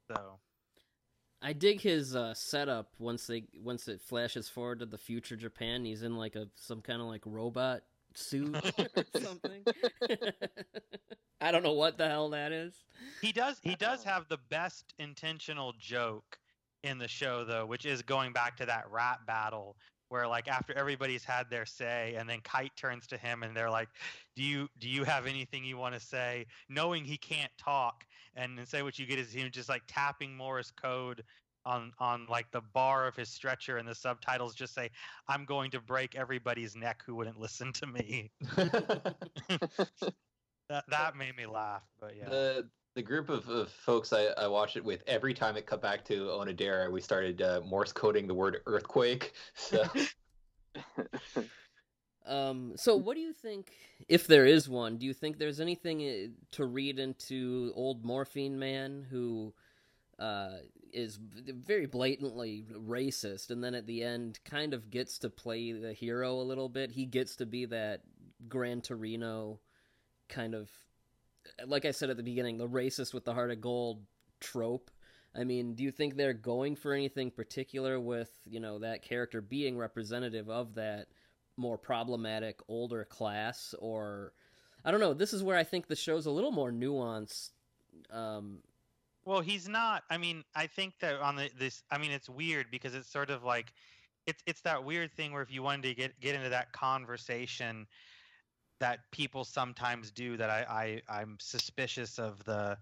[0.09, 0.39] So
[1.43, 5.85] I dig his uh, setup once they once it flashes forward to the future Japan.
[5.85, 7.83] He's in like a some kind of like robot
[8.15, 8.57] suit
[8.97, 9.65] or something.
[11.41, 12.75] I don't know what the hell that is.
[13.21, 16.39] He does he does have the best intentional joke
[16.85, 19.77] in the show though, which is going back to that rap battle
[20.13, 23.71] where like after everybody's had their say and then kite turns to him and they're
[23.71, 23.89] like
[24.37, 28.05] do you do you have anything you want to say knowing he can't talk
[28.37, 31.23] and say what you get is him just like tapping morse code
[31.65, 34.91] on on like the bar of his stretcher and the subtitles just say
[35.29, 39.15] i'm going to break everybody's neck who wouldn't listen to me that
[40.89, 44.77] that made me laugh but yeah the the group of, of folks I, I watched
[44.77, 48.35] it with every time it cut back to Onodera, we started uh, Morse coding the
[48.35, 49.33] word earthquake.
[49.55, 49.85] So
[52.25, 53.73] Um, so what do you think,
[54.09, 58.59] if there is one, do you think there's anything uh, to read into old Morphine
[58.59, 59.53] Man who
[60.19, 60.59] uh,
[60.93, 65.93] is very blatantly racist, and then at the end kind of gets to play the
[65.93, 66.93] hero a little bit?
[66.93, 68.03] He gets to be that
[68.49, 69.59] Gran Torino
[70.29, 70.71] kind of,
[71.67, 74.05] like I said at the beginning, the racist with the heart of gold
[74.39, 74.91] trope.
[75.35, 79.41] I mean, do you think they're going for anything particular with, you know, that character
[79.41, 81.09] being representative of that
[81.57, 84.33] more problematic older class or
[84.85, 87.51] I don't know, this is where I think the show's a little more nuanced
[88.11, 88.63] um
[89.25, 90.03] Well, he's not.
[90.11, 91.83] I mean, I think that on the this.
[91.91, 93.73] I mean, it's weird because it's sort of like,
[94.27, 97.87] it's it's that weird thing where if you wanted to get get into that conversation,
[98.81, 102.77] that people sometimes do that I, I I'm suspicious of the,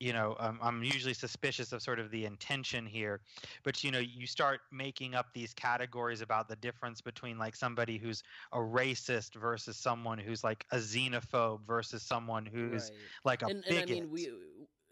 [0.00, 3.20] you know, um, I'm usually suspicious of sort of the intention here,
[3.62, 7.98] but you know, you start making up these categories about the difference between like somebody
[7.98, 8.22] who's
[8.52, 12.98] a racist versus someone who's like a xenophobe versus someone who's right.
[13.24, 13.90] like a and, and bigot.
[13.90, 14.30] I mean we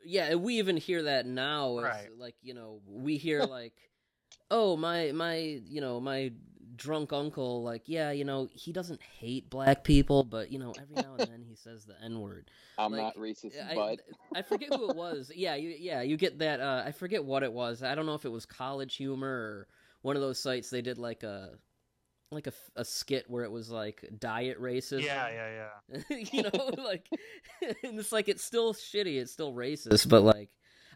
[0.05, 2.09] yeah, we even hear that now Right.
[2.17, 3.75] like, you know, we hear like
[4.51, 6.33] oh, my my, you know, my
[6.79, 10.97] drunk uncle like, yeah, you know, he doesn't hate black people, but you know, every
[10.97, 12.51] now and then he says the n-word.
[12.79, 13.99] I'm Like, not racist, I, but
[14.35, 15.31] I forget who it was.
[15.37, 17.83] Yeah, you yeah, you get that uh I forget what it was.
[17.83, 19.69] I don't know if it was College Humor or
[20.03, 21.51] one of those sites they did like a
[22.31, 25.03] like a, a skit where it was like diet racist.
[25.03, 26.17] yeah, yeah, yeah.
[26.33, 27.09] you know, like
[27.83, 30.51] and it's like it's still shitty, it's still racist, but like it-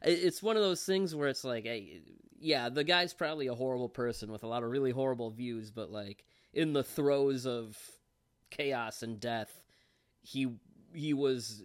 [0.05, 2.01] it's one of those things where it's like, hey,
[2.41, 5.91] yeah, the guy's probably a horrible person with a lot of really horrible views, but
[5.91, 7.79] like in the throes of
[8.51, 9.62] chaos and death,
[10.23, 10.49] he
[10.95, 11.62] he was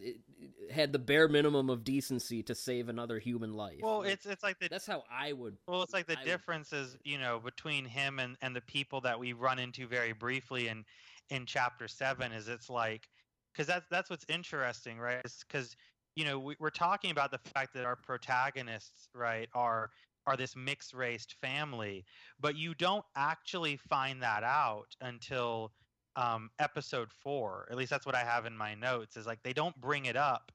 [0.72, 3.80] had the bare minimum of decency to save another human life.
[3.82, 5.58] Well, Like, it's it's like the that's how I would.
[5.68, 8.62] Well, it's like the I would- difference is, you know, between him and, and the
[8.62, 10.86] people that we run into very briefly in
[11.30, 13.10] in chapter seven is it's like
[13.52, 15.22] because that's that's what's interesting, right?
[15.48, 15.76] Because
[16.18, 19.92] you know we, we're talking about the fact that our protagonists, right, are
[20.26, 22.04] are this mixed raced family,
[22.40, 25.72] but you don't actually find that out until
[26.18, 27.68] um, episode four.
[27.72, 29.16] At least that's what I have in my notes.
[29.16, 30.52] Is like they don't bring it up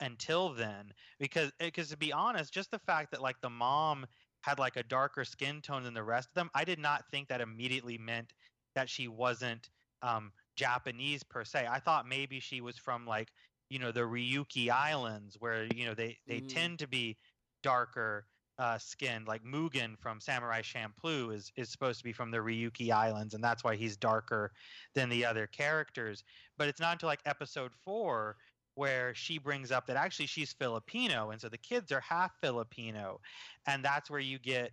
[0.00, 4.06] until then because because to be honest, just the fact that like the mom
[4.40, 7.28] had like a darker skin tone than the rest of them, I did not think
[7.28, 8.32] that immediately meant
[8.74, 9.68] that she wasn't
[10.00, 11.66] um, Japanese per se.
[11.70, 13.28] I thought maybe she was from like
[13.72, 16.48] you know the Ryukyu Islands where you know they they Mm.
[16.48, 17.18] tend to be
[17.62, 18.28] darker
[18.58, 19.26] uh, skinned.
[19.28, 23.42] Like Mugen from Samurai Champloo is is supposed to be from the Ryukyu Islands, and
[23.44, 24.52] that's why he's darker
[24.94, 26.24] than the other characters.
[26.58, 28.36] But it's not until like episode four
[28.74, 33.20] where she brings up that actually she's Filipino, and so the kids are half Filipino,
[33.66, 34.72] and that's where you get,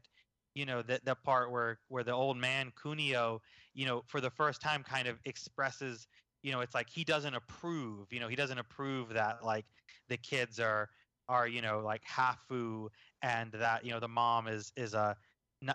[0.56, 3.40] you know, the the part where where the old man Kunio,
[3.74, 6.08] you know, for the first time kind of expresses,
[6.44, 9.66] you know, it's like he doesn't approve, you know, he doesn't approve that like
[10.08, 10.90] the kids are
[11.28, 12.90] are you know like hafu
[13.22, 15.16] and that you know the mom is is a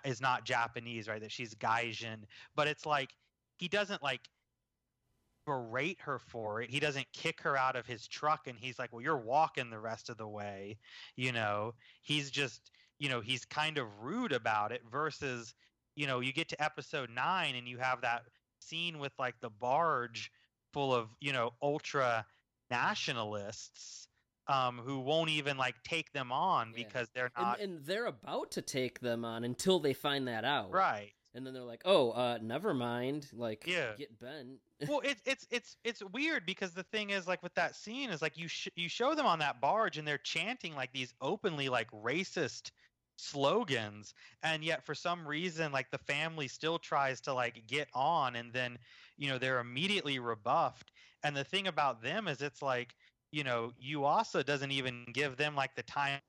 [0.03, 1.21] is not Japanese, right?
[1.21, 2.23] That she's Gaijin,
[2.55, 3.11] but it's like
[3.57, 4.21] he doesn't like
[5.45, 6.69] berate her for it.
[6.69, 9.79] He doesn't kick her out of his truck and he's like, "Well, you're walking the
[9.79, 10.79] rest of the way."
[11.15, 15.53] You know, he's just, you know, he's kind of rude about it versus,
[15.95, 18.23] you know, you get to episode 9 and you have that
[18.59, 20.31] scene with like the barge
[20.75, 22.25] full of, you know, ultra
[22.71, 24.07] nationalists
[24.47, 26.83] um who won't even like take them on Yeah.
[26.83, 30.45] because they're And, not and they're about to take them on until they find that
[30.45, 30.71] out.
[30.71, 31.13] right.
[31.33, 33.95] And then they're like, "Oh, uh, never mind." Like, Yeah.
[33.97, 34.61] get bent.
[34.87, 38.21] well it's it's it's it's weird because the thing is like with that scene is
[38.21, 41.69] like you sh- you show them on that barge and they're chanting like these openly
[41.69, 42.71] like racist
[43.17, 48.35] slogans and yet for some reason like the family still tries to like get on
[48.35, 48.77] and then
[49.17, 50.91] you know they're immediately rebuffed
[51.23, 52.95] and the thing about them is it's like
[53.31, 56.21] you know Yuasa doesn't even give them like the time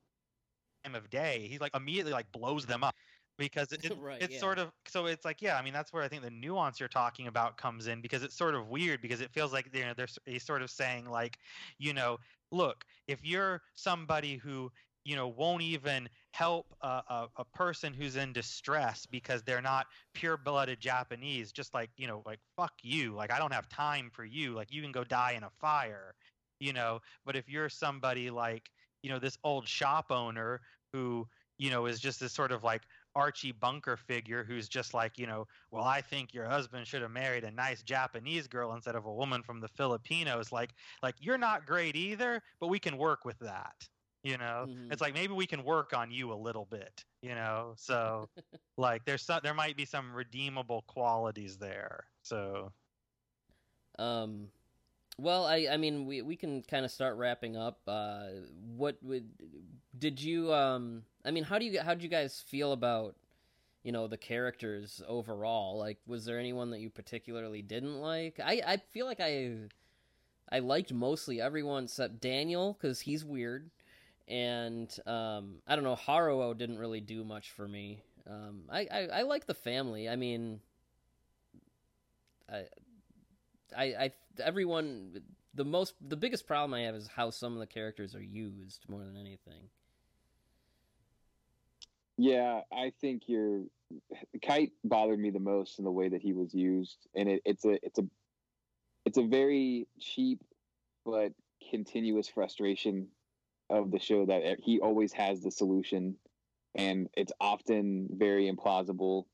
[0.85, 2.95] of day he's like immediately like blows them up
[3.39, 4.39] because it, it- Right, it's yeah.
[4.39, 6.89] sort of so it's like yeah i mean that's where i think the nuance you're
[6.89, 9.93] talking about comes in because it's sort of weird because it feels like you know
[9.95, 11.39] there's he's sort of saying like
[11.79, 12.19] you know
[12.53, 14.71] look if you're somebody who
[15.05, 19.87] you know won't even help a, a, a person who's in distress because they're not
[20.13, 24.25] pure-blooded japanese just like you know like fuck you like i don't have time for
[24.25, 26.15] you like you can go die in a fire
[26.61, 27.01] you know?
[27.25, 28.71] But if you're somebody like
[29.03, 30.61] you know this old shop owner
[30.93, 31.27] who
[31.59, 32.83] you know is just this sort of like
[33.15, 37.11] archie bunker figure who's just like you know well i think your husband should have
[37.11, 40.71] married a nice japanese girl instead of a woman from the filipinos like
[41.03, 43.75] like you're not great either but we can work with that
[44.23, 44.91] you know Mhm.
[44.91, 48.29] it's like maybe we can work on you a little bit you know so
[48.77, 52.73] like there's some there might be some redeemable qualities there so
[53.99, 54.49] Um,
[55.19, 57.81] well, I I mean we we can kind of start wrapping up.
[57.87, 58.29] Uh,
[58.77, 59.29] what would
[59.99, 61.05] did you um?
[61.25, 63.17] I mean, how do you how did you guys feel about
[63.83, 65.79] you know the characters overall?
[65.79, 68.41] Like, was there anyone that you particularly didn't like?
[68.43, 69.69] I I feel like I
[70.51, 73.71] I liked mostly everyone except Daniel because he's weird,
[74.29, 78.03] and um I don't know Haruo didn't really do much for me.
[78.29, 80.09] Um, I I, I like the family.
[80.09, 80.61] I mean.
[82.49, 82.65] I,
[83.77, 84.13] I, I,
[84.43, 85.21] everyone,
[85.55, 88.85] the most, the biggest problem I have is how some of the characters are used
[88.89, 89.69] more than anything.
[92.17, 93.63] Yeah, I think you're.
[94.43, 97.65] Kite bothered me the most in the way that he was used, and it, it's
[97.65, 98.03] a it's a
[99.05, 100.43] it's a very cheap
[101.05, 101.33] but
[101.71, 103.09] continuous frustration
[103.71, 106.17] of the show that he always has the solution,
[106.75, 109.25] and it's often very implausible,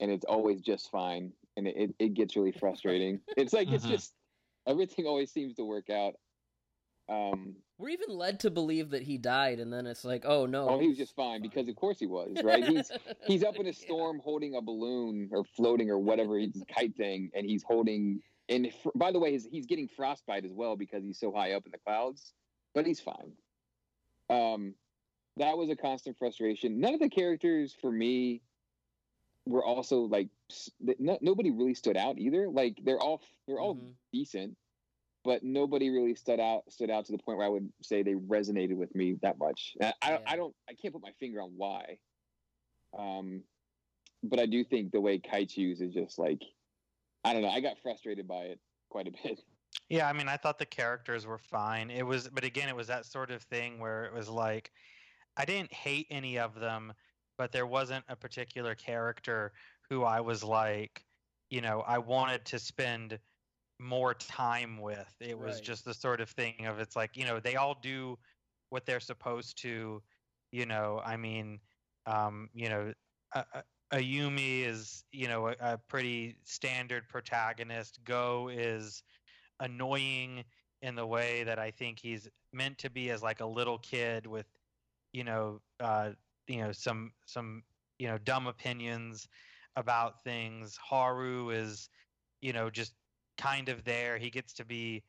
[0.00, 3.20] and it's always just fine, and it, it gets really frustrating.
[3.36, 3.90] it's like it's Mhm.
[3.90, 4.14] just
[4.66, 6.14] everything always seems to work out.
[7.08, 10.70] Um, We're even led to believe that he died, and then it's like, oh no,
[10.70, 12.64] oh, he was just fine because of course he was, right?
[12.68, 12.90] He's
[13.26, 13.72] he's up in a Yeah.
[13.72, 18.72] storm holding a balloon or floating or whatever he's kite thing and he's holding and
[18.82, 21.64] fr- by the way he's, he's getting frostbite as well because he's so high up
[21.66, 22.34] in the clouds
[22.74, 23.32] but he's fine
[24.30, 24.74] um
[25.36, 28.42] that was a constant frustration none of the characters for me
[29.46, 30.28] were also like
[30.98, 33.94] no, nobody really stood out either like they're all they're all Mhm.
[34.12, 34.56] decent
[35.26, 38.14] but nobody really stood out stood out to the point where I would say they
[38.14, 39.76] resonated with me that much.
[39.82, 40.18] I, I, Yeah.
[40.24, 41.98] I don't I can't put my finger on why.
[42.96, 43.42] Um,
[44.22, 45.20] but I do think the way
[45.56, 46.42] use is just like
[47.24, 47.48] I don't know.
[47.48, 49.40] I got frustrated by it quite a bit.
[49.88, 51.90] Yeah, I mean, I thought the characters were fine.
[51.90, 54.72] It was, but again, it was that sort of thing where it was like,
[55.36, 56.94] I didn't hate any of them,
[57.38, 59.54] but there wasn't a particular character
[59.90, 61.06] who I was like,
[61.50, 63.20] you know, I wanted to spend
[63.78, 65.14] more time with.
[65.20, 65.62] It was Right.
[65.62, 68.18] just the sort of thing of it's like, you know, they all do
[68.70, 70.02] what they're supposed to,
[70.52, 71.60] you know, I mean,
[72.06, 72.94] um, you know,
[73.34, 78.02] uh, Ayumu is, you know, a, a pretty standard protagonist.
[78.04, 79.02] Go is
[79.60, 80.44] annoying
[80.82, 84.26] in the way that I think he's meant to be as like a little kid
[84.26, 84.46] with,
[85.12, 86.10] you know, uh,
[86.46, 87.62] you know, some some
[87.98, 89.28] you know dumb opinions
[89.76, 90.78] about things.
[90.82, 91.88] Haru is,
[92.40, 92.94] you know, just
[93.38, 94.18] kind of there.
[94.18, 95.02] He gets to be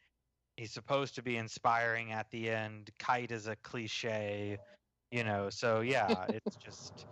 [0.57, 2.89] he's supposed to be inspiring at the end.
[2.99, 4.57] Kite is a cliche,
[5.11, 5.49] you know.
[5.49, 7.05] So yeah, it's just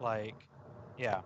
[0.00, 0.34] like
[0.96, 1.20] yeah.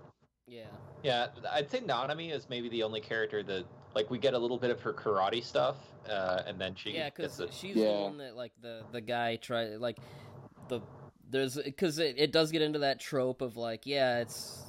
[0.47, 0.65] yeah,
[1.03, 3.65] Yeah, I'd say Nanami is maybe the only character that
[3.95, 5.77] like we get a little bit of her karate stuff,
[6.09, 9.37] uh, and then she yeah, because a, she's the one that like the the guy
[9.37, 9.99] try like
[10.69, 10.81] the
[11.29, 14.62] there's because it, it does get into that trope of like yeah it's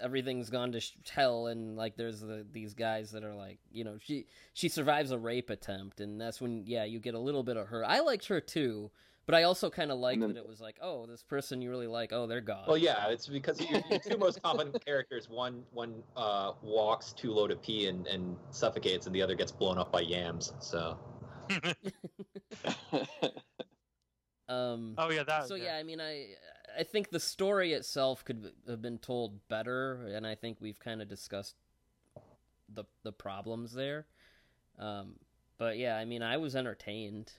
[0.00, 3.84] everything's gone to sh- hell and like there's the, these guys that are like you
[3.84, 7.42] know she she survives a rape attempt and that's when yeah you get a little
[7.42, 7.84] bit of her.
[7.84, 8.90] I liked her too
[9.30, 11.70] but i also kind of liked then- that it was like oh this person you
[11.70, 15.28] really like oh they're gone Well, yeah, it's because your, your two most common characters
[15.28, 19.52] one one uh, walks too low to pee and, and suffocates, and the other gets
[19.52, 20.52] blown up by yams.
[20.58, 20.98] So
[24.48, 25.46] um oh yeah, that.
[25.46, 26.30] so yeah, I mean, I
[26.78, 31.00] I think the story itself could have been told better, and I think we've kind
[31.00, 31.54] of discussed
[32.74, 34.06] the the problems there.
[34.78, 35.14] Um,
[35.58, 37.32] but yeah, I mean, I was entertained.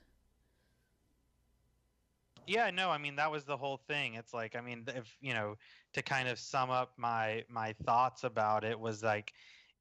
[2.48, 4.16] Yeah, no, I mean that was the whole thing.
[4.16, 5.56] It's like, I mean, if you know,
[5.94, 9.34] to kind of sum up my my thoughts about it was like,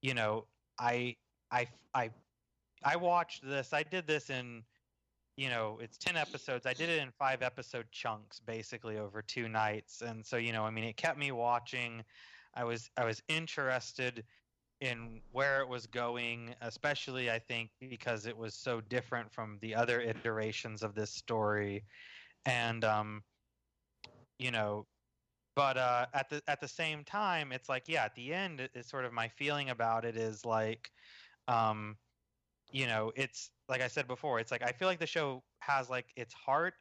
[0.02, 0.46] you know,
[0.78, 1.16] I
[1.50, 2.10] I I
[2.84, 3.72] I watched this.
[3.72, 4.64] I did this in,
[5.36, 6.66] you know, it's ten episodes.
[6.66, 10.02] I did it in five episode chunks, basically over two nights.
[10.02, 12.04] And so, you know, I mean, it kept me watching.
[12.54, 14.24] I was I was interested
[14.80, 19.74] in where it was going, especially I think because it was so different from the
[19.74, 21.84] other iterations of this story
[22.46, 23.22] and um
[24.38, 24.86] you know
[25.54, 28.90] but uh at the at the same time it's like yeah at the end it's
[28.90, 30.90] sort of my feeling about it is like
[31.48, 31.96] um
[32.72, 35.90] you know it's like i said before it's like i feel like the show has
[35.90, 36.74] like its heart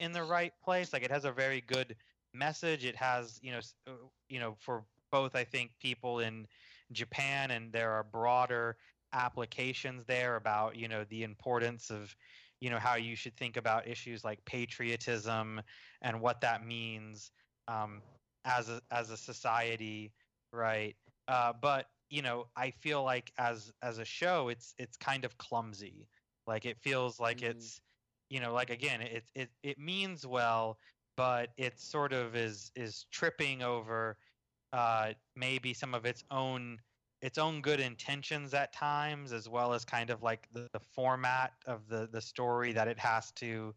[0.00, 0.92] in the right place.
[0.92, 1.94] Like it has a very good
[2.34, 2.84] message.
[2.84, 3.92] It has you know uh,
[4.28, 6.46] you know for both I think people in
[6.92, 8.76] Japan and there are broader
[9.12, 12.16] applications there about you know the importance of
[12.60, 15.60] you know how you should think about issues like patriotism
[16.02, 17.30] and what that means
[17.68, 18.02] um,
[18.44, 20.12] as a as a society,
[20.52, 20.94] right?
[21.28, 25.38] Uh, but you know, I feel like as as a show, it's it's kind of
[25.38, 26.08] clumsy.
[26.46, 27.58] Like it feels like mm-hmm.
[27.58, 27.80] it's
[28.28, 30.78] you know, like again, it it it means well,
[31.16, 34.16] but it sort of is is tripping over
[34.72, 36.78] uh, maybe some of its own
[37.22, 41.52] its own good intentions at times, as well as kind of like the, the format
[41.66, 43.74] of the the story that it has to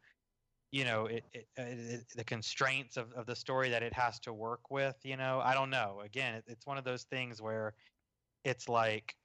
[0.71, 4.19] you know it, it, uh, it, the constraints of, of the story that it has
[4.19, 5.39] to work with you know?
[5.43, 6.01] I don't know.
[6.03, 7.73] Again it's one of those things where
[8.43, 9.15] it's like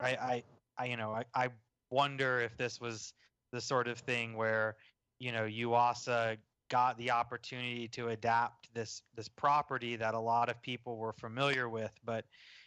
[0.00, 0.42] i i,
[0.78, 1.48] I you know I, I
[1.90, 3.14] wonder if this was
[3.52, 4.76] the sort of thing where
[5.18, 6.36] you know Yuasa
[6.68, 11.68] got the opportunity to adapt this this property that a lot of people were familiar
[11.68, 12.24] with but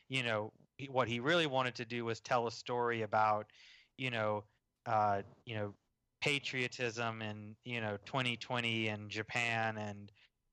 [0.07, 0.51] you know
[0.87, 3.47] what he really wanted to do was tell a story about
[3.97, 4.43] you know
[4.85, 5.73] uh, you know
[6.21, 10.11] patriotism and you know 2020 and Japan and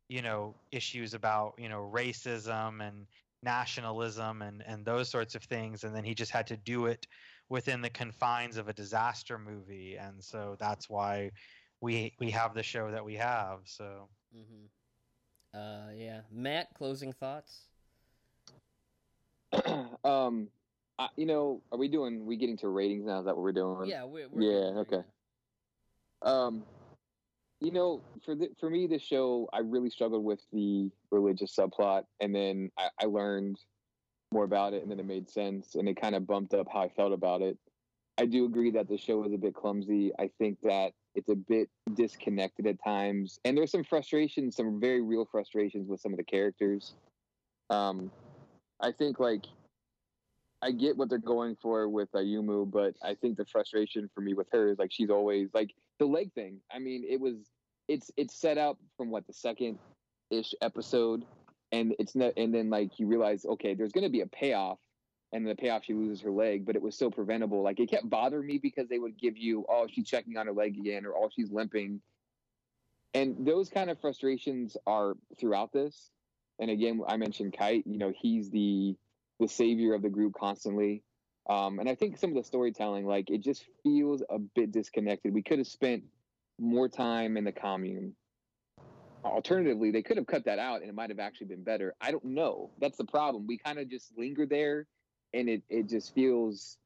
[0.08, 3.06] you know issues about you know racism and
[3.42, 5.84] nationalism and and those sorts of things.
[5.84, 7.06] And then he just had to do it
[7.48, 9.96] within the confines of a disaster movie.
[9.96, 11.30] And so that's why
[11.80, 13.60] we we have the show that we have.
[13.64, 15.58] So mm-hmm.
[15.58, 16.20] uh yeah.
[16.30, 17.66] Matt closing thoughts
[20.04, 20.48] um
[20.98, 23.52] I, you know are we doing we getting to ratings now is that what we're
[23.52, 25.02] doing yeah we're, we're yeah okay
[26.22, 26.64] um,
[27.60, 32.04] you know, for the, for me, this show, I really struggled with the religious subplot,
[32.20, 33.58] and then I, I learned
[34.32, 36.80] more about it, and then it made sense, and it kind of bumped up how
[36.80, 37.56] I felt about it.
[38.18, 40.10] I do agree that the show is a bit clumsy.
[40.18, 45.00] I think that it's a bit disconnected at times, and there's some frustrations, some very
[45.00, 46.94] real frustrations with some of the characters.
[47.70, 48.10] Um,
[48.80, 49.44] I think like
[50.62, 54.20] I get what they're going for with uh, Ayumu, but I think the frustration for
[54.20, 56.60] me with her is like she's always like the leg thing.
[56.72, 57.36] I mean, it was
[57.88, 59.78] it's it's set up from what the second
[60.30, 61.24] ish episode,
[61.72, 64.78] and it's not, and then like you realize okay, there's going to be a payoff,
[65.32, 67.62] and the payoff she loses her leg, but it was so preventable.
[67.62, 70.52] Like it kept bothering me because they would give you oh she's checking on her
[70.52, 72.00] leg again or oh she's limping,
[73.14, 76.10] and those kind of frustrations are throughout this.
[76.58, 77.86] And again, I mentioned Kite.
[77.86, 78.96] You know, he's the
[79.38, 81.02] the savior of the group constantly.
[81.48, 85.32] Um, and I think some of the storytelling, like it just feels a bit disconnected.
[85.32, 86.04] We could have spent
[86.58, 88.14] more time in the commune.
[89.24, 91.94] Alternatively, they could have cut that out and it might have actually been better.
[92.00, 92.70] I don't know.
[92.80, 93.46] That's the problem.
[93.46, 94.86] We kind of just linger there
[95.34, 96.78] and it, it just feels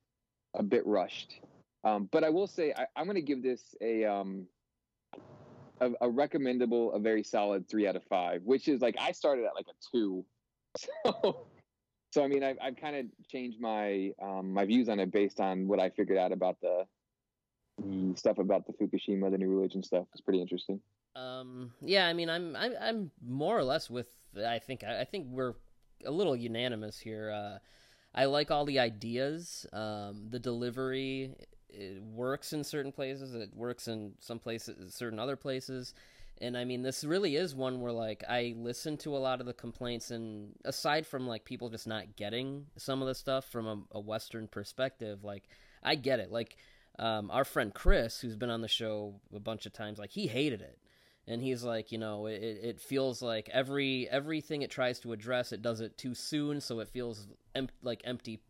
[0.55, 1.41] a bit rushed.
[1.85, 4.47] Um, but I will say I, am going to give this a, um,
[5.81, 9.45] a, a recommendable, a very solid three out of five, which is like I started
[9.45, 10.25] at like a two.
[11.03, 11.47] So
[12.13, 15.41] so I mean, I've I've kind of changed my um, my views on it based
[15.41, 16.85] on what I figured out about the
[17.79, 20.07] the stuff about the Fukushima, the new religion stuff.
[20.13, 20.81] It's pretty interesting.
[21.17, 24.09] Um, yeah, I mean, I'm I'm I'm more or less with.
[24.37, 25.55] I think I think we're
[26.05, 27.31] a little unanimous here.
[27.31, 27.59] Uh,
[28.15, 29.67] I like all the ideas.
[29.73, 31.35] Um, the delivery
[31.73, 33.35] it works in certain places.
[33.35, 35.95] It works in some places, certain other places
[36.41, 39.47] and I mean, this really is one where like I listen to a lot of
[39.47, 43.67] the complaints, and aside from like people just not getting some of the stuff from
[43.67, 45.49] a, a Western perspective, like
[45.83, 46.33] I get it.
[46.33, 46.57] Like
[46.99, 50.27] um, our friend Chris, who's been on the show a bunch of times, like he
[50.27, 50.79] hated it,
[51.27, 55.53] and he's like, you know, it, it feels like every everything it tries to address,
[55.53, 58.41] it does it too soon, so it feels em- like empty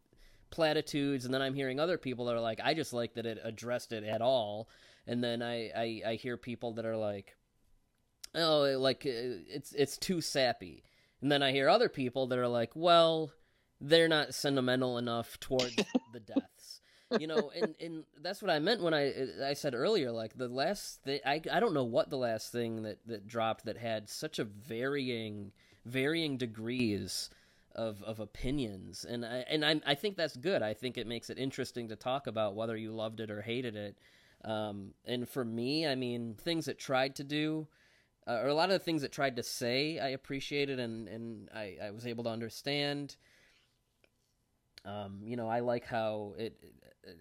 [0.50, 3.38] platitudes and then i'm hearing other people that are like i just like that it
[3.44, 4.68] addressed it at all
[5.06, 7.36] and then i i, I hear people that are like
[8.34, 10.84] oh, like uh, it's it's too sappy.
[11.22, 13.30] And then I hear other people that are like, well,
[13.80, 15.76] they're not sentimental enough towards
[16.12, 16.80] the deaths.
[17.18, 19.12] You know, and, and that's what I meant when I
[19.44, 22.82] I said earlier, like the last thing I I don't know what the last thing
[22.82, 25.52] that, that dropped that had such a varying
[25.84, 27.30] varying degrees
[27.74, 30.62] of of opinions, and I and I I think that's good.
[30.62, 33.76] I think it makes it interesting to talk about whether you loved it or hated
[33.76, 33.98] it.
[34.44, 37.68] Um, and for me, I mean, things it tried to do
[38.26, 41.48] uh, or a lot of the things it tried to say I appreciated and and
[41.54, 43.16] I, I was able to understand.
[44.84, 46.54] Um, you know, I like how it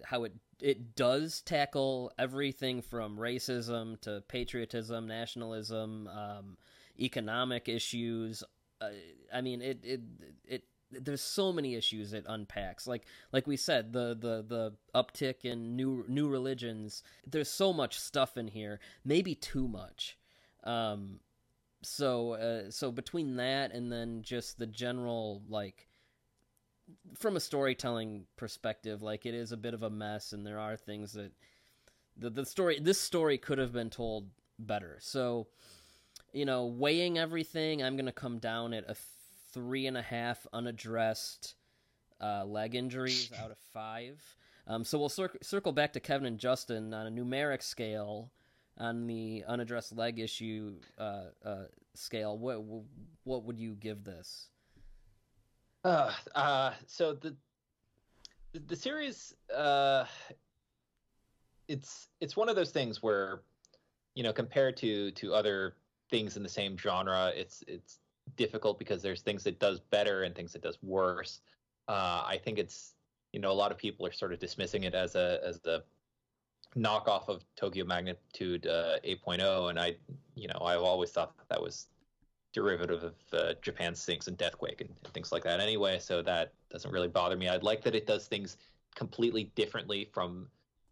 [0.04, 6.58] how it it does tackle everything from racism to patriotism, nationalism, um,
[6.98, 8.44] economic issues.
[8.80, 8.88] Uh,
[9.32, 10.00] I mean, it it
[10.44, 12.86] it there's so many issues it unpacks.
[12.86, 17.02] Like like we said, the the the uptick in new new religions.
[17.26, 20.18] There's so much stuff in here, maybe too much.
[20.64, 21.20] Um,
[21.82, 25.88] so uh, so between that and then just the general like
[27.16, 30.76] from a storytelling perspective, like it is a bit of a mess, and there are
[30.76, 31.32] things that
[32.16, 34.28] the the story this story could have been told
[34.58, 34.98] better.
[35.00, 35.48] So,
[36.32, 38.96] you know, weighing everything, I'm gonna come down at a
[39.52, 41.54] three and a half unaddressed
[42.20, 44.20] uh, leg injuries out of five.
[44.66, 48.30] Um, so we'll cir- circle back to Kevin and Justin on a numeric scale
[48.78, 52.38] on the unaddressed leg issue uh, uh, scale.
[52.38, 52.62] What
[53.24, 54.48] what would you give this?
[55.84, 57.34] Uh, uh, so the
[58.52, 60.04] the, the series, uh,
[61.68, 63.42] it's it's one of those things where,
[64.14, 65.74] you know, compared to to other
[66.10, 67.98] things in the same genre, it's it's
[68.36, 71.40] difficult because there's things it does better and things it does worse.
[71.88, 72.94] Uh, I think it's
[73.32, 75.82] you know a lot of people are sort of dismissing it as a as the
[76.76, 79.96] knockoff of Tokyo Magnitude uh, 8.0, and I
[80.34, 81.88] you know I've always thought that, that was
[82.52, 86.52] derivative of uh, Japan Sinks and Deathquake and, and things like that anyway, so that
[86.70, 87.48] doesn't really bother me.
[87.48, 88.56] I'd like that it does things
[88.94, 90.48] completely differently from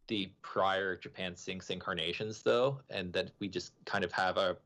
[0.06, 4.56] the prior Japan Sinks incarnations, though, and that we just kind of have a,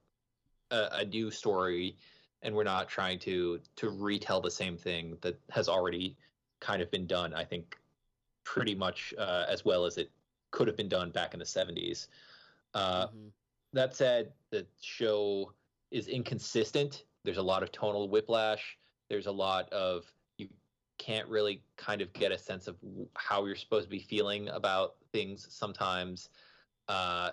[0.72, 1.96] a, a new story,
[2.42, 6.16] and we're not trying to to retell the same thing that has already
[6.60, 7.34] kind of been done.
[7.34, 7.76] I think
[8.44, 10.10] pretty much uh, as well as it
[10.50, 12.08] could have been done back in the 70s.
[12.74, 13.28] Uh, mm-hmm.
[13.72, 15.52] That said, the show
[15.90, 17.04] is inconsistent.
[17.24, 18.76] There's a lot of tonal whiplash.
[19.08, 20.04] There's a lot of
[20.38, 20.48] you
[20.98, 22.76] can't really kind of get a sense of
[23.14, 26.28] how you're supposed to be feeling about things sometimes.
[26.88, 27.30] Uh,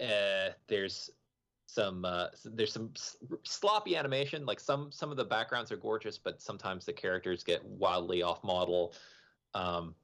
[0.00, 1.10] uh, there's
[1.72, 2.90] some uh, there's some
[3.44, 4.44] sloppy animation.
[4.44, 8.44] Like some some of the backgrounds are gorgeous, but sometimes the characters get wildly off
[8.44, 8.94] model.
[9.54, 9.94] Um,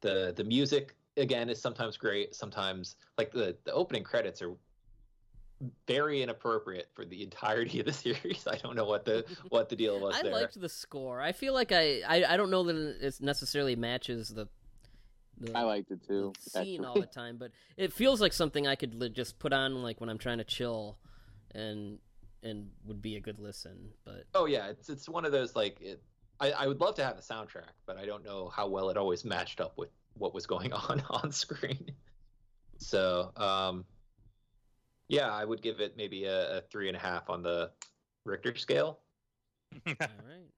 [0.00, 2.34] the the music again is sometimes great.
[2.34, 4.52] Sometimes like the the opening credits are
[5.88, 8.46] very inappropriate for the entirety of the series.
[8.46, 10.14] I don't know what the what the deal was.
[10.14, 10.32] I there.
[10.32, 11.20] liked the score.
[11.20, 14.46] I feel like I, I I don't know that it necessarily matches the.
[15.38, 16.32] The I liked it too.
[16.38, 20.00] Scene all the time, but it feels like something I could just put on like
[20.00, 20.98] when I'm trying to chill,
[21.54, 21.98] and
[22.42, 23.90] and would be a good listen.
[24.04, 26.02] But oh yeah, it's it's one of those like it.
[26.38, 28.96] I, I would love to have a soundtrack, but I don't know how well it
[28.98, 31.92] always matched up with what was going on on screen.
[32.78, 33.84] So um,
[35.08, 37.70] yeah, I would give it maybe a, a three and a half on the
[38.24, 39.00] Richter scale.
[39.86, 40.50] All right.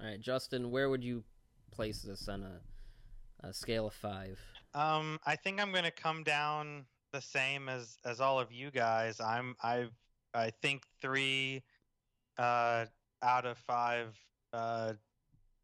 [0.00, 1.24] All right, Justin, where would you
[1.72, 2.60] place this on a,
[3.40, 4.38] a scale of five?
[4.74, 8.70] Um, I think I'm going to come down the same as as all of you
[8.70, 9.20] guys.
[9.20, 9.88] I'm I
[10.34, 11.62] I think three
[12.38, 12.86] uh,
[13.22, 14.16] out of five
[14.52, 14.92] uh,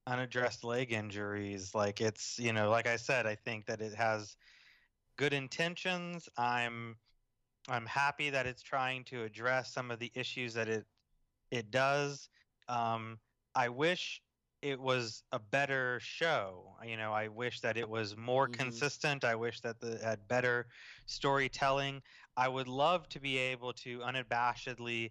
[0.07, 1.75] unaddressed leg injuries.
[1.75, 4.37] Like it's you know, like I said, I think that it has
[5.17, 6.29] good intentions.
[6.37, 6.97] I'm
[7.69, 10.87] I'm happy that it's trying to address some of the issues that it
[11.51, 12.29] it does.
[12.69, 13.19] Um,
[13.55, 14.21] I wish
[14.65, 16.75] it was a better show.
[16.83, 18.63] You know, I wish that it was more mm-hmm.
[18.63, 19.23] consistent.
[19.23, 20.67] I wish that it had better
[21.05, 22.01] storytelling.
[22.39, 25.11] I would love to be able to unabashedly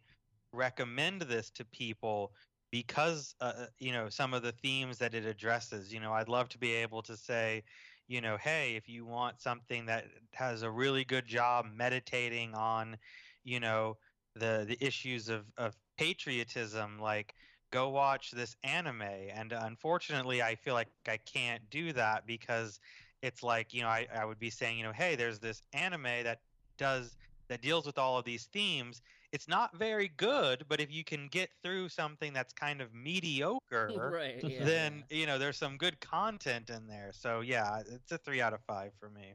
[0.53, 2.31] recommend this to people
[2.71, 5.93] because uh, uh you know some of the themes that it addresses.
[5.93, 7.63] You know, I'd love to be able to say,
[8.07, 12.97] you know, hey, if you want something that has a really good job meditating on,
[13.43, 13.97] you know,
[14.35, 17.35] the the issues of of patriotism, like
[17.73, 19.01] go watch this anime.
[19.01, 22.79] And unfortunately, I feel like I can't do that because
[23.21, 26.03] it's like, you know, I, I would be saying, you know, hey, there's this anime
[26.23, 26.39] that
[26.77, 27.17] does
[27.49, 29.01] that deals with all of these themes
[29.33, 33.91] it's not very good, but if you can get through something that's kind of mediocre,
[34.13, 37.09] right, yeah, then you know there's some good content in there.
[37.11, 39.33] So yeah, it's a three out of five for me.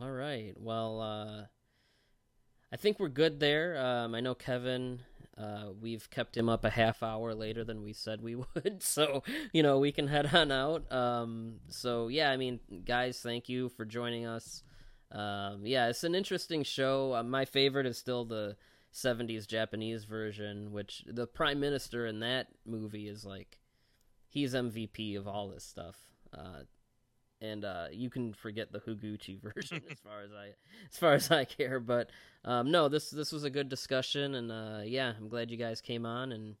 [0.00, 0.52] All right.
[0.58, 1.44] Well, uh,
[2.70, 3.82] I think we're good there.
[3.82, 5.00] Um, I know Kevin.
[5.38, 9.22] Uh, we've kept him up a half hour later than we said we would, so
[9.52, 10.90] you know we can head on out.
[10.92, 14.62] Um, so yeah, I mean, guys, thank you for joining us.
[15.12, 17.14] Um, yeah, it's an interesting show.
[17.14, 18.56] Uh, my favorite is still the
[18.94, 23.58] 70s Japanese version, which the prime minister in that movie is like,
[24.28, 25.96] he's MVP of all this stuff.
[26.36, 26.62] Uh,
[27.40, 30.54] and uh, you can forget the Higuchi version as far as I
[30.90, 31.80] as far as I care.
[31.80, 32.10] But
[32.44, 35.80] um, no, this this was a good discussion, and uh, yeah, I'm glad you guys
[35.80, 36.56] came on, and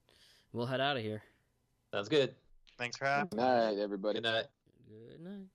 [0.52, 1.22] we'll head out of here.
[1.92, 2.34] Sounds good.
[2.78, 3.28] Thanks for having.
[3.30, 4.20] Good night, everybody.
[4.20, 4.46] Good night.
[4.88, 5.46] Good night.